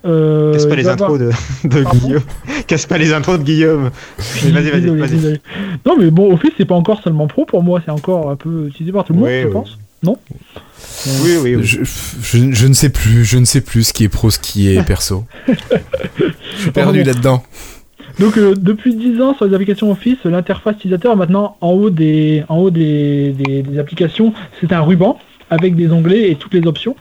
[0.05, 1.31] Euh, Casse pas les intros de,
[1.65, 2.23] de Pardon Guillaume?
[2.67, 3.91] Casse pas les intros de Guillaume?
[4.19, 5.41] Vas-y, vas-y.
[5.87, 8.67] Non, mais bon, Office, c'est pas encore seulement pro pour moi, c'est encore un peu
[8.69, 9.53] utilisé par tout le monde, Oui, je oui.
[9.53, 9.79] pense.
[10.03, 10.17] Non?
[11.23, 11.63] Oui, oui, oui.
[11.65, 14.41] Je, je- je ne sais plus, je ne sais plus ce qui est pro, ce
[14.41, 15.25] qui est perso.
[15.47, 17.45] je suis perdu là-dedans.
[18.19, 22.45] Donc, euh, depuis 10 ans, sur les applications Office, l'interface utilisateur, maintenant, en haut des,
[22.49, 25.19] en haut des, des- applications, c'est un ruban
[25.51, 26.97] avec des onglets et toutes les options.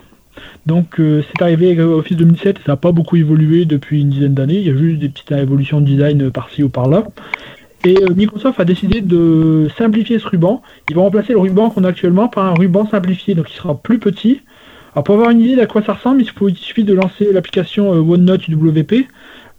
[0.65, 4.09] Donc, euh, c'est arrivé avec Office 2007 et ça n'a pas beaucoup évolué depuis une
[4.09, 4.57] dizaine d'années.
[4.59, 7.03] Il y a juste des petites évolutions de design par-ci ou par-là.
[7.83, 10.61] Et euh, Microsoft a décidé de simplifier ce ruban.
[10.89, 13.75] Ils vont remplacer le ruban qu'on a actuellement par un ruban simplifié, donc il sera
[13.81, 14.41] plus petit.
[14.93, 17.93] Alors pour avoir une idée d'à quoi ça ressemble, il il suffit de lancer l'application
[17.93, 19.07] euh, OneNote UWP.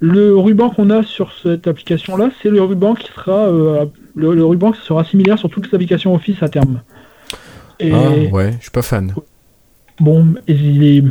[0.04, 3.86] Le ruban qu'on a sur cette application-là, c'est le ruban qui sera euh,
[4.16, 6.82] le, le ruban qui sera similaire sur toutes les applications Office à terme.
[7.78, 9.14] Et Ah, ouais, je suis pas fan.
[10.00, 11.04] bon, il est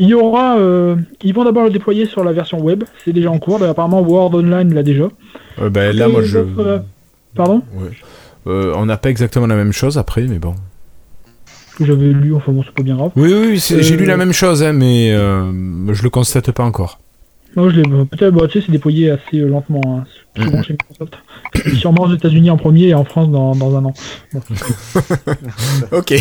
[0.00, 3.30] il y aura, euh, ils vont d'abord le déployer sur la version web, c'est déjà
[3.30, 3.62] en cours.
[3.62, 5.08] Apparemment, Word Online l'a déjà.
[5.60, 6.38] Euh, ben, là, Et moi, je.
[7.34, 7.90] Pardon Ouais.
[8.46, 10.54] On n'a pas exactement la même chose après, mais bon.
[11.76, 13.10] que j'avais lu, enfin bon, c'est pas bien grave.
[13.16, 16.98] Oui, oui, j'ai lu la même chose, hein, mais euh, je le constate pas encore.
[17.56, 20.04] Moi, je l'ai peut-être, bah, tu sais, c'est déployé assez euh, lentement, hein,
[20.36, 20.64] c'est souvent Mhm.
[20.64, 21.18] chez Microsoft.
[21.78, 23.92] Sûrement aux États-Unis en premier et en France dans, dans un an.
[24.32, 24.40] Bon.
[25.92, 26.14] Ok.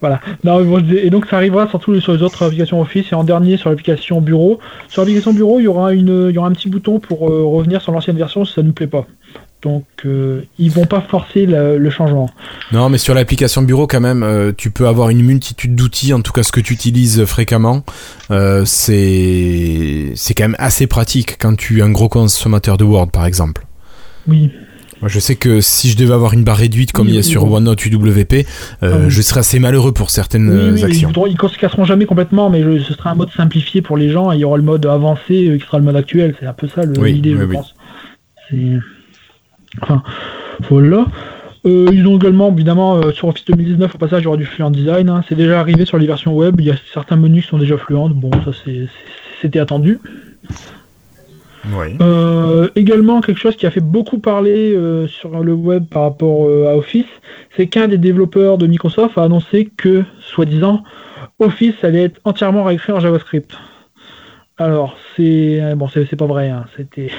[0.00, 0.20] Voilà.
[0.44, 3.56] Non, bon, et donc ça arrivera surtout sur les autres applications Office et en dernier
[3.56, 4.58] sur l'application Bureau.
[4.88, 7.42] Sur l'application Bureau, il y aura une, il y aura un petit bouton pour euh,
[7.44, 9.06] revenir sur l'ancienne version si ça ne nous plaît pas.
[9.62, 12.30] Donc euh, ils vont pas forcer le changement.
[12.72, 16.22] Non, mais sur l'application bureau, quand même, euh, tu peux avoir une multitude d'outils, en
[16.22, 17.84] tout cas ce que tu utilises fréquemment.
[18.30, 23.10] Euh, c'est c'est quand même assez pratique quand tu es un gros consommateur de Word,
[23.10, 23.66] par exemple.
[24.26, 24.50] Oui.
[25.02, 27.18] Moi, je sais que si je devais avoir une barre réduite comme Oui, il y
[27.18, 27.54] a oui, sur oui.
[27.54, 28.46] OneNote UWP,
[28.82, 30.50] euh, Ah je serais assez malheureux pour certaines
[30.84, 31.10] actions.
[31.26, 34.10] ils ne se casseront jamais complètement, mais je- ce sera un mode simplifié pour les
[34.10, 36.34] gens et il y aura le mode avancé qui sera le mode actuel.
[36.38, 37.54] C'est un peu ça l'idée, oui, je oui.
[37.56, 37.74] pense.
[39.82, 40.02] Enfin,
[40.68, 41.06] voilà.
[41.66, 44.46] Euh, ils ont également, évidemment, euh, sur Office 2019, au passage, il y aura du
[44.46, 45.08] fluent design.
[45.08, 45.22] hein.
[45.28, 46.58] C'est déjà arrivé sur les versions web.
[46.58, 48.08] Il y a certains menus qui sont déjà fluents.
[48.08, 48.52] Bon, ça,
[49.40, 49.98] c'était attendu.
[51.74, 51.88] Oui.
[52.00, 54.74] Euh, également, quelque chose qui a fait beaucoup parler
[55.08, 57.04] sur le web par rapport à Office,
[57.56, 60.82] c'est qu'un des développeurs de Microsoft a annoncé que, soi-disant,
[61.38, 63.54] Office allait être entièrement réécrit en JavaScript.
[64.60, 66.50] Alors, c'est bon, c'est pas vrai.
[66.50, 67.10] hein, C'était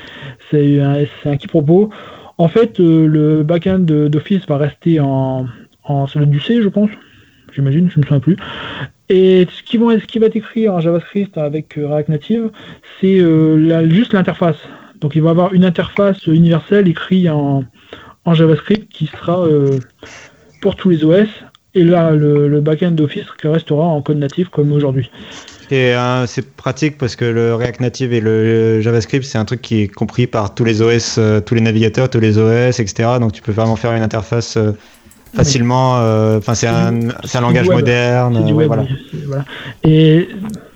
[0.50, 1.88] c'est un, un quiproquo.
[2.36, 5.46] En fait, euh, le backend d'Office va rester en,
[5.84, 6.90] en du C, je pense.
[7.54, 8.36] J'imagine, je ne me souviens plus.
[9.08, 9.94] Et ce qui, va
[10.26, 12.50] être écrit en JavaScript avec euh, React Native,
[13.00, 14.58] c'est euh, juste l'interface.
[15.00, 17.64] Donc il va avoir une interface universelle écrite en,
[18.30, 19.78] JavaScript qui sera euh,
[20.60, 21.28] pour tous les OS.
[21.74, 25.10] Et là, le, le backend d'Office restera en code natif comme aujourd'hui.
[25.72, 25.94] Et
[26.26, 29.88] c'est pratique parce que le React Native et le JavaScript, c'est un truc qui est
[29.88, 33.08] compris par tous les OS, euh, tous les navigateurs, tous les OS, etc.
[33.20, 34.72] Donc tu peux vraiment faire une interface euh,
[35.34, 35.98] facilement.
[35.98, 36.90] euh, Enfin, c'est un,
[37.40, 37.78] langage web.
[37.78, 38.52] moderne.
[38.66, 38.84] Voilà.
[39.26, 39.44] voilà.
[39.84, 40.28] Et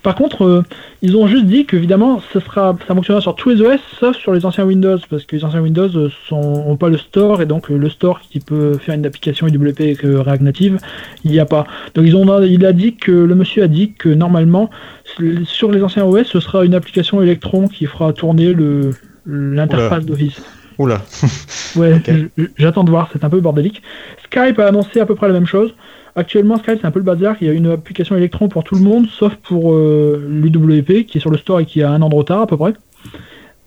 [0.04, 0.62] par contre, euh,
[1.00, 4.34] ils ont juste dit qu'évidemment, ça sera, ça fonctionnera sur tous les OS, sauf sur
[4.34, 7.46] les anciens Windows, parce que les anciens Windows euh, sont, ont pas le store, et
[7.46, 10.78] donc euh, le store qui peut faire une application IWP avec euh, React Native,
[11.24, 11.66] il n'y a pas.
[11.94, 14.68] Donc ils ont, il a dit que le monsieur a dit que normalement,
[15.46, 18.90] sur les anciens OS, ce sera une application Electron qui fera tourner le
[19.26, 20.42] l'interface d'Office.
[20.78, 21.00] Oula.
[21.76, 22.02] Ouais,
[22.58, 23.82] j'attends de voir, c'est un peu bordélique.
[24.26, 25.74] Skype a annoncé à peu près la même chose.
[26.16, 27.36] Actuellement, Skype, c'est un peu le bazar.
[27.40, 31.18] Il y a une application Electron pour tout le monde, sauf pour euh, l'UWP, qui
[31.18, 32.74] est sur le store et qui a un an de retard à peu près.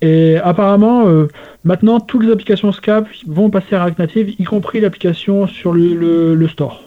[0.01, 1.27] Et apparemment, euh,
[1.63, 5.93] maintenant, toutes les applications Skype vont passer à React Native, y compris l'application sur le,
[5.95, 6.83] le- le store.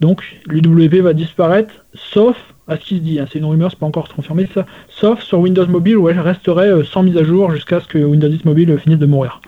[0.00, 2.36] Donc, l'UWP va disparaître, sauf,
[2.68, 5.20] à ce qui se dit, hein, c'est une rumeur, c'est pas encore confirmé ça, sauf
[5.22, 8.28] sur Windows Mobile où elle resterait euh, sans mise à jour jusqu'à ce que Windows
[8.28, 9.40] 10 Mobile finisse de mourir.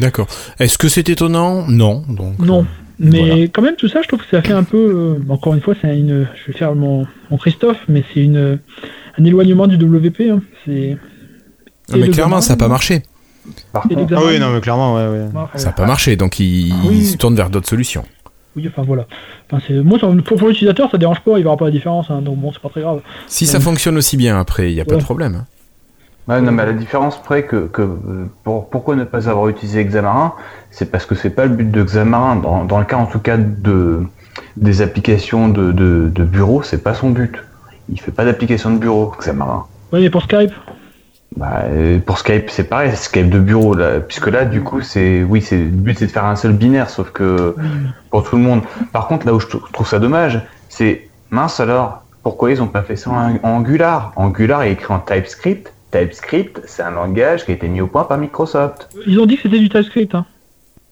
[0.00, 0.26] D'accord.
[0.58, 1.66] Est-ce que c'est étonnant?
[1.68, 2.02] Non.
[2.08, 2.66] Donc, Non.
[2.98, 3.34] Mais voilà.
[3.48, 4.76] quand même, tout ça, je trouve que ça fait un peu.
[5.18, 6.26] euh, encore une fois, c'est une.
[6.34, 8.58] Je vais faire mon, mon Christophe, mais c'est une
[9.18, 10.20] un éloignement du WP.
[10.30, 10.40] hein.
[10.64, 10.96] C'est.
[11.92, 13.02] Ah, mais clairement, ça n'a pas marché.
[13.74, 15.26] Ah oui, non, mais clairement, ouais, ouais.
[15.54, 16.98] Ça n'a pas marché, donc ils, Oui.
[16.98, 18.04] ils se tournent vers d'autres solutions.
[18.56, 19.06] Oui, enfin voilà.
[19.50, 22.10] Enfin, c'est- moi, ça- pour, pour l'utilisateur, ça dérange pas, il verra pas la différence,
[22.10, 23.02] hein, donc bon, c'est pas très grave.
[23.28, 25.34] Si ça fonctionne aussi bien après, il n'y a pas de problème.
[25.36, 25.46] hein.
[26.28, 29.48] Ouais, non, mais à la différence près que, que euh, pour, pourquoi ne pas avoir
[29.48, 30.32] utilisé Xamarin,
[30.72, 32.36] c'est parce que c'est pas le but de Xamarin.
[32.36, 34.02] Dans, dans le cas en tout cas de
[34.56, 37.38] des applications de, de, de bureau, c'est pas son but.
[37.88, 39.64] Il fait pas d'application de bureau, Xamarin.
[39.92, 40.52] Oui, mais pour Skype,
[41.36, 45.22] Bah, euh, pour Skype, c'est pareil, Skype de bureau là, puisque là, du coup, c'est
[45.22, 47.54] oui, c'est le but, c'est de faire un seul binaire, sauf que
[48.10, 48.62] pour tout le monde.
[48.92, 52.66] Par contre, là où je trou- trouve ça dommage, c'est mince alors, pourquoi ils ont
[52.66, 54.12] pas fait ça en Angular?
[54.16, 55.72] Angular est écrit en TypeScript.
[55.98, 58.88] TypeScript, c'est un langage qui a été mis au point par Microsoft.
[59.06, 60.14] ils ont dit que c'était du TypeScript.
[60.14, 60.24] Hein.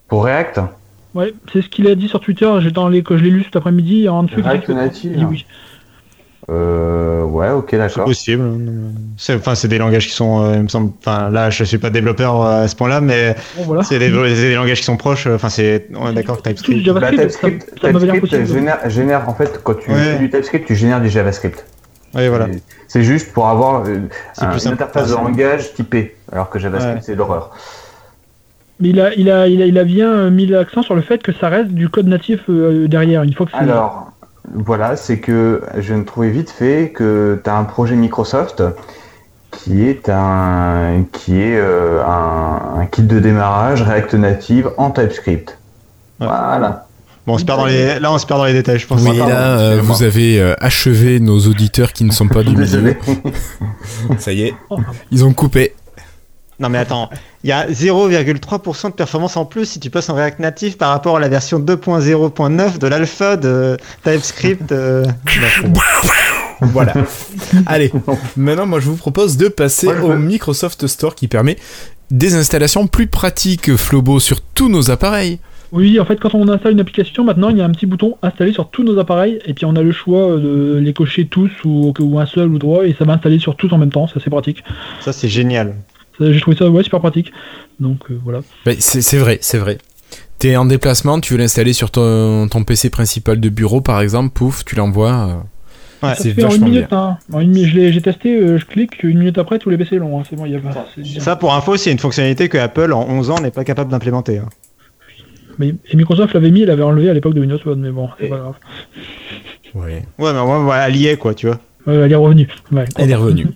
[0.08, 0.60] Pour React,
[1.14, 3.44] Ouais, c'est ce qu'il a dit sur Twitter, j'ai dans les, que je l'ai lu
[3.44, 5.16] cet après-midi, en React native.
[5.16, 5.46] dit oui.
[6.50, 8.04] euh, ouais, ok, C'est d'accord.
[8.04, 8.42] possible.
[9.16, 10.90] C'est, enfin, c'est des langages qui sont, euh, il me semble.
[10.98, 13.82] Enfin, là, je suis pas développeur euh, à ce point-là, mais Bon, voilà.
[13.84, 15.28] c'est des, c'est des langages qui sont proches.
[15.28, 16.84] Enfin, c'est, on est d'accord TypeScript.
[16.92, 19.96] Bah, JavaScript, TypeScript, ça, ça TypeScript génère, génère, en fait, quand tu Ouais.
[19.96, 21.64] fais du TypeScript, tu génères du JavaScript.
[22.14, 22.46] Oui, voilà.
[22.88, 23.96] C'est- juste pour avoir euh,
[24.38, 27.02] un- une interface de langage typée, alors que JavaScript Ouais.
[27.04, 27.50] c'est l'horreur.
[28.80, 31.22] Mais il a, il, a, il, a, il a bien mis l'accent sur le fait
[31.22, 33.56] que ça reste du code natif euh, derrière, une fois que.
[33.56, 34.12] Alors,
[34.52, 38.62] voilà, c'est que je viens de trouver vite fait que tu as un projet Microsoft
[39.50, 45.56] qui est un qui est euh, un, un kit de démarrage React Native en TypeScript.
[46.20, 46.26] Ouais.
[46.26, 46.86] Voilà.
[47.26, 49.00] Bon, on se perd dans les, là, on se perd dans les détails, je pense.
[49.00, 52.96] Oui, là, euh, vous avez euh, achevé nos auditeurs qui ne sont pas du milieu.
[54.18, 54.78] Ça y est, Oh,
[55.10, 55.74] ils ont coupé.
[56.60, 57.10] Non, mais attends.
[57.42, 60.90] Il y a 0,3% de performance en plus si tu passes en React Native par
[60.90, 64.70] rapport à la version 2.0.9 de l'alpha de TypeScript.
[64.72, 65.04] euh,
[66.60, 66.94] Voilà.
[67.66, 67.92] Allez,
[68.36, 71.56] maintenant, moi, je vous propose de passer au Microsoft Store qui permet
[72.10, 75.40] des installations plus pratiques, Flobo, sur tous nos appareils.
[75.74, 78.16] Oui, en fait, quand on installe une application, maintenant, il y a un petit bouton
[78.22, 81.50] installer sur tous nos appareils, et puis on a le choix de les cocher tous
[81.64, 84.06] ou, ou un seul ou trois, et ça va installer sur tous en même temps,
[84.06, 84.62] c'est assez pratique.
[85.00, 85.74] Ça, c'est génial.
[86.18, 87.32] Ça, J'ai trouvé ça ouais, super pratique.
[87.80, 88.40] Donc euh, voilà.
[88.78, 89.78] C'est c'est vrai, c'est vrai.
[90.38, 94.30] T'es en déplacement, tu veux l'installer sur ton, ton PC principal de bureau, par exemple,
[94.32, 95.10] pouf, tu l'envoies.
[95.12, 95.34] euh,
[96.06, 96.14] Ouais.
[96.16, 96.92] Ça c'est fait en une vachement minute.
[96.92, 97.16] Hein.
[97.32, 99.78] En une mi- je l'ai- J'ai testé, euh, je clique, une minute après, tous les
[99.78, 100.20] PC l'ont.
[100.20, 100.22] Hein.
[100.28, 100.86] C'est bon, il y a pas.
[100.94, 101.20] c'est.
[101.20, 104.36] Ça, pour info, c'est une fonctionnalité que Apple, en 11 ans, n'est pas capable d'implémenter.
[104.38, 104.48] hein.
[105.58, 108.08] Mais, et Microsoft l'avait mis, il avait enlevé à l'époque de Windows Phone, mais bon,
[108.18, 108.54] c'est Et- pas grave.
[109.74, 110.02] Ouais.
[110.18, 111.58] Ouais, mais moi, voilà, elle y est, quoi, tu vois.
[111.86, 112.48] Ouais, elle est revenue.
[112.72, 112.84] Ouais.
[112.96, 113.46] Elle est revenue.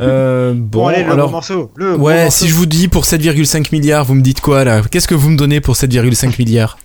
[0.00, 1.30] Euh, bon, Bon, allez, le alors.
[1.30, 1.70] morceau.
[1.76, 2.30] Le Ouais, morceau.
[2.44, 4.80] si je vous dis pour 7,5 milliards, vous me dites quoi là?
[4.90, 6.78] Qu'est-ce que vous me donnez pour 7,5 milliards?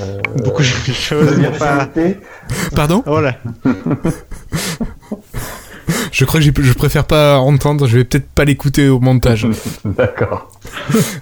[0.00, 1.88] Euh, Beaucoup de choses, il y a pas.
[2.74, 3.02] Pardon?
[3.06, 3.34] Oh là.
[6.12, 9.46] Je crois que je préfère pas entendre, je vais peut-être pas l'écouter au montage.
[9.84, 10.50] D'accord.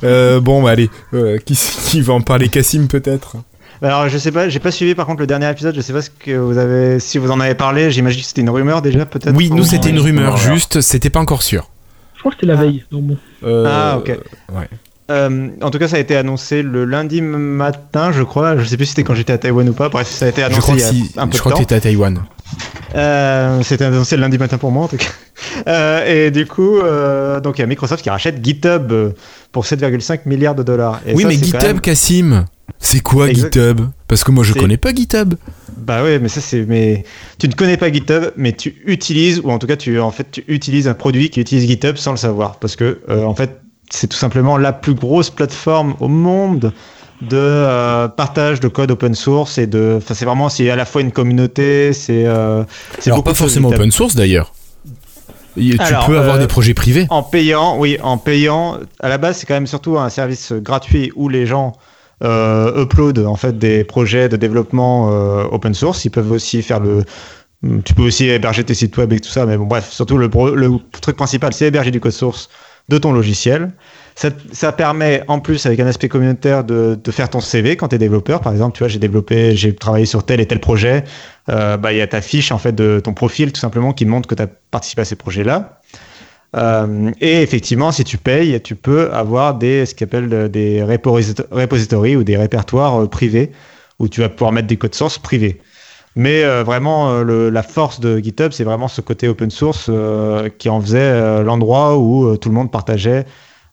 [0.02, 2.48] Euh, bon, bah allez, euh, qui, qui va en parler?
[2.48, 3.36] Cassim peut-être?
[3.82, 6.00] Alors, je sais pas, j'ai pas suivi par contre le dernier épisode, je sais pas
[6.00, 7.00] ce que vous avez.
[7.00, 9.66] Si vous en avez parlé, j'imagine que c'était une rumeur déjà, peut-être Oui, nous ou-
[9.66, 11.68] c'était une rumeur, juste, c'était pas encore sûr.
[12.14, 12.84] Je crois que c'était la veille.
[12.90, 13.16] Donc bon.
[13.44, 14.08] Euh, Ah, ok.
[14.54, 14.68] Ouais.
[15.10, 18.56] euh, en tout cas, ça a été annoncé le lundi matin, je crois.
[18.56, 19.90] Je sais plus si c'était quand j'étais à Taïwan ou pas.
[19.90, 21.36] Bref, ça a été Je annoncé crois il que, y a si- un peu je
[21.36, 22.22] de crois que t'étais à Taïwan.
[22.94, 25.06] Euh, C'était annoncé le lundi matin pour moi en tout cas.
[25.66, 28.92] Euh, et du coup, euh, donc il y a Microsoft qui rachète GitHub
[29.52, 31.00] pour 7,5 milliards de dollars.
[31.06, 32.44] Et oui, ça, mais GitHub, même- Cassim,
[32.78, 33.52] c'est quoi Exact.
[33.54, 33.80] GitHub?
[34.08, 35.34] Parce que moi, je connais pas GitHub.
[35.76, 37.04] Bah ouais, mais ça c'est mais
[37.38, 40.30] tu ne connais pas GitHub, mais tu utilises ou en tout cas tu en fait
[40.30, 43.60] tu utilises un produit qui utilise GitHub sans le savoir parce que en fait
[43.90, 46.72] c'est tout simplement la plus grosse plateforme au monde
[47.22, 50.84] de euh, partage de code open source et de enfin c'est vraiment c'est à la
[50.84, 52.64] fois une communauté, c'est euh,
[52.98, 54.52] c'est Alors, pas forcément open source d'ailleurs.
[55.56, 57.06] Tu Alors, peux avoir euh, des projets privés.
[57.10, 58.78] En payant, oui, en payant.
[58.98, 61.74] À la base, c'est quand même surtout un service gratuit où les gens
[62.24, 65.08] euh, uploadent en fait des projets de développement
[65.52, 66.04] open source.
[66.04, 67.04] Ils peuvent aussi faire le.
[67.84, 70.28] Tu peux aussi héberger tes sites web et tout ça, mais bon, bref, surtout le
[71.00, 72.50] truc principal, c'est héberger du code source
[72.88, 73.72] de ton logiciel.
[74.16, 77.88] Ça, ça permet, en plus, avec un aspect communautaire, de, de faire ton CV quand
[77.88, 78.40] tu es développeur.
[78.40, 81.02] Par exemple, tu vois, j'ai développé, j'ai travaillé sur tel et tel projet.
[81.48, 84.04] Euh, bah, il y a ta fiche, en fait, de ton profil, tout simplement, qui
[84.06, 85.80] montre que tu as participé à ces projets-là.
[86.56, 90.82] Euh, et effectivement, si tu payes, tu peux avoir des, ce qu'on appelle euh, des
[90.82, 93.50] reposit- repositories ou des répertoires euh, privés
[93.98, 95.60] où tu vas pouvoir mettre des codes source privés.
[96.14, 99.86] Mais euh, vraiment, euh, le- la force de GitHub, c'est vraiment ce côté open source
[99.88, 103.24] euh, qui en faisait l'endroit où tout le monde partageait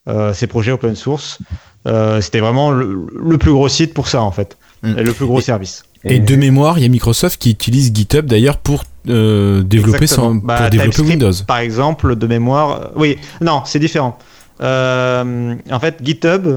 [0.07, 1.40] euh, ses projets open source.
[1.88, 4.57] Euh, C'était vraiment le, le plus gros site pour ça, en fait.
[4.84, 4.98] Mm.
[4.99, 5.84] Et le plus gros service.
[6.03, 10.34] Et de mémoire, il y a Microsoft qui utilise GitHub d'ailleurs pour euh, développer, son,
[10.36, 11.32] Bah, pour développer Windows.
[11.45, 12.90] Par exemple, de mémoire.
[12.95, 14.18] Oui, non, c'est différent.
[14.61, 16.48] Euh, en fait, GitHub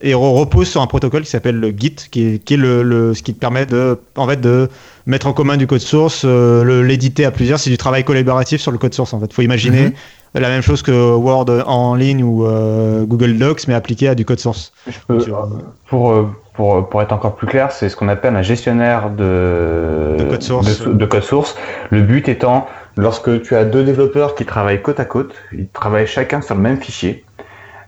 [0.00, 2.82] et re- repose sur un protocole qui s'appelle le Git, qui est, qui est le,
[2.82, 4.68] le- ce qui te permet de, en fait, de
[5.06, 7.58] mettre en commun du code source, euh, le- l'éditer à plusieurs.
[7.58, 9.14] C'est du travail collaboratif sur le code source.
[9.14, 9.92] En fait, faut imaginer Mhm.
[10.40, 14.24] La même chose que Word en ligne ou euh, Google Docs, mais appliqué à du
[14.24, 14.72] code source.
[14.86, 15.48] Je peux, Tu vois.
[15.88, 20.16] pour, euh, pour, pour être encore plus clair, c'est ce qu'on appelle un gestionnaire de,
[20.18, 20.80] De code source.
[20.80, 21.56] de, de code source.
[21.90, 22.66] Le but étant,
[22.96, 26.60] lorsque tu as deux développeurs qui travaillent côte à côte, ils travaillent chacun sur le
[26.60, 27.24] même fichier.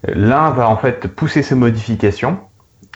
[0.07, 2.39] L'un va en fait pousser ses modifications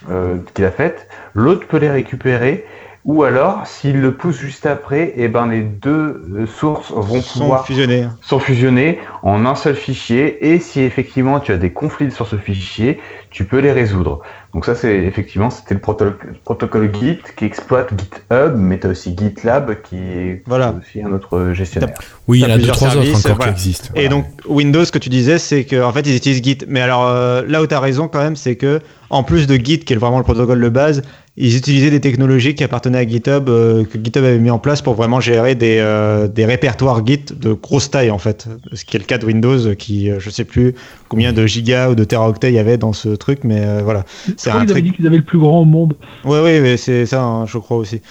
[0.10, 2.65] euh, qu'il a faites, l'autre peut les récupérer,
[3.06, 7.40] ou alors s'il le pousse juste après, et ben les deux euh, sources vont Sont
[7.40, 8.06] pouvoir fusionnés.
[8.22, 12.36] sont fusionnés en un seul fichier et si effectivement tu as des conflits sur ce
[12.36, 12.99] fichier,
[13.32, 14.22] tu peux les résoudre.
[14.53, 16.11] Donc ça c'est effectivement c'était le proto-
[16.44, 20.76] protocole Git qui exploite GitHub, mais tu as aussi GitLab qui est Voilà.
[20.78, 21.94] aussi un autre gestionnaire.
[22.28, 23.53] Oui, il y a deux, plusieurs trois autres services, encore voilà.
[23.53, 23.90] qui existent.
[23.95, 26.57] Et donc Windows, ce que tu disais, c'est qu'en fait ils utilisent Git.
[26.68, 29.56] Mais alors euh, là où tu as raison quand même, c'est que en plus de
[29.56, 31.02] Git, qui est vraiment le protocole de base,
[31.38, 34.82] ils utilisaient des technologies qui appartenaient à GitHub, euh, que GitHub avait mis en place
[34.82, 38.48] pour vraiment gérer des, euh, des répertoires Git de grosse taille en fait.
[38.73, 40.76] Ce qui est le cas de Windows, qui euh, je sais plus
[41.10, 44.03] combien de gigas ou de teraoctets il y avait dans ce truc, mais euh, voilà.
[44.44, 45.96] Je crois qu'ils avaient dit qu'ils avaient le plus grand au monde.
[46.24, 48.02] Oui, oui, mais c'est ça, hein, je crois aussi.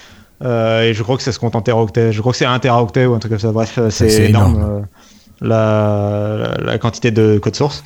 [0.43, 2.11] Euh, et je crois que ça se compte en teraoctets.
[2.11, 3.51] Je crois que c'est un teraoctet ou un truc comme ça.
[3.51, 4.77] Bref, euh, c'est énorme, énorme.
[4.77, 4.81] euh,
[5.41, 7.83] la, la, la quantité de code source.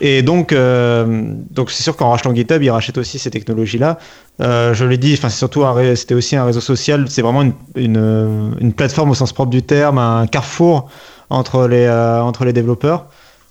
[0.00, 3.98] Et donc, euh, donc c'est sûr qu'en rachetant GitHub, ils rachètent aussi ces technologies-là.
[4.40, 5.64] Euh, je l'ai dit, enfin c'est surtout
[5.96, 7.06] c'était aussi un réseau social.
[7.08, 10.88] C'est vraiment une, une, une plateforme au sens propre du terme, un carrefour
[11.30, 13.06] entre les euh, entre les développeurs.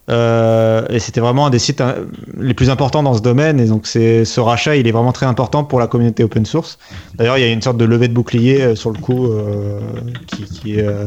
[0.09, 2.05] Euh, et c'était vraiment un des sites euh,
[2.39, 3.59] les plus importants dans ce domaine.
[3.59, 6.77] Et donc, c'est ce rachat, il est vraiment très important pour la communauté open source.
[7.15, 9.79] D'ailleurs, il y a une sorte de levée de bouclier euh, sur le coup euh,
[10.27, 11.05] qui, qui, euh,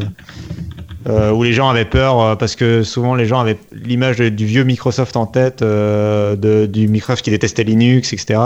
[1.09, 4.45] euh, où les gens avaient peur euh, parce que souvent les gens avaient l'image du
[4.45, 8.39] vieux Microsoft en tête, du Microsoft qui détestait Linux, etc.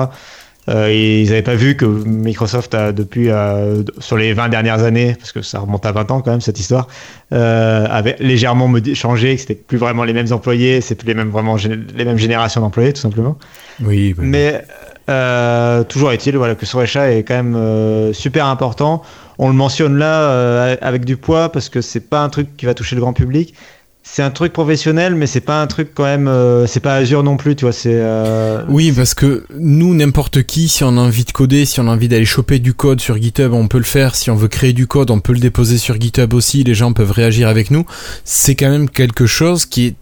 [0.69, 5.15] Euh, ils n'avaient pas vu que Microsoft a depuis euh, sur les 20 dernières années,
[5.19, 6.89] parce que ça remonte à 20 ans quand même cette histoire,
[7.33, 11.31] euh, avait légèrement changé, que c'était plus vraiment les mêmes employés, c'est plus les mêmes
[11.31, 13.37] vraiment les mêmes générations d'employés tout simplement.
[13.83, 14.65] Oui, bah, Mais
[15.11, 19.03] euh, toujours est-il voilà, que ce rachat est quand même super important.
[19.39, 22.73] On le mentionne là avec du poids parce que c'est pas un truc qui va
[22.73, 23.55] toucher le grand public.
[24.07, 26.29] C'est un truc professionnel, mais c'est pas un truc quand même.
[26.29, 27.73] euh, c'est pas Azure non plus, tu vois.
[27.73, 27.95] C'est.
[27.95, 31.89] euh, Oui, parce que nous, n'importe qui, si on a envie de coder, si on
[31.89, 34.15] a envie d'aller choper du code sur GitHub, on peut le faire.
[34.15, 36.65] Si on veut créer du code, on peut le déposer sur GitHub aussi.
[36.65, 37.87] Les gens peuvent réagir avec nous.
[38.25, 39.95] C'est quand même quelque chose qui est,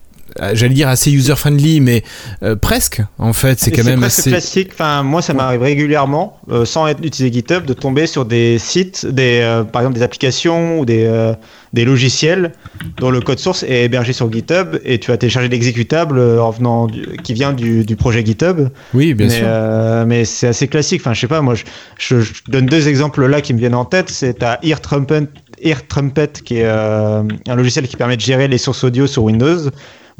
[0.54, 2.02] j'allais dire assez user-friendly, mais
[2.42, 3.58] euh, presque, en fait.
[3.60, 4.30] C'est quand même assez...
[4.30, 4.70] classique.
[4.72, 9.06] Enfin, moi, ça m'arrive régulièrement, euh, sans être utiliser GitHub, de tomber sur des sites,
[9.06, 11.32] des, euh, par exemple des applications ou des, euh,
[11.72, 12.52] des logiciels
[12.98, 16.50] dont le code source est hébergé sur GitHub et tu vas télécharger l'exécutable euh, en
[16.50, 18.68] venant du- qui vient du, du projet GitHub.
[18.94, 19.44] Oui, bien mais sûr.
[19.46, 21.00] euh, mais c'est assez classique.
[21.02, 21.40] Enfin, je sais pas.
[21.40, 21.64] Moi, je,
[21.98, 24.10] je- je donne deux exemples là qui me viennent en tête.
[24.10, 25.28] C'est à Ear Trumpet,
[25.62, 29.24] Ear Trumpet qui est euh, un logiciel qui permet de gérer les sources audio sur
[29.24, 29.70] Windows.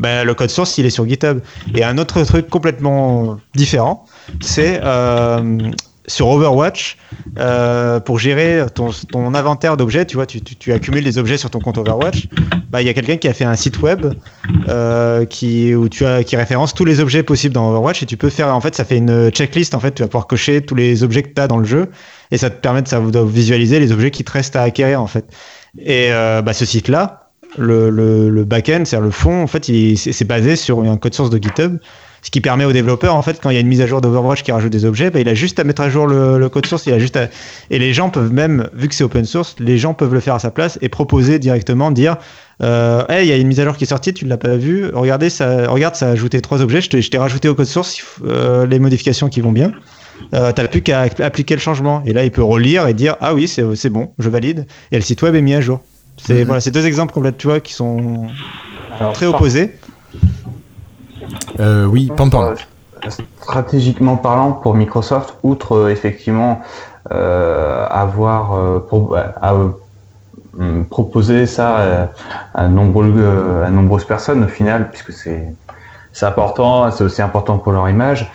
[0.03, 1.39] Bah, le code source il est sur GitHub.
[1.74, 4.05] Et un autre truc complètement différent,
[4.41, 5.70] c'est euh,
[6.09, 6.99] sur Overwatch,
[7.39, 8.91] euh, pour gérer ton,
[9.35, 12.29] inventaire d'objets, tu vois, tu, accumules des objets sur ton compte Overwatch,
[12.69, 14.07] bah, il y a quelqu'un qui a fait un site web
[14.69, 18.31] euh, qui, où tu qui référence tous les objets possibles dans Overwatch et tu peux
[18.31, 21.05] faire, en fait, ça fait une checklist, en fait, tu vas pouvoir cocher tous les
[21.05, 21.91] objets que tu as dans le jeu
[22.33, 25.01] et ça te permet de, ça, de visualiser les objets qui te restent à acquérir,
[25.01, 25.27] en fait.
[25.79, 27.22] Et bah, ce site-là,
[27.59, 31.39] le, le, back-end, c'est-à-dire le fond, en fait, c'est basé sur un code source de
[31.39, 31.79] GitHub
[32.23, 34.01] ce qui permet aux développeurs, en fait, quand il y a une mise à jour
[34.01, 36.66] d'Overwatch qui rajoute des objets, bah, il a juste à mettre à jour le, code
[36.66, 36.87] source.
[36.87, 37.27] Il a juste à...
[37.70, 40.35] Et les gens peuvent même, vu que c'est open source, les gens peuvent le faire
[40.35, 42.16] à sa place et proposer directement, dire
[42.62, 44.37] euh, Hey, il y a une mise à jour qui est sortie, tu ne l'as
[44.37, 44.89] pas vue.
[44.95, 46.81] Regardez, ça, regarde, ça a ajouté trois objets.
[46.81, 49.73] Je t'ai rajouté au code source euh, les modifications qui vont bien.
[50.33, 52.05] Euh, T'as plus qu'à appliquer le changement.
[52.07, 54.66] Et là, il peut relire et dire Ah oui, c'est bon, je valide.
[54.93, 55.81] Et le site web est mis à jour.
[56.19, 56.45] C'est Mhm.
[56.45, 58.27] voilà, c'est deux exemples complètes, tu vois, qui sont
[58.99, 59.77] Alors, très opposés.
[61.61, 62.45] Euh, oui, Pam Pam.
[62.45, 62.55] Euh,
[63.41, 66.61] Stratégiquement parlant, pour Microsoft, outre euh, effectivement
[67.11, 72.07] euh, avoir euh, pro- à, euh, proposé ça euh,
[72.55, 75.53] à, nombreux, euh, à nombreuses personnes au final, puisque c'est
[76.13, 78.31] c'est important, c'est aussi important pour leur image.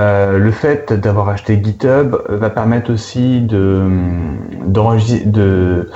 [0.00, 3.84] Euh, le fait d'avoir acheté GitHub va permettre aussi de
[4.64, 5.90] d'enregistrer- de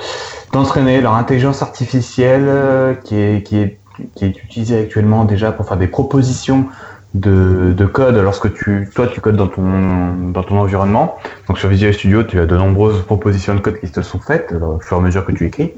[0.53, 3.79] d'entraîner leur intelligence artificielle euh, qui est qui est
[4.15, 6.65] qui est utilisée actuellement déjà pour faire des propositions
[7.13, 11.17] de, de code lorsque tu toi tu codes dans ton dans ton environnement.
[11.47, 14.51] Donc sur Visual Studio, tu as de nombreuses propositions de code qui te sont faites
[14.51, 15.73] euh, au fur et à mesure que tu écris.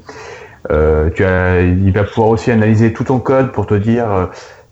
[0.70, 4.26] Euh, tu as, il va pouvoir aussi analyser tout ton code pour te dire euh,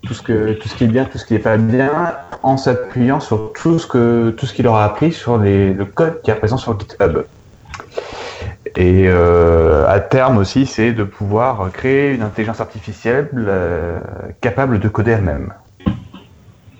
[0.05, 2.57] tout ce que tout ce qui est bien, tout ce qui est pas bien, en
[2.57, 6.31] s'appuyant sur tout ce que tout ce qu'il aura appris sur les, le code qui
[6.31, 7.25] est présent sur GitHub.
[8.77, 14.01] Et euh, à terme aussi, c'est de pouvoir créer une intelligence artificielle euh,
[14.41, 15.53] capable de coder elle-même.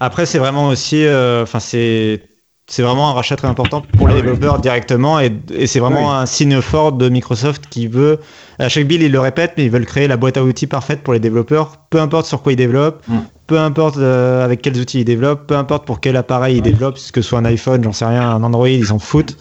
[0.01, 2.23] Après, c'est vraiment aussi, euh, enfin, c'est
[2.67, 6.17] c'est vraiment un rachat très important pour les développeurs directement et, et c'est vraiment Oui.
[6.17, 8.21] un signe fort de Microsoft qui veut,
[8.59, 11.03] à chaque build ils le répètent, mais ils veulent créer la boîte à outils parfaite
[11.03, 13.19] pour les développeurs, peu importe sur quoi ils développent, Mm.
[13.47, 16.99] peu importe euh, avec quels outils ils développent, peu importe pour quel appareil ils développent,
[17.13, 19.37] que ce soit un iPhone, j'en sais rien, un Android, ils s'en foutent,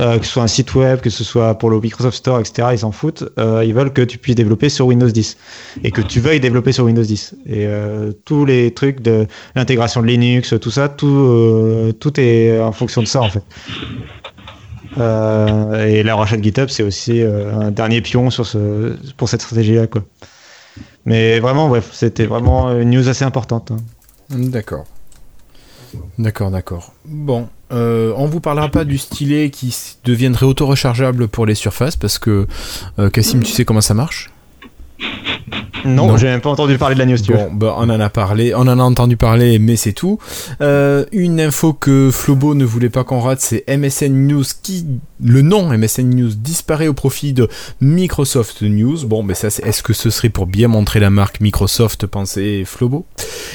[0.00, 2.68] euh, que ce soit un site web, que ce soit pour le Microsoft Store, etc.,
[2.72, 5.36] ils s'en foutent, Euh, ils veulent que tu puisses développer sur Windows 10
[5.82, 7.66] et que tu veuilles développer sur Windows 10 et
[8.24, 9.26] tous les trucs de
[9.56, 13.42] l'intégration de Linux, tout ça, tout, tout est en fonction de ça en fait.
[14.98, 19.28] Euh, et la rachat de GitHub, c'est aussi euh, un dernier pion sur ce, pour
[19.28, 19.86] cette stratégie-là.
[19.86, 20.04] Quoi.
[21.04, 23.70] Mais vraiment, bref, c'était vraiment une news assez importante.
[23.70, 23.78] hein.
[24.30, 24.84] D'accord.
[26.18, 26.92] D'accord, d'accord.
[27.06, 32.18] Bon, euh, on vous parlera pas du stylet qui deviendrait auto-rechargeable pour les surfaces parce
[32.18, 32.46] que
[33.12, 34.30] Cassim, tu sais comment ça marche?
[35.84, 36.16] Non, Non.
[36.16, 37.44] j'ai même pas entendu parler de la news, tu vois.
[37.44, 40.18] Bon, bah, on en a parlé, on en a entendu parler, mais c'est tout.
[40.60, 44.86] Euh, une info que Flobo ne voulait pas qu'on rate, c'est MSN News qui,
[45.22, 47.48] le nom MSN News disparaît au profit de
[47.80, 49.06] Microsoft News.
[49.06, 53.06] Bon, mais ça, est-ce que ce serait pour bien montrer la marque Microsoft, pensait Flobo?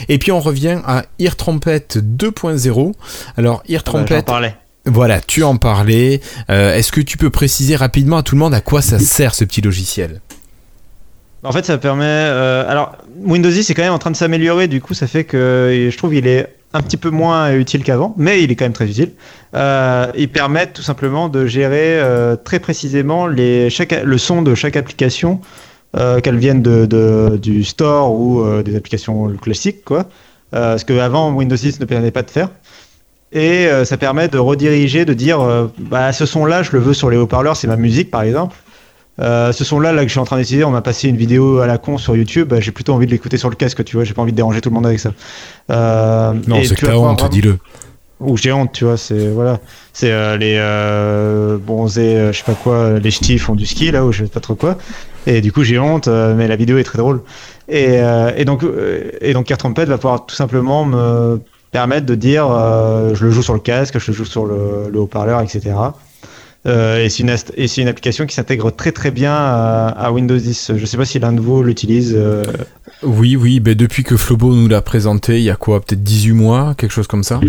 [0.10, 2.94] Et puis on revient à Ear Trumpet 2.0.
[3.38, 4.56] Alors, Ear Ah bah, Trumpet,
[4.86, 6.20] voilà, tu en parlais.
[6.50, 9.34] Euh, est-ce que tu peux préciser rapidement à tout le monde à quoi ça sert
[9.34, 10.20] ce petit logiciel?
[11.44, 12.06] En fait, ça permet.
[12.08, 15.24] euh, alors, Windows 10 est quand même en train de s'améliorer, du coup, ça fait
[15.26, 18.66] que je trouve qu'il est un petit peu moins utile qu'avant, mais il est quand
[18.66, 19.12] même très utile.
[19.56, 24.56] Euh, il permet tout simplement de gérer euh, très précisément les, chaque, le son de
[24.56, 25.40] chaque application,
[25.96, 30.06] euh, qu'elle vienne de, de- du store ou euh, des applications classiques, quoi.
[30.56, 32.50] Euh, ce que avant Windows 10 ne permettait pas de faire.
[33.32, 36.94] Et euh, ça permet de rediriger, de dire, euh, bah, ce son-là, je le veux
[36.94, 38.56] sur les haut-parleurs, c'est ma musique, par exemple.
[39.20, 41.60] Euh, ce son-là, là que je suis en train d'essayer, on m'a passé une vidéo
[41.60, 42.48] à la con sur YouTube.
[42.50, 44.04] bah, j'ai plutôt envie de l'écouter sur le casque, tu vois.
[44.06, 45.12] J'ai pas envie de déranger tout le monde avec ça.
[45.70, 47.58] Euh, Non, c'est que t'as honte, vraiment- dis-le.
[48.20, 48.96] Ou j'ai honte, tu vois.
[48.98, 49.60] C'est voilà,
[49.92, 53.92] c'est euh, les euh, bronzés, euh, je sais pas quoi, les ch'tis font du ski
[53.92, 54.78] là, ou je sais pas trop quoi.
[55.28, 57.22] Et du coup, j'ai honte, euh, mais la vidéo est très drôle.
[57.70, 58.64] Et, euh, et donc,
[59.22, 61.40] et donc, Air Trumpet va pouvoir tout simplement me
[61.72, 64.90] permettre de dire, euh, je le joue sur le casque, je le joue sur le,
[64.92, 65.72] le haut-parleur, etc.
[66.66, 69.88] Euh, et c'est une, ast- et c'est une application qui s'intègre très très bien à,
[69.90, 70.72] à Windows 10.
[70.78, 72.14] Je sais pas si l'un de vous l'utilise.
[72.18, 72.44] euh,
[73.04, 76.32] Oui, oui, ben depuis que Flobo nous l'a présenté, il y a quoi, peut-être 18
[76.32, 77.42] mois, quelque chose comme ça?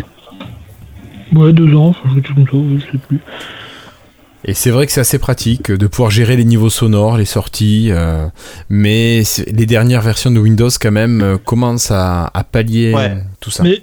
[1.32, 3.20] Ouais, deux ans, chose comme ça, je sais plus.
[4.46, 7.88] Et c'est vrai que c'est assez pratique de pouvoir gérer les niveaux sonores, les sorties,
[7.90, 8.26] euh,
[8.68, 13.16] mais les dernières versions de Windows quand même euh, commencent à, à pallier Ouais.
[13.40, 13.62] tout ça.
[13.62, 13.82] Mais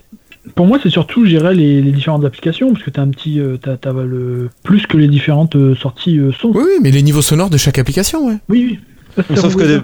[0.55, 3.57] pour moi, c'est surtout gérer les, les différentes applications, parce que t'as un petit, euh,
[3.61, 6.49] t'as, t'as le plus que les différentes euh, sorties euh, son.
[6.49, 8.37] Oui, oui, mais les niveaux sonores de chaque application, ouais.
[8.49, 8.79] Oui,
[9.17, 9.23] oui.
[9.35, 9.81] Ça, Sauf que, de-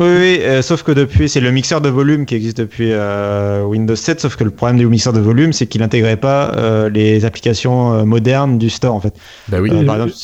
[0.00, 3.62] Oui, oui, euh, sauf que depuis, c'est le mixeur de volume qui existe depuis euh,
[3.64, 6.88] Windows 7, sauf que le problème du mixeur de volume, c'est qu'il n'intégrait pas euh,
[6.88, 9.12] les applications euh, modernes du store, en fait.
[9.48, 9.70] Bah oui.
[9.70, 10.16] Euh, Et par le- exemple,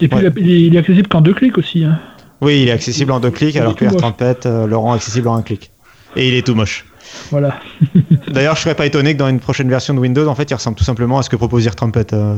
[0.00, 0.32] Et puis Ouais.
[0.36, 1.84] il est- accessible qu'en deux clics aussi.
[1.84, 1.98] hein.
[2.40, 3.84] oui, il est accessible en deux clics, alors que.
[3.84, 5.70] AirTrumpet euh, le rend accessible en un clic.
[6.16, 6.86] Et il est tout moche.
[7.30, 7.58] Voilà.
[8.32, 10.54] D'ailleurs, je serais pas étonné que dans une prochaine version de Windows, en fait, il
[10.54, 12.12] ressemble tout simplement à ce que propose AirTrumpet.
[12.14, 12.36] euh,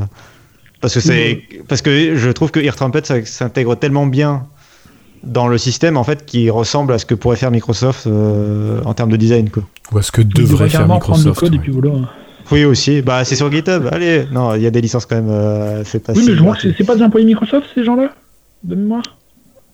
[0.80, 4.47] parce que c'est, parce que je trouve que AirTrumpet ça- s'intègre tellement bien
[5.24, 8.94] dans le système, en fait, qu'il ressemble à ce que pourrait faire Microsoft euh, en
[8.94, 9.62] termes de design, quoi.
[9.93, 11.94] Ou est-ce que Il devrait faire prendre le Microsoft code et puis voilà.
[12.52, 13.02] Oui, aussi.
[13.02, 13.88] Bah, c'est sur GitHub.
[13.90, 15.30] Allez, non, il y a des licences quand même.
[15.30, 18.10] euh, c'est pas Oui, mais je vois que c'est pas des employés Microsoft ces gens-là?
[18.62, 19.02] De mémoire?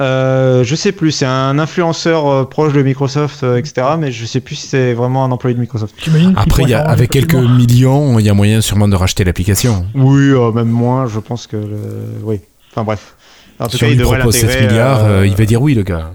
[0.00, 1.10] Euh, je sais plus.
[1.12, 3.86] C'est un influenceur euh, proche de Microsoft, euh, etc.
[3.98, 5.94] Mais je sais plus si c'est vraiment un employé de Microsoft.
[6.36, 9.86] Après, il y a, avec quelques millions, il y a moyen sûrement de racheter l'application.
[9.94, 11.06] Oui, euh, même moins.
[11.06, 11.56] Je pense que.
[11.56, 11.78] le-
[12.24, 12.40] Oui.
[12.72, 13.14] Enfin bref.
[13.60, 14.66] En tout Si on cas, il lui devrait propose 7 l'intégrer.
[14.68, 16.12] milliards, euh, euh, il va dire oui, le gars.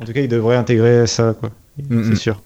[0.00, 1.50] En tout cas, il devrait intégrer ça, quoi.
[1.90, 2.16] Mm, C'est mm.
[2.16, 2.40] sûr.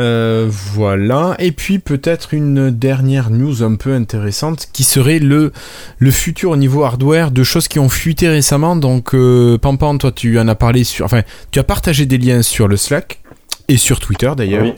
[0.00, 1.36] Euh, voilà.
[1.38, 5.52] Et puis peut-être une dernière news un peu intéressante qui serait le,
[5.98, 8.74] le futur au niveau hardware de choses qui ont fuité récemment.
[8.74, 11.04] Donc euh, Pampan, toi tu en as parlé sur...
[11.04, 13.20] Enfin, tu as partagé des liens sur le Slack
[13.68, 14.64] et sur Twitter d'ailleurs.
[14.64, 14.72] Oui.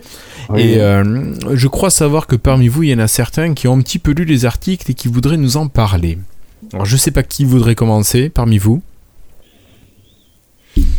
[0.51, 0.61] Oui.
[0.61, 3.79] Et euh, je crois savoir que parmi vous, il y en a certains qui ont
[3.79, 6.19] un petit peu lu les articles et qui voudraient nous en parler.
[6.73, 8.83] Alors je sais pas qui voudrait commencer parmi vous.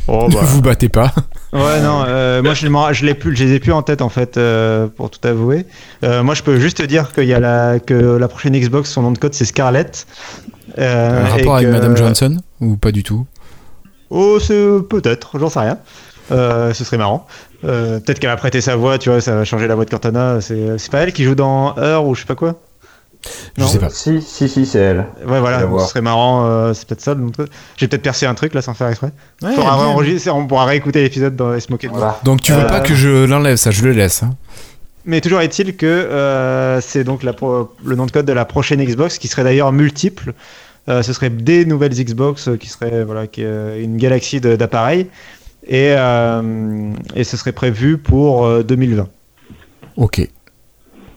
[0.08, 0.42] Oh, Ne bah.
[0.44, 1.14] vous battez pas.
[1.54, 4.10] Ouais, non, euh, moi je, je, l'ai plus, je les ai plus en tête en
[4.10, 5.66] fait, euh, pour tout avouer.
[6.04, 8.90] Euh, moi je peux juste te dire qu'il y a la, que la prochaine Xbox,
[8.92, 10.06] son nom de code c'est Scarlett.
[10.78, 13.26] Euh, Un rapport avec que- Madame Johnson ou pas du tout?
[14.10, 15.78] Oh, c'est peut-être, j'en sais rien.
[16.32, 17.26] Euh, ce serait marrant.
[17.64, 19.90] Euh, peut-être qu'elle va prêter sa voix, tu vois, ça va changer la voix de
[19.90, 20.42] Cortana.
[20.42, 22.56] C'est c'est pas elle qui joue dans Heure ou je sais pas quoi?
[23.58, 23.68] Je Non.
[23.68, 23.90] sais pas.
[23.90, 25.06] Si, si, si, c'est elle.
[25.28, 27.14] Ouais, voilà, ce serait marrant, euh, c'est peut-être ça.
[27.14, 27.50] le nom de code.
[27.78, 29.12] J'ai peut-être percé un truc là sans faire exprès.
[29.42, 29.86] Ouais, Faudra bien.
[29.86, 32.20] réenregistrer, on pourra réécouter l'épisode dans et se moquer de moi.
[32.24, 34.24] Donc tu veux Euh, pas que je l'enlève, ça, je le laisse.
[34.24, 34.32] hein.
[35.06, 38.46] Mais toujours est-il que euh, c'est donc la pro- le nom de code de la
[38.46, 40.34] prochaine Xbox qui serait d'ailleurs multiple.
[40.90, 45.08] Euh, ce serait des nouvelles Xbox euh, qui seraient voilà, qui, euh, une galaxie d'appareils.
[45.68, 49.08] Et, euh, et ce serait prévu pour euh, 2020.
[49.98, 50.28] Ok.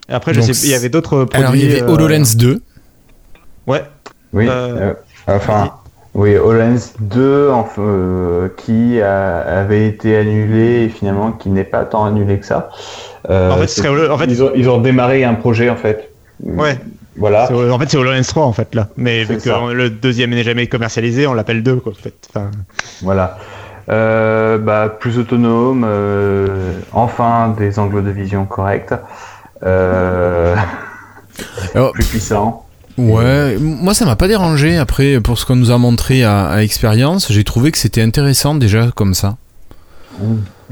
[0.08, 1.38] Et après, je Donc, sais, il y avait d'autres produits.
[1.42, 2.62] Alors il y avait euh, HoloLens 2.
[3.66, 3.84] Ouais,
[4.32, 4.94] Oui, Euh, euh,
[5.26, 5.72] enfin,
[6.14, 11.84] oui, HoloLens 2 enfin, euh, qui a- avait été annulé et finalement qui n'est pas
[11.84, 12.70] tant annulé que ça.
[13.30, 15.34] Euh, En fait, ce c'est- serait Holo- en fait- ils, ont, ils ont démarré un
[15.34, 16.10] projet en fait.
[16.42, 16.78] ouais.
[17.16, 17.46] Voilà.
[17.48, 18.88] C'est- En fait, c'est HoloLens 3 en fait là.
[18.96, 21.92] Mais vu que on- le deuxième n'est jamais commercialisé, on l'appelle 2 quoi.
[21.92, 22.14] En fait.
[22.30, 22.50] Enfin,
[23.02, 23.36] Voilà.
[23.90, 28.96] Euh, bah, plus autonome, euh, enfin des angles de vision corrects, euh,
[31.74, 32.64] Alors, plus puissant.
[32.96, 34.76] ouais, moi ça m'a pas dérangé.
[34.76, 38.54] Après, pour ce qu'on nous a montré à, à expérience, j'ai trouvé que c'était intéressant
[38.54, 39.36] déjà comme ça.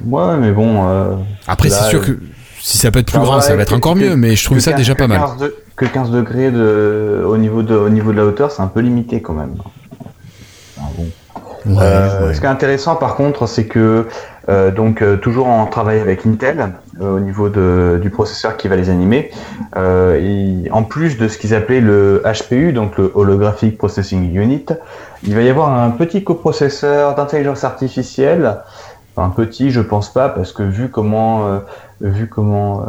[0.05, 0.89] Ouais, mais bon.
[0.89, 1.15] Euh,
[1.47, 2.19] Après, c'est sûr euh, que
[2.61, 4.17] si ça peut être plus grand, ça va être que- encore que- mieux.
[4.17, 5.21] Mais je trouve ça déjà pas mal.
[5.21, 8.63] 15 de- que 15 degrés de, au, niveau de, au niveau de la hauteur, c'est
[8.63, 9.55] un peu limité quand même.
[10.79, 11.07] Ah, bon.
[11.67, 12.35] Ouais, Euh, ouais.
[12.35, 14.07] Ce qui est intéressant par contre, c'est que
[14.49, 18.69] euh, donc euh, toujours en travail avec Intel euh, au niveau de, du processeur qui
[18.69, 19.31] va les animer,
[19.77, 24.67] euh, il- en plus de ce qu'ils appelaient le HPU, donc le Holographic Processing Unit,
[25.25, 28.59] il va y avoir un petit coprocesseur d'intelligence artificielle.
[29.19, 31.59] Enfin, petit, je pense pas, parce que vu comment euh,
[32.03, 32.85] vu comment euh,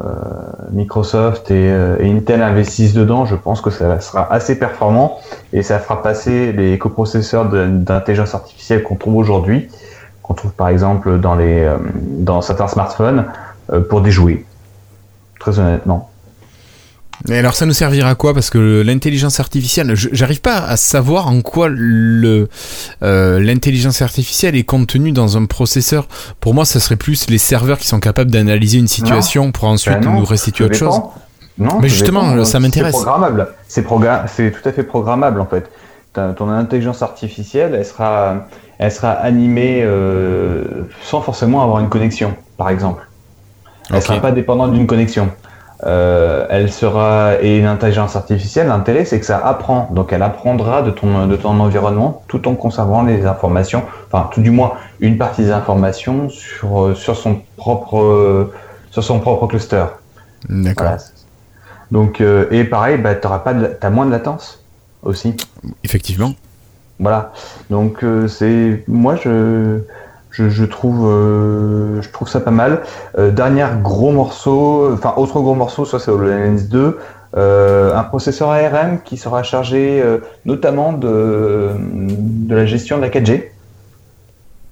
[0.72, 1.70] Microsoft et,
[2.00, 5.20] et Intel investissent dedans, je pense que ça sera assez performant
[5.54, 9.70] et ça fera passer les coprocesseurs d'intelligence artificielle qu'on trouve aujourd'hui,
[10.28, 11.78] qu'on trouve par exemple dans, les, euh,
[12.20, 13.26] dans certains smartphones,
[13.72, 14.46] euh, pour des jouets.
[15.40, 16.10] Très honnêtement.
[17.28, 18.34] Mais alors ça nous servira à quoi?
[18.34, 22.46] Parce que l'intelligence artificielle, j'arrive pas à savoir en quoi euh,
[23.02, 26.08] l'intelligence artificielle est contenue dans un processeur.
[26.40, 30.00] Pour moi, ça serait plus les serveurs qui sont capables d'analyser une situation pour ensuite
[30.02, 31.02] Ben non, nous restituer autre chose.
[31.58, 32.46] Non, Mais justement, dépend.
[32.46, 32.96] ça m'intéresse.
[33.68, 34.28] C'est programmable.
[34.28, 35.70] C'est tout à fait programmable en fait.
[36.14, 38.48] Ton intelligence artificielle, elle sera,
[38.80, 43.08] elle sera animée euh, sans forcément avoir une connexion, par exemple.
[43.92, 45.30] Elle sera pas dépendante d'une connexion.
[45.84, 48.68] Euh, elle sera et une intelligence artificielle.
[48.68, 49.90] L'intérêt, c'est que ça apprend.
[49.94, 53.84] Donc, elle apprendra de ton de ton environnement tout en conservant les informations.
[54.12, 58.54] Enfin, tout du moins une partie des informations sur euh, sur son propre euh,
[58.90, 59.86] sur son propre cluster.
[60.50, 60.88] D'accord.
[60.88, 60.98] Voilà.
[61.92, 64.64] Donc, euh, et pareil, bah, t'auras pas de, t'as moins de latence
[65.04, 65.36] aussi.
[65.84, 66.34] Effectivement.
[67.00, 67.32] Voilà.
[67.70, 69.80] Donc, euh, c'est, moi, je,
[70.38, 72.82] je, je trouve, euh, je trouve ça pas mal.
[73.18, 76.98] Euh, dernier gros morceau, enfin, autre gros morceau, soit c'est HoloLens 2,
[77.36, 80.04] euh, un processeur ARM qui sera chargé
[80.46, 83.46] notamment de, de la gestion de la 4G.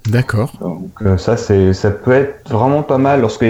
[0.08, 0.54] D'accord.
[0.62, 3.46] Donc ça, c'est, ça peut être vraiment pas mal lorsque,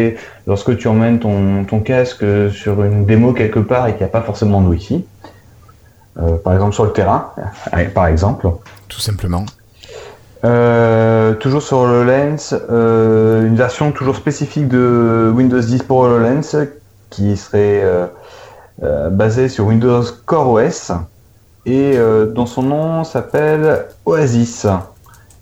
[0.47, 4.10] lorsque tu emmènes ton, ton casque sur une démo quelque part et qu'il n'y a
[4.10, 5.03] pas forcément de Wi-Fi.
[6.18, 7.32] Euh, par exemple sur le terrain,
[7.72, 8.48] allez, par exemple.
[8.88, 9.46] Tout simplement.
[10.44, 16.68] Euh, toujours sur HoloLens, euh, une version toujours spécifique de Windows 10 pour HoloLens
[17.10, 18.06] qui serait euh,
[18.84, 20.92] euh, basée sur Windows Core OS
[21.66, 24.68] et euh, dont son nom s'appelle Oasis.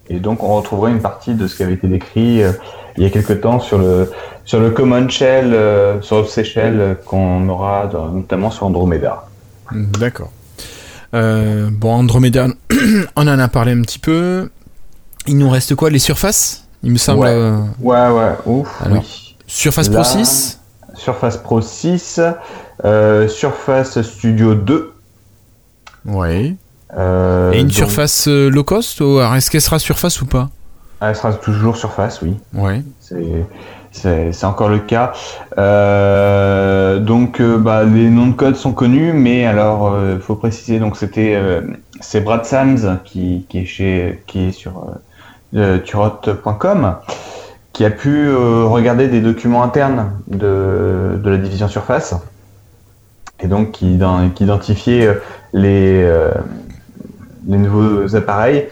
[0.10, 2.52] Et donc on retrouverait une partie de ce qui avait été décrit euh,
[2.98, 4.10] il y a quelque temps sur le
[4.46, 9.26] sur le Common Shell, euh, sur Shell euh, qu'on aura dans- notamment sur Andromeda.
[9.72, 10.30] D'accord.
[11.14, 12.48] Euh, bon, Andromeda,
[13.16, 14.50] on en a parlé un petit peu.
[15.28, 17.22] Il nous reste quoi Les surfaces Il me semble.
[17.22, 17.30] Ouais.
[17.30, 18.68] euh, Ouais ouais, ouf.
[18.84, 19.36] Alors, oui.
[19.48, 20.60] Surface Pro Là- 6
[20.96, 22.20] Surface Pro 6,
[22.86, 24.94] euh, Surface Studio 2.
[26.06, 26.56] Ouais.
[26.98, 30.50] euh, Et une donc- surface low cost Est-ce qu'elle sera surface ou pas?
[31.02, 32.36] Ah, Elle sera toujours Surface, oui.
[32.54, 32.82] Ouais.
[33.00, 33.46] C'est-
[33.94, 35.14] C'est encore le cas.
[35.58, 40.80] Euh, donc, euh, bah, les noms de code sont connus, mais alors, il faut préciser.
[40.80, 41.62] Donc, c'était euh,
[42.04, 44.78] c'est Brad Sams qui, est chez qui est sur
[45.56, 46.96] euh, euh, turot.com
[47.72, 52.14] qui a pu euh, regarder des documents internes de, de la division Surface
[53.40, 54.00] et donc qui,
[54.36, 55.14] qui identifiait euh,
[55.54, 56.32] les euh,
[57.48, 58.68] les nouveaux appareils.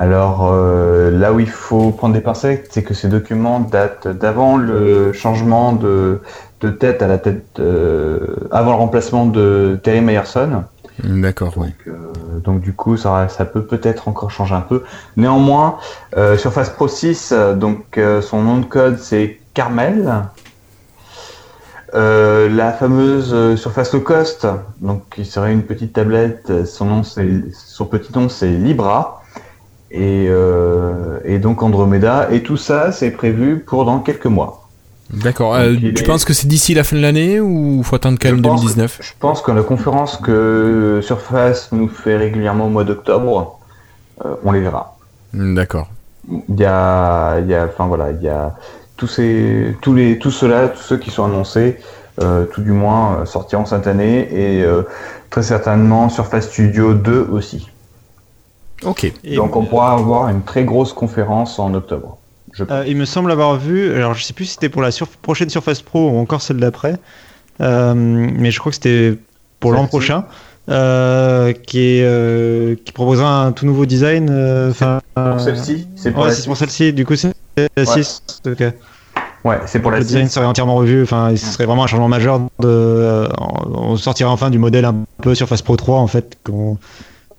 [0.00, 4.56] Alors euh, là où il faut prendre des pincettes, c'est que ces documents datent d'avant
[4.56, 6.22] le changement de,
[6.62, 10.64] de tête à la tête, euh, avant le remplacement de Terry Myerson.
[11.04, 11.52] D'accord.
[11.52, 11.92] Donc, euh,
[12.42, 14.84] donc du coup, ça, ça peut peut-être encore changer un peu.
[15.18, 15.76] Néanmoins,
[16.38, 20.24] Surface Pro 6, euh, donc son nom de code c'est Carmel.
[21.92, 24.46] Euh, la fameuse Surface Low Cost,
[24.80, 29.19] donc qui serait une petite tablette, son nom c'est son petit nom c'est Libra.
[29.92, 34.68] Et, euh, et donc Andromeda, et tout ça c'est prévu pour dans quelques mois.
[35.12, 35.56] D'accord.
[35.56, 38.28] Euh, tu est- penses que c'est d'ici la fin de l'année ou faut attendre quand
[38.30, 42.84] même pense- 2019 Je pense que la conférence que Surface nous fait régulièrement au mois
[42.84, 43.58] d'octobre,
[44.24, 44.96] euh, on les verra.
[45.32, 45.88] Hmm, D'accord.
[46.28, 48.54] Il y a, il y a, enfin voilà, il y a
[48.96, 51.78] tous ces, tous les, tous ceux-là, tous ceux qui sont annoncés,
[52.52, 54.62] tout du moins sortiront cette année et
[55.30, 57.69] très certainement Surface Studio 2 aussi.
[58.84, 59.12] Ok.
[59.24, 62.16] Et, Donc on pourra avoir une très grosse conférence en octobre.
[62.52, 64.90] Je euh, il me semble avoir vu, alors je sais plus si c'était pour la
[64.90, 66.96] sur- prochaine Surface Pro ou encore celle d'après,
[67.60, 69.14] euh, mais je crois que c'était
[69.60, 70.24] pour l'an prochain,
[70.68, 74.28] euh, qui, est, euh, qui proposera un tout nouveau design.
[74.30, 77.32] euh, Enfin, Pour celle-ci, c'est pour ouais, celle-ci, du coup c'est
[77.76, 78.22] la 6.
[78.46, 78.64] ok.
[79.44, 80.34] Ouais, c'est pour la Le design 6.
[80.34, 82.40] serait entièrement revu, enfin, ce serait vraiment un changement majeur.
[82.40, 83.28] De, euh,
[83.72, 86.36] on sortirait enfin du modèle un peu Surface Pro 3 en fait.
[86.44, 86.78] qu'on-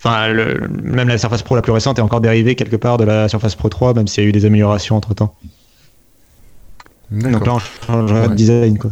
[0.03, 3.03] Enfin, le- même la Surface Pro la plus récente est encore dérivée quelque part de
[3.03, 5.35] la Surface Pro 3, même s'il y a eu des améliorations entre temps.
[7.11, 8.27] Donc là, on changerait Ouais.
[8.29, 8.91] de design quoi.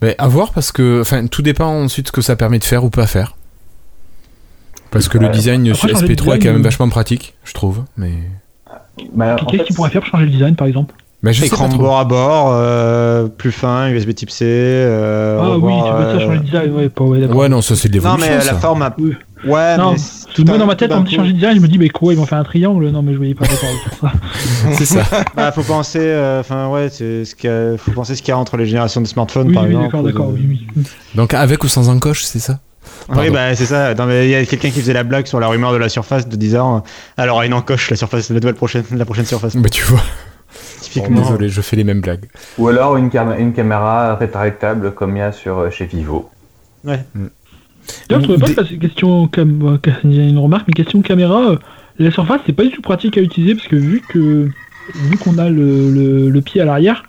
[0.00, 2.84] Mais à voir parce que, enfin, tout dépend ensuite ce que ça permet de faire
[2.84, 3.36] ou pas faire.
[4.90, 5.32] Parce que le Ouais.
[5.32, 7.82] design Après, sur changer de SP3 est quand même euh, vachement pratique, je trouve.
[7.96, 8.12] Mais,
[9.14, 10.94] Bah, en Qu'est-ce fait, qu'il pourrait faire pour changer le design, par exemple?
[11.22, 14.44] Mais je Écran bord à bord, euh, plus fin, USB Type C.
[14.44, 17.36] euh, Ah oui, tu veux ça euh, changer le design, ouais, pas, ouais, d'accord.
[17.36, 18.34] Ouais, non, ça c'est de Non, l'évolution.
[18.34, 18.52] mais ça.
[18.52, 18.82] la forme.
[18.82, 19.14] a- Oui.
[19.44, 19.98] Ouais, Non, mais
[20.34, 21.78] Tout un- moi dans ma tête, on me dit changer de design, je me dis,
[21.78, 22.88] mais quoi, ils vont faire un triangle?
[22.90, 24.12] Non, mais je voyais pas d'accord avec ça.
[24.72, 25.02] C'est ça.
[25.36, 28.28] Bah, faut penser, euh, enfin ouais, c'est ce qu'il y a- faut penser ce qu'il
[28.30, 29.86] y a entre les générations de smartphones Oui, par oui, exemple.
[29.86, 30.46] d'accord, de- d'accord, oui,
[30.76, 30.84] oui.
[31.14, 32.60] Donc avec ou sans encoche, c'est ça?
[33.08, 33.94] Oui, bah c'est ça.
[33.94, 35.88] Non, mais il y a quelqu'un qui faisait la blague sur la rumeur de la
[35.88, 36.80] surface de disant, euh,
[37.16, 39.56] alors une encoche la surface, la nouvelle prochaine, la prochaine surface.
[39.56, 39.98] Bah tu vois.
[40.00, 40.04] Bon,
[40.82, 41.20] Typiquement.
[41.22, 42.26] désolé, je fais les mêmes blagues.
[42.58, 46.28] Ou alors une, cam- une caméra rétractable comme il y a sur euh, chez Vivo.
[48.08, 49.62] D'ailleurs, je trouvais pas que la question, cam...
[49.62, 51.56] euh, il y a une remarque, mais question caméra, euh,
[51.98, 54.48] la surface, c'est pas du tout pratique à utiliser parce que vu que
[54.94, 57.04] vu qu'on a le, le, le pied à l'arrière,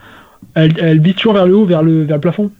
[0.56, 2.52] elle, elle vise toujours vers le haut, vers le, vers le plafond.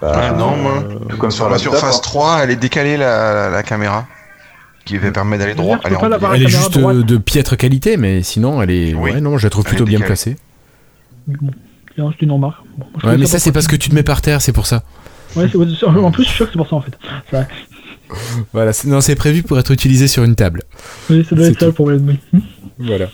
[0.00, 0.84] Bah, Ah, non, moi.
[1.08, 2.00] tout comme Sur la Surface hein.
[2.02, 4.06] 3, elle est décalée la, la, la caméra,
[4.84, 5.78] qui permet d'aller droit.
[5.84, 6.28] Elle biais.
[6.34, 6.96] Elle est juste droite.
[6.96, 8.94] euh, de piètre qualité, mais sinon elle est.
[8.94, 9.12] Oui.
[9.12, 10.36] Ouais, non, je la trouve Elle plutôt bien placée.
[11.26, 11.50] Bon,
[11.94, 12.62] tiens, c'est une remarque.
[12.78, 14.82] Bon, Ouais, mais ça c'est parce que tu te mets par terre, c'est pour ça.
[15.36, 15.48] Ouais,
[16.02, 16.96] en plus, je suis sûr que c'est pour ça en fait.
[17.32, 17.46] Vrai.
[18.52, 20.62] Voilà, c'est- non, c'est prévu pour être utilisé sur une table.
[21.10, 22.16] Oui, ça doit C'est être ça le problème.
[22.78, 23.06] Voilà.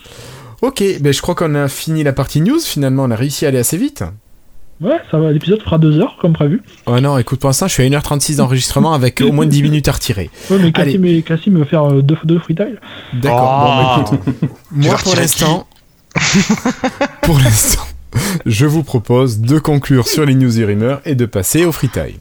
[0.61, 2.61] Ok, ben je crois qu'on a fini la partie news.
[2.61, 4.05] Finalement, on a réussi à aller assez vite.
[4.81, 6.61] Ouais, ça va, l'épisode fera deux heures comme prévu.
[6.87, 9.89] Oh non, écoute, pour l'instant, je suis à 1h36 d'enregistrement avec au moins 10 minutes
[9.89, 10.29] à retirer.
[10.51, 10.73] Ouais, mais.
[10.73, 12.81] Cassim, et- Cassim va faire euh, deux, deux freetiles.
[13.15, 13.41] D'accord.
[13.61, 15.67] Bon, bah, écoute, moi pour l'instant,
[17.23, 17.83] pour l'instant,
[18.47, 22.17] je vous propose de conclure sur les news et et de passer au free time.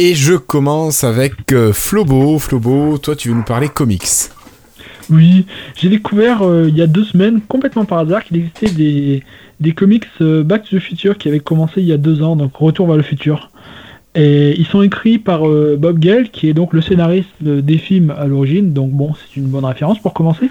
[0.00, 2.38] Et je commence avec euh, Flobo.
[2.38, 4.30] Flobo, toi tu veux nous parler comics.
[5.10, 9.24] Oui, j'ai découvert euh, il y a deux semaines, complètement par hasard, qu'il existait des,
[9.58, 12.36] des comics euh, Back to the Future qui avaient commencé il y a deux ans,
[12.36, 13.50] donc Retour vers le futur.
[14.20, 18.12] Et ils sont écrits par euh, Bob Gale, qui est donc le scénariste des films
[18.18, 20.50] à l'origine, donc bon, c'est une bonne référence pour commencer.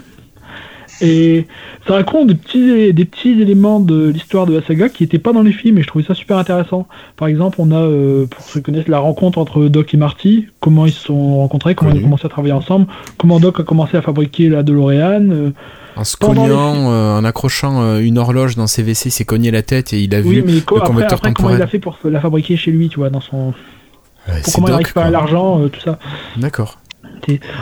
[1.00, 1.46] Et
[1.86, 5.32] ça raconte des petits, des petits éléments de l'histoire de la saga qui n'étaient pas
[5.32, 6.88] dans les films et je trouvais ça super intéressant.
[7.16, 10.46] Par exemple, on a, euh, pour ceux qui connaissent, la rencontre entre Doc et Marty,
[10.60, 12.04] comment ils se sont rencontrés, comment ils Connu.
[12.04, 12.86] ont commencé à travailler ensemble,
[13.16, 15.30] comment Doc a commencé à fabriquer la DeLorean.
[15.30, 15.50] euh,
[15.98, 19.24] En se les cognant, euh, en accrochant euh, une horloge dans ses WC, il s'est
[19.24, 21.58] cogné la tête et il a oui, vu mais le après, convecteur après, comment il
[21.58, 21.62] temporel.
[21.62, 23.52] a fait pour la fabriquer chez lui, tu vois, dans son...
[24.28, 25.10] Ouais, Pour comment il Doc, récupère quoi.
[25.10, 25.98] l'argent, euh, tout ça.
[26.36, 26.78] D'accord.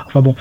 [0.07, 0.37] Enfin bon.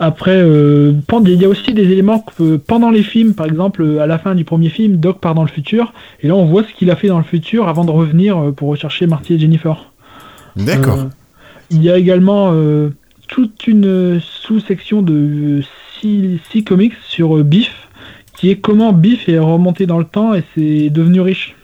[0.00, 0.92] Après, euh,
[1.26, 4.34] il y a aussi des éléments que pendant les films, par exemple, à la fin
[4.34, 6.96] du premier film, Doc part dans le futur, et là on voit ce qu'il a
[6.96, 9.92] fait dans le futur avant de revenir pour rechercher Marty et Jennifer.
[10.56, 10.98] D'accord.
[10.98, 11.04] Euh,
[11.70, 12.90] il y a également euh,
[13.28, 15.60] toute une sous-section de
[16.00, 17.72] 6 comics sur euh, Biff,
[18.36, 21.54] qui est comment Biff est remonté dans le temps et c'est devenu riche.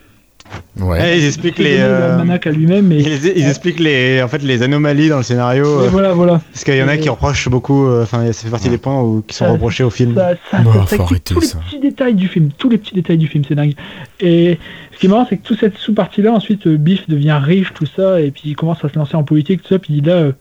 [0.80, 0.98] Ouais.
[1.14, 1.76] Eh, ils expliquent les.
[1.78, 5.64] euh, à lui-même et, ils, ils expliquent les, en fait, les anomalies dans le scénario.
[5.82, 6.40] et euh, voilà, voilà.
[6.52, 7.86] Parce qu'il y en a Et- qui reprochent beaucoup.
[7.86, 10.14] euh, Enfin, ça fait partie des points où, qui sont Ça- reprochés au film.
[10.16, 11.58] Ça, ça, Bah, ça tous ça.
[11.58, 13.74] les petits détails du film, tous les petits détails du film, c'est dingue.
[14.18, 14.58] Et
[14.92, 17.86] ce qui est marrant, c'est que toute cette sous-partie-là, ensuite, euh, Biff devient riche, tout
[17.86, 20.32] ça, et puis il commence à se lancer en politique, tout ça, puis là, euh,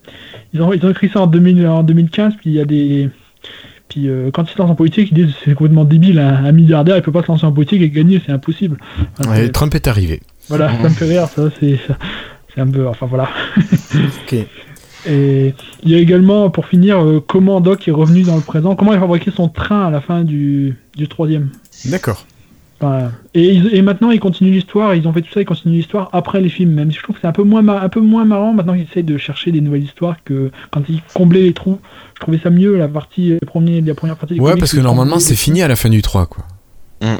[0.54, 3.10] ils, ont, ils ont écrit ça en, 2000, en 2015, puis il y a des...
[3.90, 6.52] Puis euh, quand ils se lancent en politique, ils disent c'est complètement débile, un, un
[6.52, 8.78] milliardaire, il peut pas se lancer en politique et gagner, c'est impossible.
[9.20, 10.22] Enfin, Ouais, Trump est arrivé.
[10.48, 11.78] voilà, ça me fait rire, ça, c'est...
[11.88, 11.98] ça-
[12.56, 12.88] C'est un peu...
[12.88, 13.30] Enfin voilà.
[14.24, 14.34] Ok.
[15.08, 15.54] Et
[15.84, 18.92] il y a également, pour finir, euh, comment Doc est revenu dans le présent, comment
[18.92, 21.50] il a fabriqué son train à la fin du, du troisième?
[21.86, 22.26] D'accord.
[22.82, 25.76] Enfin, et, ils- et maintenant ils continuent l'histoire, ils ont fait tout ça, ils continuent
[25.78, 28.00] l'histoire après les films, même si je trouve que c'est un peu moins un peu
[28.00, 31.54] moins marrant maintenant qu'ils essayent de chercher des nouvelles histoires que quand ils comblaient les
[31.54, 31.80] trous.
[32.16, 34.36] Je trouvais ça mieux la partie premier, la première partie.
[34.36, 36.44] des Ouais, comics, parce que normalement c'est fini à la fin du 3, quoi.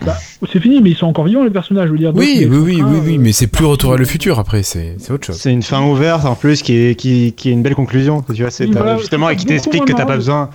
[0.06, 0.18] Bah,
[0.52, 2.12] c'est fini, mais ils sont encore vivants les personnages, je veux dire.
[2.14, 4.62] Oui, oui, oui, train, oui, oui, euh, mais c'est plus retour à le futur après,
[4.62, 5.38] c'est c'est autre chose.
[5.38, 8.22] C'est une fin ouverte en plus qui est, qui, qui est une belle conclusion.
[8.22, 10.50] Tu vois, c'est Oui, voilà, justement et qui t'explique que t'as pas besoin.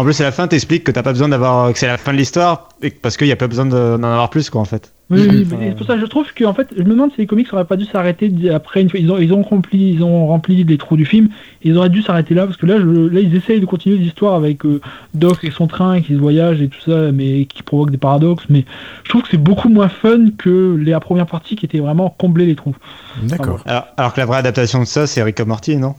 [0.00, 2.12] En plus, à la fin, t'explique que t'as pas besoin d'avoir que c'est la fin
[2.12, 4.64] de l'histoire et parce qu'il y a pas besoin de- d'en avoir plus quoi en
[4.64, 4.94] fait.
[5.10, 6.90] Oui, oui, Enfin, mais c'est pour ça que je trouve que en fait, je me
[6.90, 8.98] demande si les comics auraient pas dû s'arrêter après une fois.
[9.00, 11.28] Ils ont, ils ont rempli, ils ont rempli les trous du film.
[11.64, 14.34] Ils auraient dû s'arrêter là parce que là, je, là, ils essayent de continuer l'histoire
[14.34, 14.80] avec euh,
[15.12, 18.44] Doc et son train qui se voyage et tout ça, mais qui provoque des paradoxes.
[18.48, 18.64] Mais
[19.04, 22.08] je trouve que c'est beaucoup moins fun que les- la première partie qui était vraiment
[22.16, 22.76] combler les trous.
[23.24, 23.60] D'accord.
[23.66, 25.94] Alors, alors que la vraie adaptation de ça, c'est Rick et Morty, non?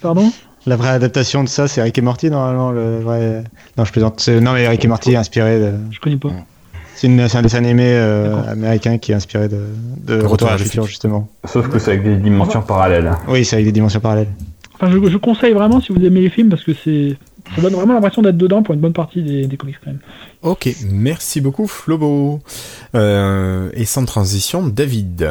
[0.00, 0.30] Pardon?
[0.66, 2.70] La vraie adaptation de ça, c'est Rick et Morty normalement.
[2.70, 3.42] Le vrai...
[3.76, 4.20] Non, je plaisante.
[4.20, 5.72] C'est- Non, mais Rick et Morty est inspiré de.
[5.90, 6.28] Je connais pas.
[6.94, 9.64] C'est une- c'est un dessin animé euh, américain qui est inspiré de,
[10.04, 10.84] de Retour Retour à futur.
[10.86, 11.28] justement.
[11.44, 13.10] Sauf que c'est avec des dimensions parallèles.
[13.26, 14.28] Oui, c'est avec des dimensions parallèles.
[14.74, 17.16] Enfin, je, je conseille vraiment si vous aimez les films parce que c'est,
[17.56, 20.00] ça donne vraiment l'impression d'être dedans pour une bonne partie des, des comics quand même.
[20.42, 22.40] Ok, merci beaucoup Flobo.
[22.94, 25.28] Euh, et sans transition, David.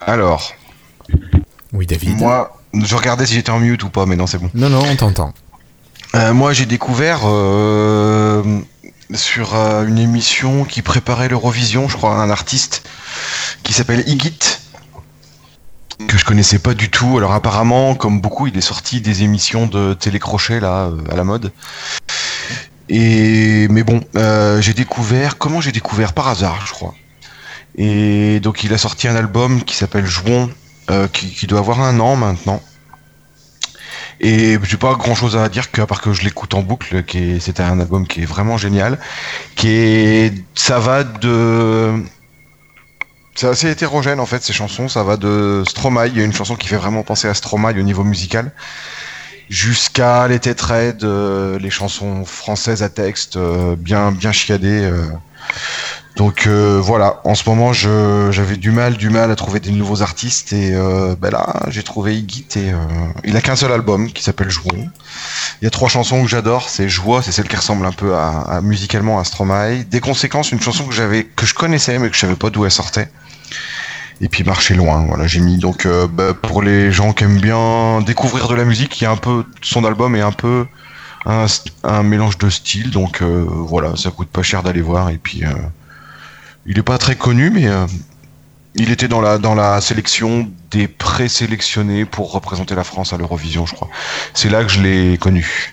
[0.00, 0.52] Alors,
[1.72, 2.18] Oui, David.
[2.18, 4.50] moi, je regardais si j'étais en mute ou pas, mais non, c'est bon.
[4.54, 5.32] Non, non, on t'entend.
[6.14, 8.42] Euh, moi, j'ai découvert euh,
[9.12, 12.88] sur euh, une émission qui préparait l'Eurovision, je crois, un artiste
[13.62, 14.38] qui s'appelle Igit,
[16.06, 17.18] que je connaissais pas du tout.
[17.18, 21.52] Alors apparemment, comme beaucoup, il est sorti des émissions de télécrochet là à la mode.
[22.88, 24.00] Et mais bon,
[24.60, 26.12] j'ai découvert comment j'ai découvert?
[26.12, 26.94] Par hasard, je crois.
[27.76, 30.50] Et donc il a sorti un album qui s'appelle Jouons,
[30.90, 32.62] euh, qui, doit avoir un an maintenant.
[34.20, 37.18] Et j'ai pas grand chose à dire qu'à part que je l'écoute en boucle, qui
[37.18, 38.98] est, c'est un album qui est vraiment génial,
[39.56, 41.92] qui est, ça va de,
[43.34, 46.32] c'est assez hétérogène en fait ces chansons, ça va de Stromae, il y a une
[46.32, 48.52] chanson qui fait vraiment penser à Stromae au niveau musical,
[49.50, 54.90] jusqu'à les têtes raides, euh, les chansons françaises à texte, euh, bien bien chiadées.
[56.16, 60.00] Donc euh, voilà, en ce moment j'avais du mal, du mal à trouver des nouveaux
[60.00, 62.76] artistes et euh, ben là j'ai trouvé Iggy et euh,
[63.24, 64.88] il a qu'un seul album qui s'appelle Jouons.
[65.60, 68.14] Il y a trois chansons que j'adore, c'est Joie, c'est celle qui ressemble un peu
[68.14, 69.84] à, musicalement à Stromae.
[69.90, 72.64] Des conséquences, une chanson que j'avais que je connaissais mais que je savais pas d'où
[72.64, 73.10] elle sortait.
[74.22, 78.00] Et puis marcher loin, voilà j'ai mis donc bah, pour les gens qui aiment bien
[78.00, 80.64] découvrir de la musique, il y a un peu son album est un peu
[81.26, 81.44] un,
[81.84, 85.44] un mélange de styles donc euh, voilà ça coûte pas cher d'aller voir et puis
[86.66, 87.86] il est pas très connu, mais euh,
[88.74, 93.66] il était dans la, dans la sélection des présélectionnés pour représenter la France à l'Eurovision,
[93.66, 93.88] je crois.
[94.34, 95.72] C'est là que je l'ai connu.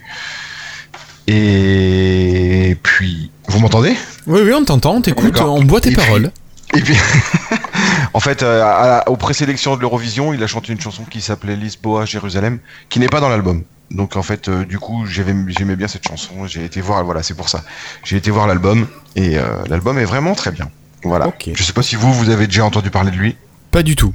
[1.27, 3.95] Et puis, vous m'entendez?
[4.27, 6.31] Oui, oui, on t'entend, on t'écoute, on boit tes Et puis- paroles.
[6.75, 6.95] Et puis,
[8.15, 11.55] En fait, euh, à- aux présélections de l'Eurovision, il a chanté une chanson qui s'appelait
[11.55, 12.59] Lisboa, Jérusalem,
[12.89, 13.63] qui n'est pas dans l'album.
[13.89, 16.45] Donc en fait, euh, du coup, j'avais- j'aimais bien cette chanson.
[16.47, 17.63] J'ai été voir, voilà, c'est pour ça.
[18.03, 20.69] J'ai été voir l'album et euh, l'album est vraiment très bien.
[21.03, 21.27] Voilà.
[21.27, 21.49] Ok.
[21.53, 23.35] Je sais pas si vous, vous avez déjà entendu parler de lui.
[23.71, 24.13] Pas du tout.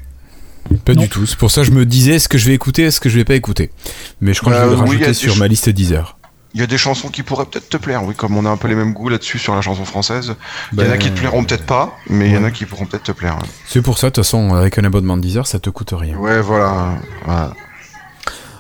[0.85, 1.03] Pas Non.
[1.03, 1.27] du tout.
[1.27, 3.17] C'est pour ça que je me disais est-ce que je vais écouter, est-ce que je
[3.17, 3.71] vais pas écouter?
[4.21, 6.17] Mais je crois que je vais Euh, le rajouter sur ma liste Deezer.
[6.55, 8.57] Il y a des chansons qui pourraient peut-être te plaire, oui, comme on a un
[8.57, 10.35] peu les mêmes goûts là-dessus sur la chanson française.
[10.73, 12.51] Il y en a Ben, qui te plairont peut-être pas, mais il y en a
[12.51, 13.39] qui pourront peut-être te plaire.
[13.67, 16.17] C'est pour ça, de toute façon, avec un abonnement Deezer, ça te coûte rien.
[16.17, 16.95] Ouais, voilà.
[17.25, 17.53] voilà.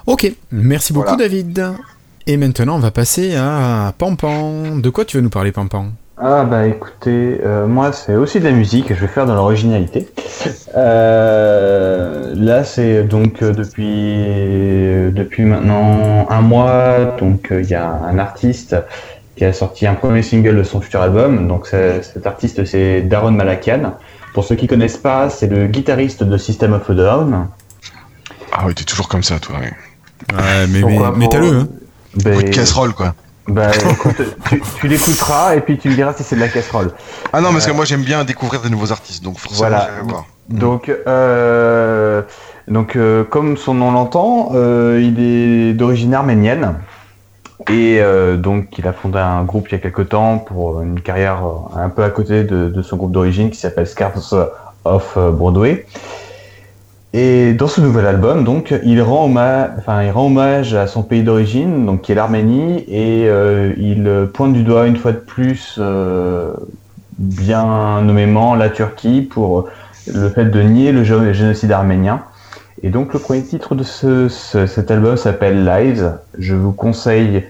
[0.06, 1.22] Ok, merci beaucoup Voilà.
[1.24, 1.72] David.
[2.26, 4.76] Et maintenant, on va passer à Pampan.
[4.76, 5.92] De quoi tu vas nous parler, Pampan?
[6.20, 10.08] Ah bah écoutez, euh, moi c'est aussi de la musique, je vais faire dans l'originalité.
[10.76, 17.88] Euh, là c'est donc euh, depuis depuis maintenant un mois, donc euh, il y a
[17.88, 18.74] un artiste
[19.36, 21.46] qui a sorti un premier single de son futur album.
[21.46, 23.94] Donc c'est- cet artiste c'est Daron Malakian.
[24.34, 27.46] Pour ceux qui connaissent pas, c'est le guitariste de System of a Down.
[28.52, 29.56] Ah oui, t'es toujours comme ça, toi.
[29.60, 29.72] ouais.
[30.32, 31.68] Ouais, mais, mais, Pourquoi mais pour- t'as-le, hein
[32.24, 33.14] Ben, de casserole, quoi.
[33.48, 36.92] Bah, écoute, tu, tu l'écouteras et puis tu me diras si c'est de la casserole.
[37.32, 39.88] Ah non, parce que moi j'aime bien découvrir de nouveaux artistes, donc forcément Voilà.
[40.48, 42.22] Donc, euh,
[42.68, 46.74] donc euh, comme son nom l'entend, euh, il est d'origine arménienne.
[47.68, 51.00] Et euh, donc, il a fondé un groupe il y a quelque temps pour une
[51.00, 54.32] carrière euh, un peu à côté de, de son groupe d'origine qui s'appelle Scars
[54.84, 55.84] of Broadway.
[57.14, 61.02] Et dans ce nouvel album, donc, il rend hommage, enfin, il rend hommage à son
[61.02, 65.16] pays d'origine, donc qui est l'Arménie, et euh, il pointe du doigt une fois de
[65.18, 66.52] plus, euh,
[67.18, 69.68] bien nommément, la Turquie pour
[70.06, 72.22] le fait de nier le gé- génocide arménien.
[72.82, 76.12] Et donc le premier titre de ce- cet album s'appelle Lives.
[76.38, 77.44] Je vous conseille,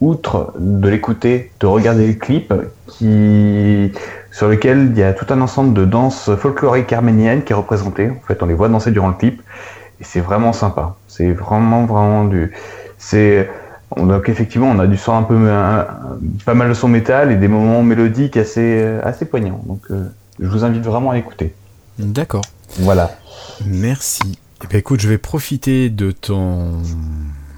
[0.00, 2.54] outre de l'écouter, de regarder le clip
[2.86, 3.90] qui,
[4.38, 8.08] sur lequel il y a tout un ensemble de danses folkloriques arméniennes qui est représenté.
[8.10, 9.42] En fait, on les voit danser durant le clip
[10.00, 10.94] et c'est vraiment sympa.
[11.08, 12.52] C'est vraiment vraiment du,
[12.98, 13.50] c'est
[13.96, 15.86] on- donc effectivement, on a du son un peu, un-
[16.46, 19.60] pas mal de son métal et des moments mélodiques assez, assez poignants.
[19.66, 20.04] Donc, euh,
[20.38, 21.52] je vous invite vraiment à l'écouter.
[21.98, 22.44] D'accord.
[22.78, 23.10] Voilà.
[23.66, 24.38] Merci.
[24.62, 26.74] Eh ben, écoute, je vais profiter de ton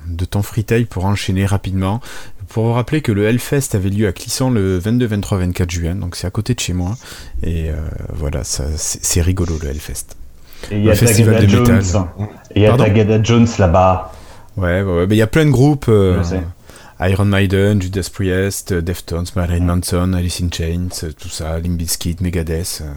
[0.08, 2.00] de ton freetail pour enchaîner rapidement.
[2.50, 5.94] Pour vous rappeler que le Hellfest avait lieu à Clisson le 22, 23, 24 juin,
[5.94, 6.96] donc c'est à côté de chez moi.
[7.44, 7.76] Et euh,
[8.12, 10.16] voilà, c'est rigolo le Hellfest.
[10.70, 11.76] Et il y Le a festival Tagada de Jones.
[11.76, 12.28] métal.
[12.54, 14.12] Et il y a Tagada Jones là-bas.
[14.56, 15.06] Ouais, ouais, ouais.
[15.06, 15.86] Ben, il y a plein de groupes.
[15.88, 16.42] euh, Je sais.
[17.08, 21.78] Iron Maiden, Judas Priest, euh, Deftones, Marilyn Manson, Alice in Chains, euh, tout ça, Limp
[21.78, 22.82] Bizkit, Megadeth.
[22.82, 22.92] euh,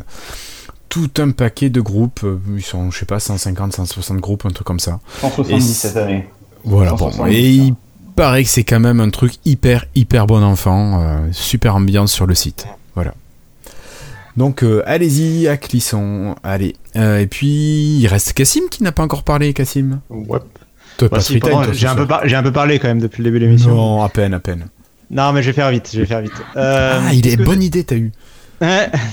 [0.90, 2.26] tout un paquet de groupes.
[2.56, 5.00] Ils sont, je sais pas, 150, 160 groupes, un truc comme ça.
[5.22, 6.28] 170 Et cette année.
[6.66, 7.12] Voilà, bon.
[7.12, 7.76] 170, Et il
[8.16, 11.02] paraît que c'est quand même un truc hyper, hyper bon enfant.
[11.02, 12.68] euh, super ambiance sur le site.
[12.96, 13.14] Voilà.
[14.38, 16.36] Donc, euh, allez-y à Clisson.
[16.44, 16.76] Allez.
[16.96, 20.00] Euh, et puis, il reste Cassim qui n'a pas encore parlé, Cassim.
[20.10, 20.40] Ouais.
[20.98, 22.08] Toi, Bah, si, j'ai un, peu soir.
[22.08, 23.70] par- j'ai un peu parlé quand même depuis le début de l'émission.
[23.72, 23.98] Non.
[23.98, 24.68] Non, à peine, à peine.
[25.10, 26.34] mais je vais faire vite, je vais faire vite.
[26.56, 28.12] Ah, il est bonne idée, t'as eu.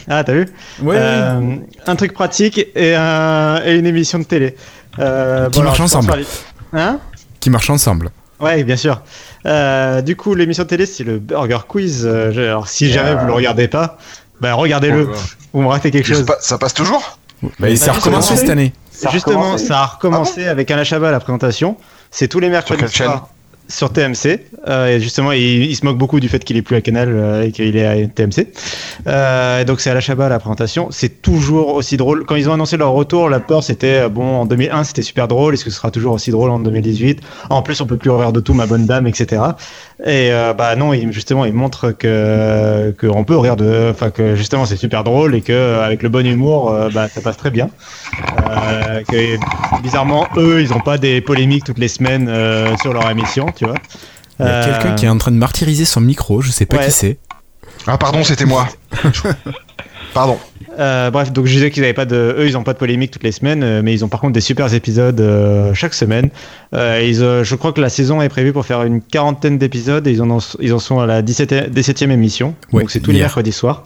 [0.09, 0.47] Ah, t'as vu
[0.83, 0.95] Ouais.
[0.97, 1.57] Euh,
[1.87, 4.55] Un truc pratique et, un- et une émission de télé.
[5.01, 6.25] Euh, Qui alors, je pense ensemble.
[6.73, 7.01] Hein?
[7.41, 8.11] Qui marchent ensemble.
[8.41, 9.03] Ouais, bien sûr.
[9.47, 12.07] Euh, du coup, l'émission télé, c'est le Burger Quiz.
[12.07, 13.99] Euh, je- Alors, si jamais vous le regardez pas,
[14.41, 15.09] bah regardez-le.
[15.13, 15.17] Oh.
[15.53, 16.25] Vous me ratez quelque chose.
[16.41, 17.19] ça passe toujours?
[17.43, 18.21] Bah, a Bah, recommencé justement.
[18.37, 18.73] cette année.
[18.91, 21.77] Ça a Justement, recommencé ça a recommencé avec Alain Chabat à la présentation.
[22.11, 23.29] C'est tous les mercredis quelle chaîne soirs
[23.71, 24.41] sur TMC.
[24.69, 27.09] Euh, et justement, il, il se moque beaucoup du fait qu'il est plus à Canal
[27.11, 28.49] euh, et qu'il est à TMC.
[29.07, 30.89] Euh, donc c'est Alain Chabat à la présentation.
[30.91, 32.27] C'est toujours aussi drôle.
[32.27, 35.29] Quand ils ont annoncé leur retour, la peur c'était euh, bon en 2001 c'était super
[35.29, 35.55] drôle.
[35.55, 38.33] Est-ce que ce sera toujours aussi drôle en 2018 En plus, on peut plus rire
[38.33, 39.43] de tout, ma bonne dame, etc.
[40.05, 44.35] Et euh, bah non, il, justement, il montre que qu'on peut rire de, enfin que
[44.35, 47.51] justement c'est super drôle et que avec le bon humour, euh, bah ça passe très
[47.51, 47.69] bien.
[48.49, 53.11] Euh, que bizarrement, eux, ils ont pas des polémiques toutes les semaines euh, sur leur
[53.11, 53.75] émission, tu vois.
[54.39, 56.79] Il y a quelqu'un qui est en train de martyriser son micro, je sais pas
[56.79, 56.87] ouais.
[56.87, 57.19] qui c'est.
[57.87, 58.67] Ah, pardon, c'était moi.
[60.15, 60.39] Pardon.
[60.79, 63.11] Euh, bref, donc je disais qu'ils avaient pas de, eux, ils ont pas de polémique
[63.11, 66.31] toutes les semaines, euh, mais ils ont par contre des super épisodes euh, chaque semaine.
[66.75, 70.07] Euh, ils, euh, je crois que la saison est prévue pour faire une quarantaine d'épisodes
[70.07, 72.55] et ils en, ont- ils en sont à la 17e, 17e émission.
[72.73, 73.85] Ouais, donc c'est tous les mercredis soirs.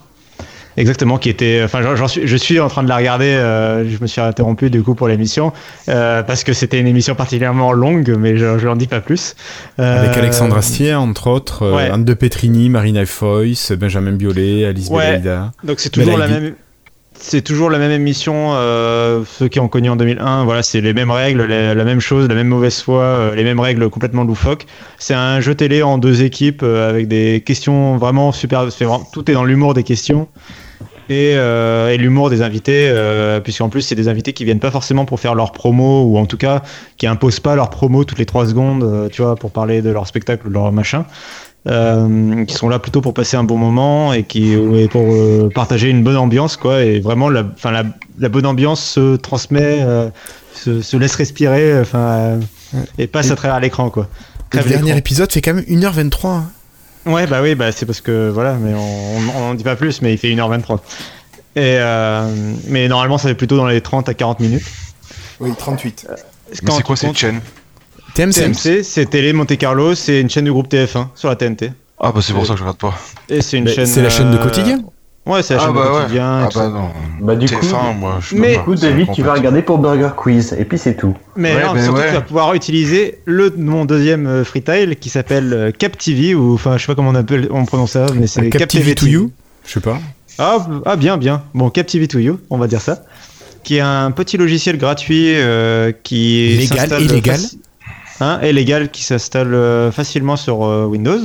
[0.77, 3.27] Exactement, qui était, enfin, j'en- j'en suis, je suis en train de la regarder.
[3.27, 5.53] euh, je me suis interrompu du coup pour l'émission
[5.89, 9.37] euh, parce que c'était une émission particulièrement longue, mais je, je n'en dis pas plus.
[9.79, 11.91] Euh, Avec Alexandre Astier, entre autres, ouais.
[11.91, 15.07] Anne de Petrini, Marina Foyce, Benjamin Biolay, Alice Ouais.
[15.07, 15.53] Belaïda.
[15.63, 16.55] Donc c'est toujours la même.
[17.17, 18.51] C'est toujours la même émission.
[18.55, 22.01] euh, ceux qui ont connu en 2001, voilà, c'est les mêmes règles, les- la même
[22.01, 24.67] chose, la même mauvaise foi, euh, les mêmes règles complètement loufoques.
[24.99, 28.67] C'est un jeu télé en deux équipes euh, avec des questions vraiment super.
[28.67, 30.27] vraiment- tout est dans l'humour des questions.
[31.09, 34.71] Et, euh, et l'humour des invités, euh, puisqu'en plus c'est des invités qui viennent pas
[34.71, 36.63] forcément pour faire leur promo ou en tout cas
[36.97, 39.91] qui imposent pas leur promo toutes les trois secondes, euh, tu vois, pour parler de
[39.91, 41.05] leur spectacle ou de leur machin.
[41.67, 45.07] Euh, qui sont là plutôt pour passer un bon moment et qui et pour
[45.55, 47.85] partager une bonne ambiance quoi et vraiment la, la,
[48.19, 49.79] la bonne ambiance se transmet
[50.53, 52.39] se, se laisse respirer enfin
[52.99, 54.09] et passe à travers l'écran quoi
[54.53, 56.27] Le dernier épisode fait quand même 1h23.
[56.27, 56.45] hein.
[57.07, 60.01] Ouais, bah oui, bah c'est parce que voilà, mais on, on, on dit pas plus,
[60.03, 60.79] mais il fait 1h23.
[61.57, 64.65] Et euh, mais normalement, ça fait plutôt dans les 30 à 40 minutes.
[65.41, 66.07] Oui, 38.
[66.11, 67.41] Mais Quand c'est quoi cette chaîne
[68.15, 68.33] TMC.
[68.53, 71.73] TMC, c'est Télé Monte Carlo, c'est une chaîne du groupe TF1 sur la TNT.
[72.01, 72.95] Ah bah c'est pour ça que je regarde pas.
[73.29, 73.87] Et c'est une Mais chaîne.
[73.87, 74.83] c'est la chaîne de euh, quotidien
[75.27, 76.01] Ouais, c'est la Ah chaîne bah de ouais.
[76.03, 76.41] quotidien.
[76.41, 76.91] et Ah bah non.
[77.23, 80.11] Bah, du coup- TF1, moi je Mais- Du coup, David, tu vas regarder pour Burger
[80.17, 81.17] Quiz, et puis c'est tout.
[81.37, 82.09] Mais Ouais, non, ben surtout ouais.
[82.09, 86.77] tu vas pouvoir utiliser le mon deuxième euh, freetile qui s'appelle euh, CapTV ou enfin
[86.77, 89.31] je sais pas comment on appelle on prononce ça mais c'est Cap TV to you
[89.67, 89.99] Je sais pas.
[90.39, 91.43] Ah, ah, bien, bien.
[91.55, 93.05] Bon, CapTV to you, on va dire ça.
[93.63, 97.37] Qui est un petit logiciel gratuit euh, qui Légal s'installe et légal.
[97.37, 97.59] faci-
[98.21, 101.19] Hein, et légal qui s'installe euh, facilement sur euh, Windows.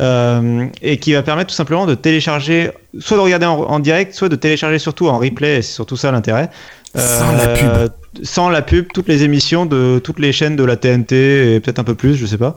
[0.00, 4.14] Euh, et qui va permettre tout simplement de télécharger, soit de regarder en, en direct,
[4.14, 6.50] soit de télécharger surtout en replay, et c'est surtout ça l'intérêt.
[6.94, 7.92] Sans la pub.
[8.22, 11.78] Sans la pub, toutes les émissions de toutes les chaînes de la TNT et peut-être
[11.78, 12.56] un peu plus, je sais pas.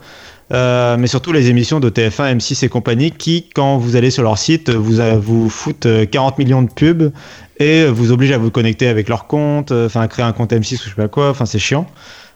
[0.53, 4.23] Euh, mais surtout les émissions de TF1, M6 et compagnie qui, quand vous allez sur
[4.23, 7.11] leur site, vous, vous foutent euh, 40 millions de pubs
[7.57, 10.51] et vous obligent à vous connecter avec leur compte, euh, enfin à créer un compte
[10.51, 11.87] M6 ou je sais pas quoi, enfin c'est chiant.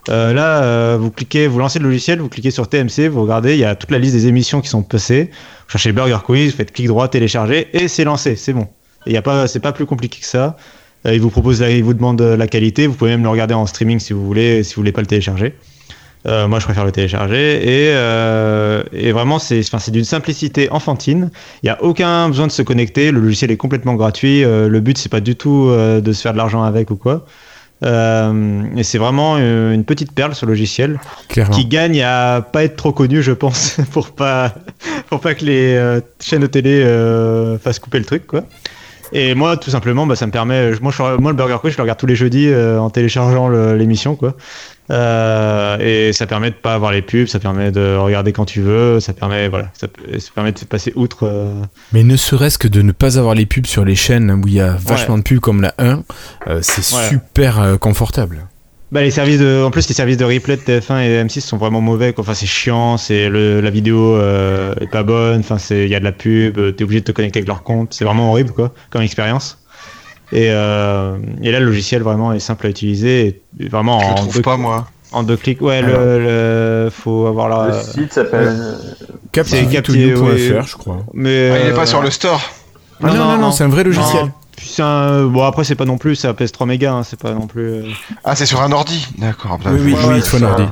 [0.08, 3.54] Euh, là, euh, vous cliquez, vous lancez le logiciel, vous cliquez sur TMC, vous regardez,
[3.54, 5.30] il y a toute la liste des émissions qui sont passées.
[5.32, 8.68] Vous cherchez Burger Quiz, vous faites clic droit, télécharger et c'est lancé, c'est bon.
[9.06, 10.56] Il y a pas, c'est pas plus compliqué que ça.
[11.06, 12.86] Euh, il vous propose, il vous demande la qualité.
[12.86, 15.06] Vous pouvez même le regarder en streaming si vous voulez, si vous voulez pas le
[15.06, 15.54] télécharger.
[16.26, 21.30] Euh, moi, je préfère le télécharger et, euh, et vraiment, c'est d'une simplicité enfantine.
[21.62, 23.12] Il n'y a aucun besoin de se connecter.
[23.12, 24.42] Le logiciel est complètement gratuit.
[24.42, 26.96] Euh, le but, c'est pas du tout euh, de se faire de l'argent avec ou
[26.96, 27.26] quoi.
[27.84, 30.98] Euh, et c'est vraiment euh, une petite perle ce logiciel
[31.28, 31.54] Clairement.
[31.54, 34.54] qui gagne à pas être trop connu, je pense, pour pas
[35.08, 38.44] pour pas que les euh, chaînes de télé euh, fassent couper le truc, quoi.
[39.12, 40.72] Et moi, tout simplement, bah, ça me permet.
[40.80, 43.48] Moi, je, moi le Burger Quiz, je le regarde tous les jeudis euh, en téléchargeant
[43.74, 44.34] l'émission, quoi.
[44.90, 48.60] Euh, et ça permet de pas avoir les pubs, ça permet de regarder quand tu
[48.60, 49.88] veux, ça permet, voilà, ça,
[50.18, 51.24] ça permet de passer outre.
[51.26, 51.52] euh,
[51.92, 54.54] Mais ne serait-ce que de ne pas avoir les pubs sur les chaînes où il
[54.54, 56.02] y a vachement de pubs comme la 1,
[56.46, 57.08] euh, c'est Ouais.
[57.08, 58.46] super euh, confortable.
[58.92, 61.56] Bah, les services de, en plus les services de replay de TF1 et M6 sont
[61.56, 62.12] vraiment mauvais.
[62.12, 62.22] Quoi.
[62.22, 65.40] Enfin c'est chiant, c'est le, la vidéo euh, est pas bonne.
[65.40, 67.48] Enfin c'est il y a de la pub, euh, t'es obligé de te connecter avec
[67.48, 67.92] leur compte.
[67.94, 69.58] C'est vraiment horrible quoi comme expérience.
[70.32, 73.42] Et, euh, et là le logiciel vraiment est simple à utiliser.
[73.58, 74.88] Et vraiment Je le en trouve deux, pas moi.
[75.10, 75.60] en deux clics.
[75.62, 76.00] Ouais Alors.
[76.00, 76.18] le,
[76.84, 77.76] le- faut avoir la.
[77.78, 78.46] Le site s'appelle.
[78.48, 78.74] euh,
[79.44, 80.66] C'est captivitoyou.fr, oui.
[80.66, 80.98] je crois.
[81.12, 82.40] Mais Ah, il est euh, pas sur le store.
[83.02, 84.32] Ah non, non, non, c'est un vrai logiciel.
[84.56, 86.92] Puis c'est un- bon après c'est pas non plus ça pèse 3 mégas.
[86.92, 87.62] hein, c'est pas non plus.
[87.68, 87.82] euh,
[88.24, 89.06] Ah c'est sur un ordi.
[89.18, 89.58] D'accord.
[89.66, 90.64] Oui, oui, oui, ouais, il faut un ordi.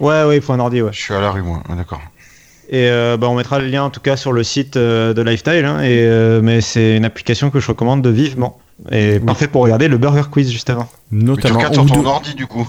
[0.00, 0.90] Ouais ouais il faut un ordi ouais.
[0.92, 1.62] Je suis à la rue moi.
[1.68, 2.00] Ah, D'accord.
[2.70, 5.20] Et euh, bah, on mettra le lien en tout cas sur le site euh, de
[5.22, 5.64] Lifestyle.
[5.66, 8.58] hein, et, euh, mais c'est une application que je recommande vivement.
[8.90, 10.88] Et parfait pour regarder le Burger Quiz juste avant.
[11.10, 11.56] Mais tu Notamment.
[11.58, 12.66] regardes sur ton de- ordi du coup.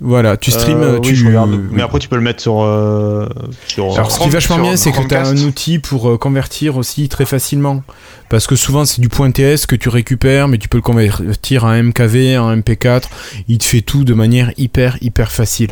[0.00, 1.26] Voilà, tu streams, Euh, oui, tu.
[1.26, 1.58] regarde.
[1.72, 2.60] Mais après tu peux le mettre sur.
[2.62, 3.26] euh,
[3.66, 6.18] sur Alors, ce qui est vachement bien, c'est que tu as un outil pour euh,
[6.18, 7.82] convertir aussi très facilement.
[8.28, 11.64] Parce que souvent, c'est du point TS que tu récupères, mais tu peux le convertir
[11.64, 13.04] en MKV, en MP4.
[13.48, 15.70] Il te fait tout de manière hyper, hyper facile.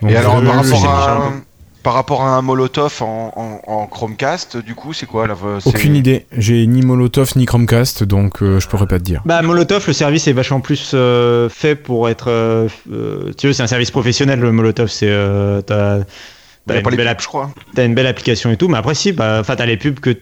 [0.00, 1.32] Donc, Et alors par rapport à
[1.82, 5.26] par rapport à un Molotov en, en, en Chromecast, du coup c'est quoi
[5.60, 6.26] c'est- Aucune idée.
[6.36, 9.22] J'ai ni Molotov ni Chromecast, donc euh, je pourrais pas te dire.
[9.24, 12.28] Bah Molotov, le service est vachement plus euh, fait pour être.
[12.28, 14.88] euh, euh, tu veux, c'est un service professionnel le Molotov.
[14.88, 16.04] C'est euh, t'as une,
[16.64, 17.50] pas les belle pubs, app- je crois.
[17.74, 18.68] t'as une belle application et tout.
[18.68, 20.16] Mais après si, bah, enfin t'as les pubs que.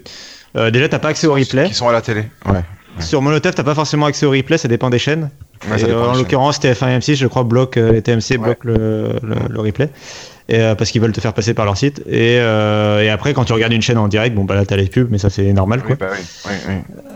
[0.56, 1.66] euh, déjà t'as pas accès au replay.
[1.68, 2.24] Qui sont à la télé.
[2.46, 2.60] Ouais.
[2.98, 5.30] Sur Molotov, t'as pas forcément accès au replay, ça dépend des chaînes.
[5.70, 6.22] Ouais, ça Et, dépend euh, des en chaînes.
[6.22, 9.88] l'occurrence, TF1 et M6, je crois, bloquent, euh, les TMC bloquent le, le, le replay.
[10.50, 12.00] Et, euh, parce qu'ils veulent te faire passer par leur site.
[12.08, 14.74] Et, euh, et après, quand tu regardes une chaîne en direct, bon, bah là, t'as
[14.76, 15.92] les pubs, mais ça, c'est normal, quoi.
[15.92, 16.18] Oui, bah oui.
[16.46, 16.74] oui, oui.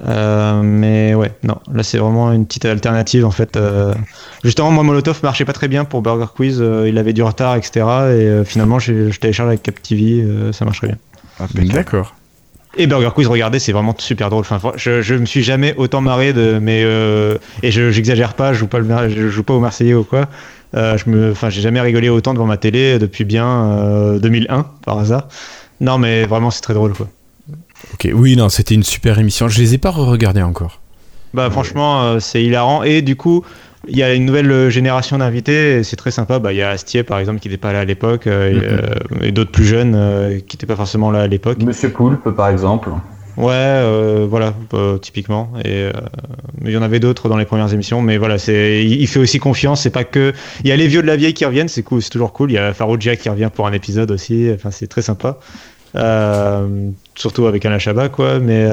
[0.09, 3.57] Euh, mais ouais, non, là, c'est vraiment une petite alternative, en fait.
[3.57, 3.93] Euh,
[4.45, 6.59] justement, moi, Molotov marchait pas très bien pour Burger Quiz.
[6.61, 7.71] euh, il avait du retard, etc.
[7.75, 10.97] Et euh, finalement, j'ai- je télécharge avec CapTV, euh, ça marche très bien.
[11.41, 11.73] Impeccable.
[11.73, 12.15] D'accord.
[12.77, 14.45] Et Burger Quiz, regardez, c'est vraiment super drôle.
[14.49, 18.53] Enfin, je, je me suis jamais autant marré de, mais euh, et je j'exagère pas,
[18.53, 20.27] je joue pas le, je joue pas au Marseillais ou quoi.
[20.75, 24.67] Euh, je me, enfin, j'ai jamais rigolé autant devant ma télé depuis bien euh, 2001
[24.85, 25.29] par hasard.
[25.81, 27.09] Non, mais vraiment, c'est très drôle quoi.
[27.93, 29.49] Ok, oui, non, c'était une super émission.
[29.49, 30.81] Je les ai pas re-regardés encore.
[31.35, 32.83] Bah franchement, euh, c'est hilarant.
[32.83, 33.45] Et du coup,
[33.89, 35.83] il y a une nouvelle euh, génération d'invités.
[35.83, 36.39] C'est très sympa.
[36.39, 38.61] Bah, il y a Astier par exemple qui n'était pas là à l'époque, euh, et,
[38.63, 41.63] euh, et d'autres plus jeunes euh, qui n'étaient pas forcément là à l'époque.
[41.63, 42.91] Monsieur Poulpe, par exemple.
[43.37, 45.53] Ouais, euh, voilà, euh, typiquement.
[45.65, 45.93] Et euh,
[46.65, 49.39] il y en avait d'autres dans les premières émissions, mais voilà, c'est il, fait aussi
[49.39, 49.83] confiance.
[49.83, 50.33] C'est pas que
[50.63, 52.53] il y a les vieux de la vieille qui reviennent, c'est cool, c'est toujours cool.
[52.53, 54.51] Il y a Farouja qui revient pour un épisode aussi.
[54.55, 55.39] Enfin, c'est très sympa.
[55.97, 58.39] Euh, surtout avec Alain Chabat, quoi.
[58.39, 58.69] Mais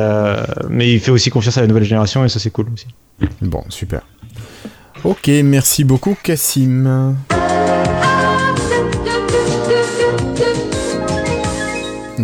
[0.69, 2.87] mais il fait aussi confiance à la nouvelle génération et ça c'est cool aussi.
[3.41, 4.01] Bon, super.
[5.03, 7.15] Ok, merci beaucoup, Cassim.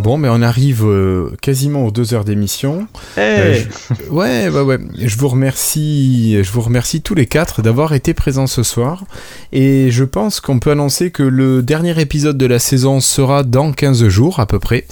[0.07, 2.87] Bon, mais on arrive euh, quasiment aux deux heures d'émission.
[3.17, 3.55] Euh,
[3.99, 4.79] je- ouais, ouais, ouais.
[4.97, 9.03] Je vous remercie, je vous remercie tous les quatre d'avoir été présents ce soir.
[9.51, 13.73] Et je pense qu'on peut annoncer que le dernier épisode de la saison sera dans
[13.73, 14.85] 15 jours à peu près.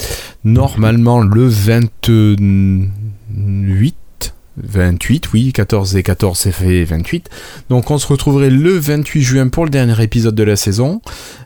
[0.44, 3.96] Normalement le 28.
[4.58, 7.30] 28, oui, 14 et 14, ça fait 28.
[7.70, 11.02] Donc on se retrouverait le 28 juin pour le dernier épisode de la saison.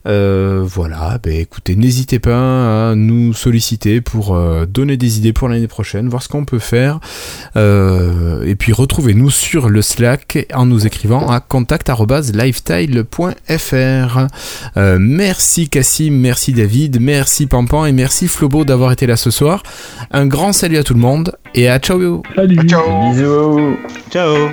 [0.06, 5.50] Euh, voilà, ben écoutez, n'hésitez pas à nous solliciter pour euh, donner des idées pour
[5.50, 7.00] l'année prochaine, voir ce qu'on peut faire.
[7.56, 14.28] Euh, et puis retrouvez-nous sur le Slack en nous écrivant à contact.lifetile.fr.
[14.78, 19.64] Euh, merci Cassim, merci David, merci Pampan et merci Flobo d'avoir été là ce soir.
[20.12, 22.68] Un grand salut à tout le monde et à ciao Salut.
[22.68, 23.78] Ciao Bisous.
[24.12, 24.50] Ciao.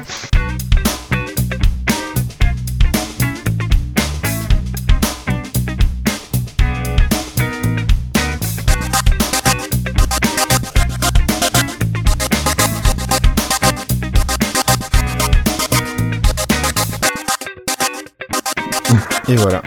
[19.28, 19.62] Et voilà.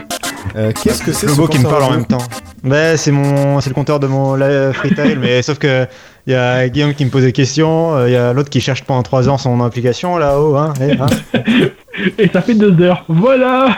[0.56, 2.18] Euh, Qu'est-ce que c'est Le ce mot qui me parle en même temps.
[2.64, 5.86] Bah, c'est mon, c'est le compteur de mon la- freetail, mais sauf que
[6.26, 8.60] il y a Guillaume qui me pose des questions, euh, il y a l'autre qui
[8.60, 11.06] cherche pendant 3 ans son application là-haut, hein, eh, hein.
[12.18, 13.04] Et ça fait deux heures.
[13.08, 13.76] Voilà.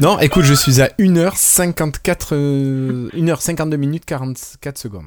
[0.00, 5.06] Non, écoute, je suis à 1h54, euh, 1h52 minutes 44 secondes.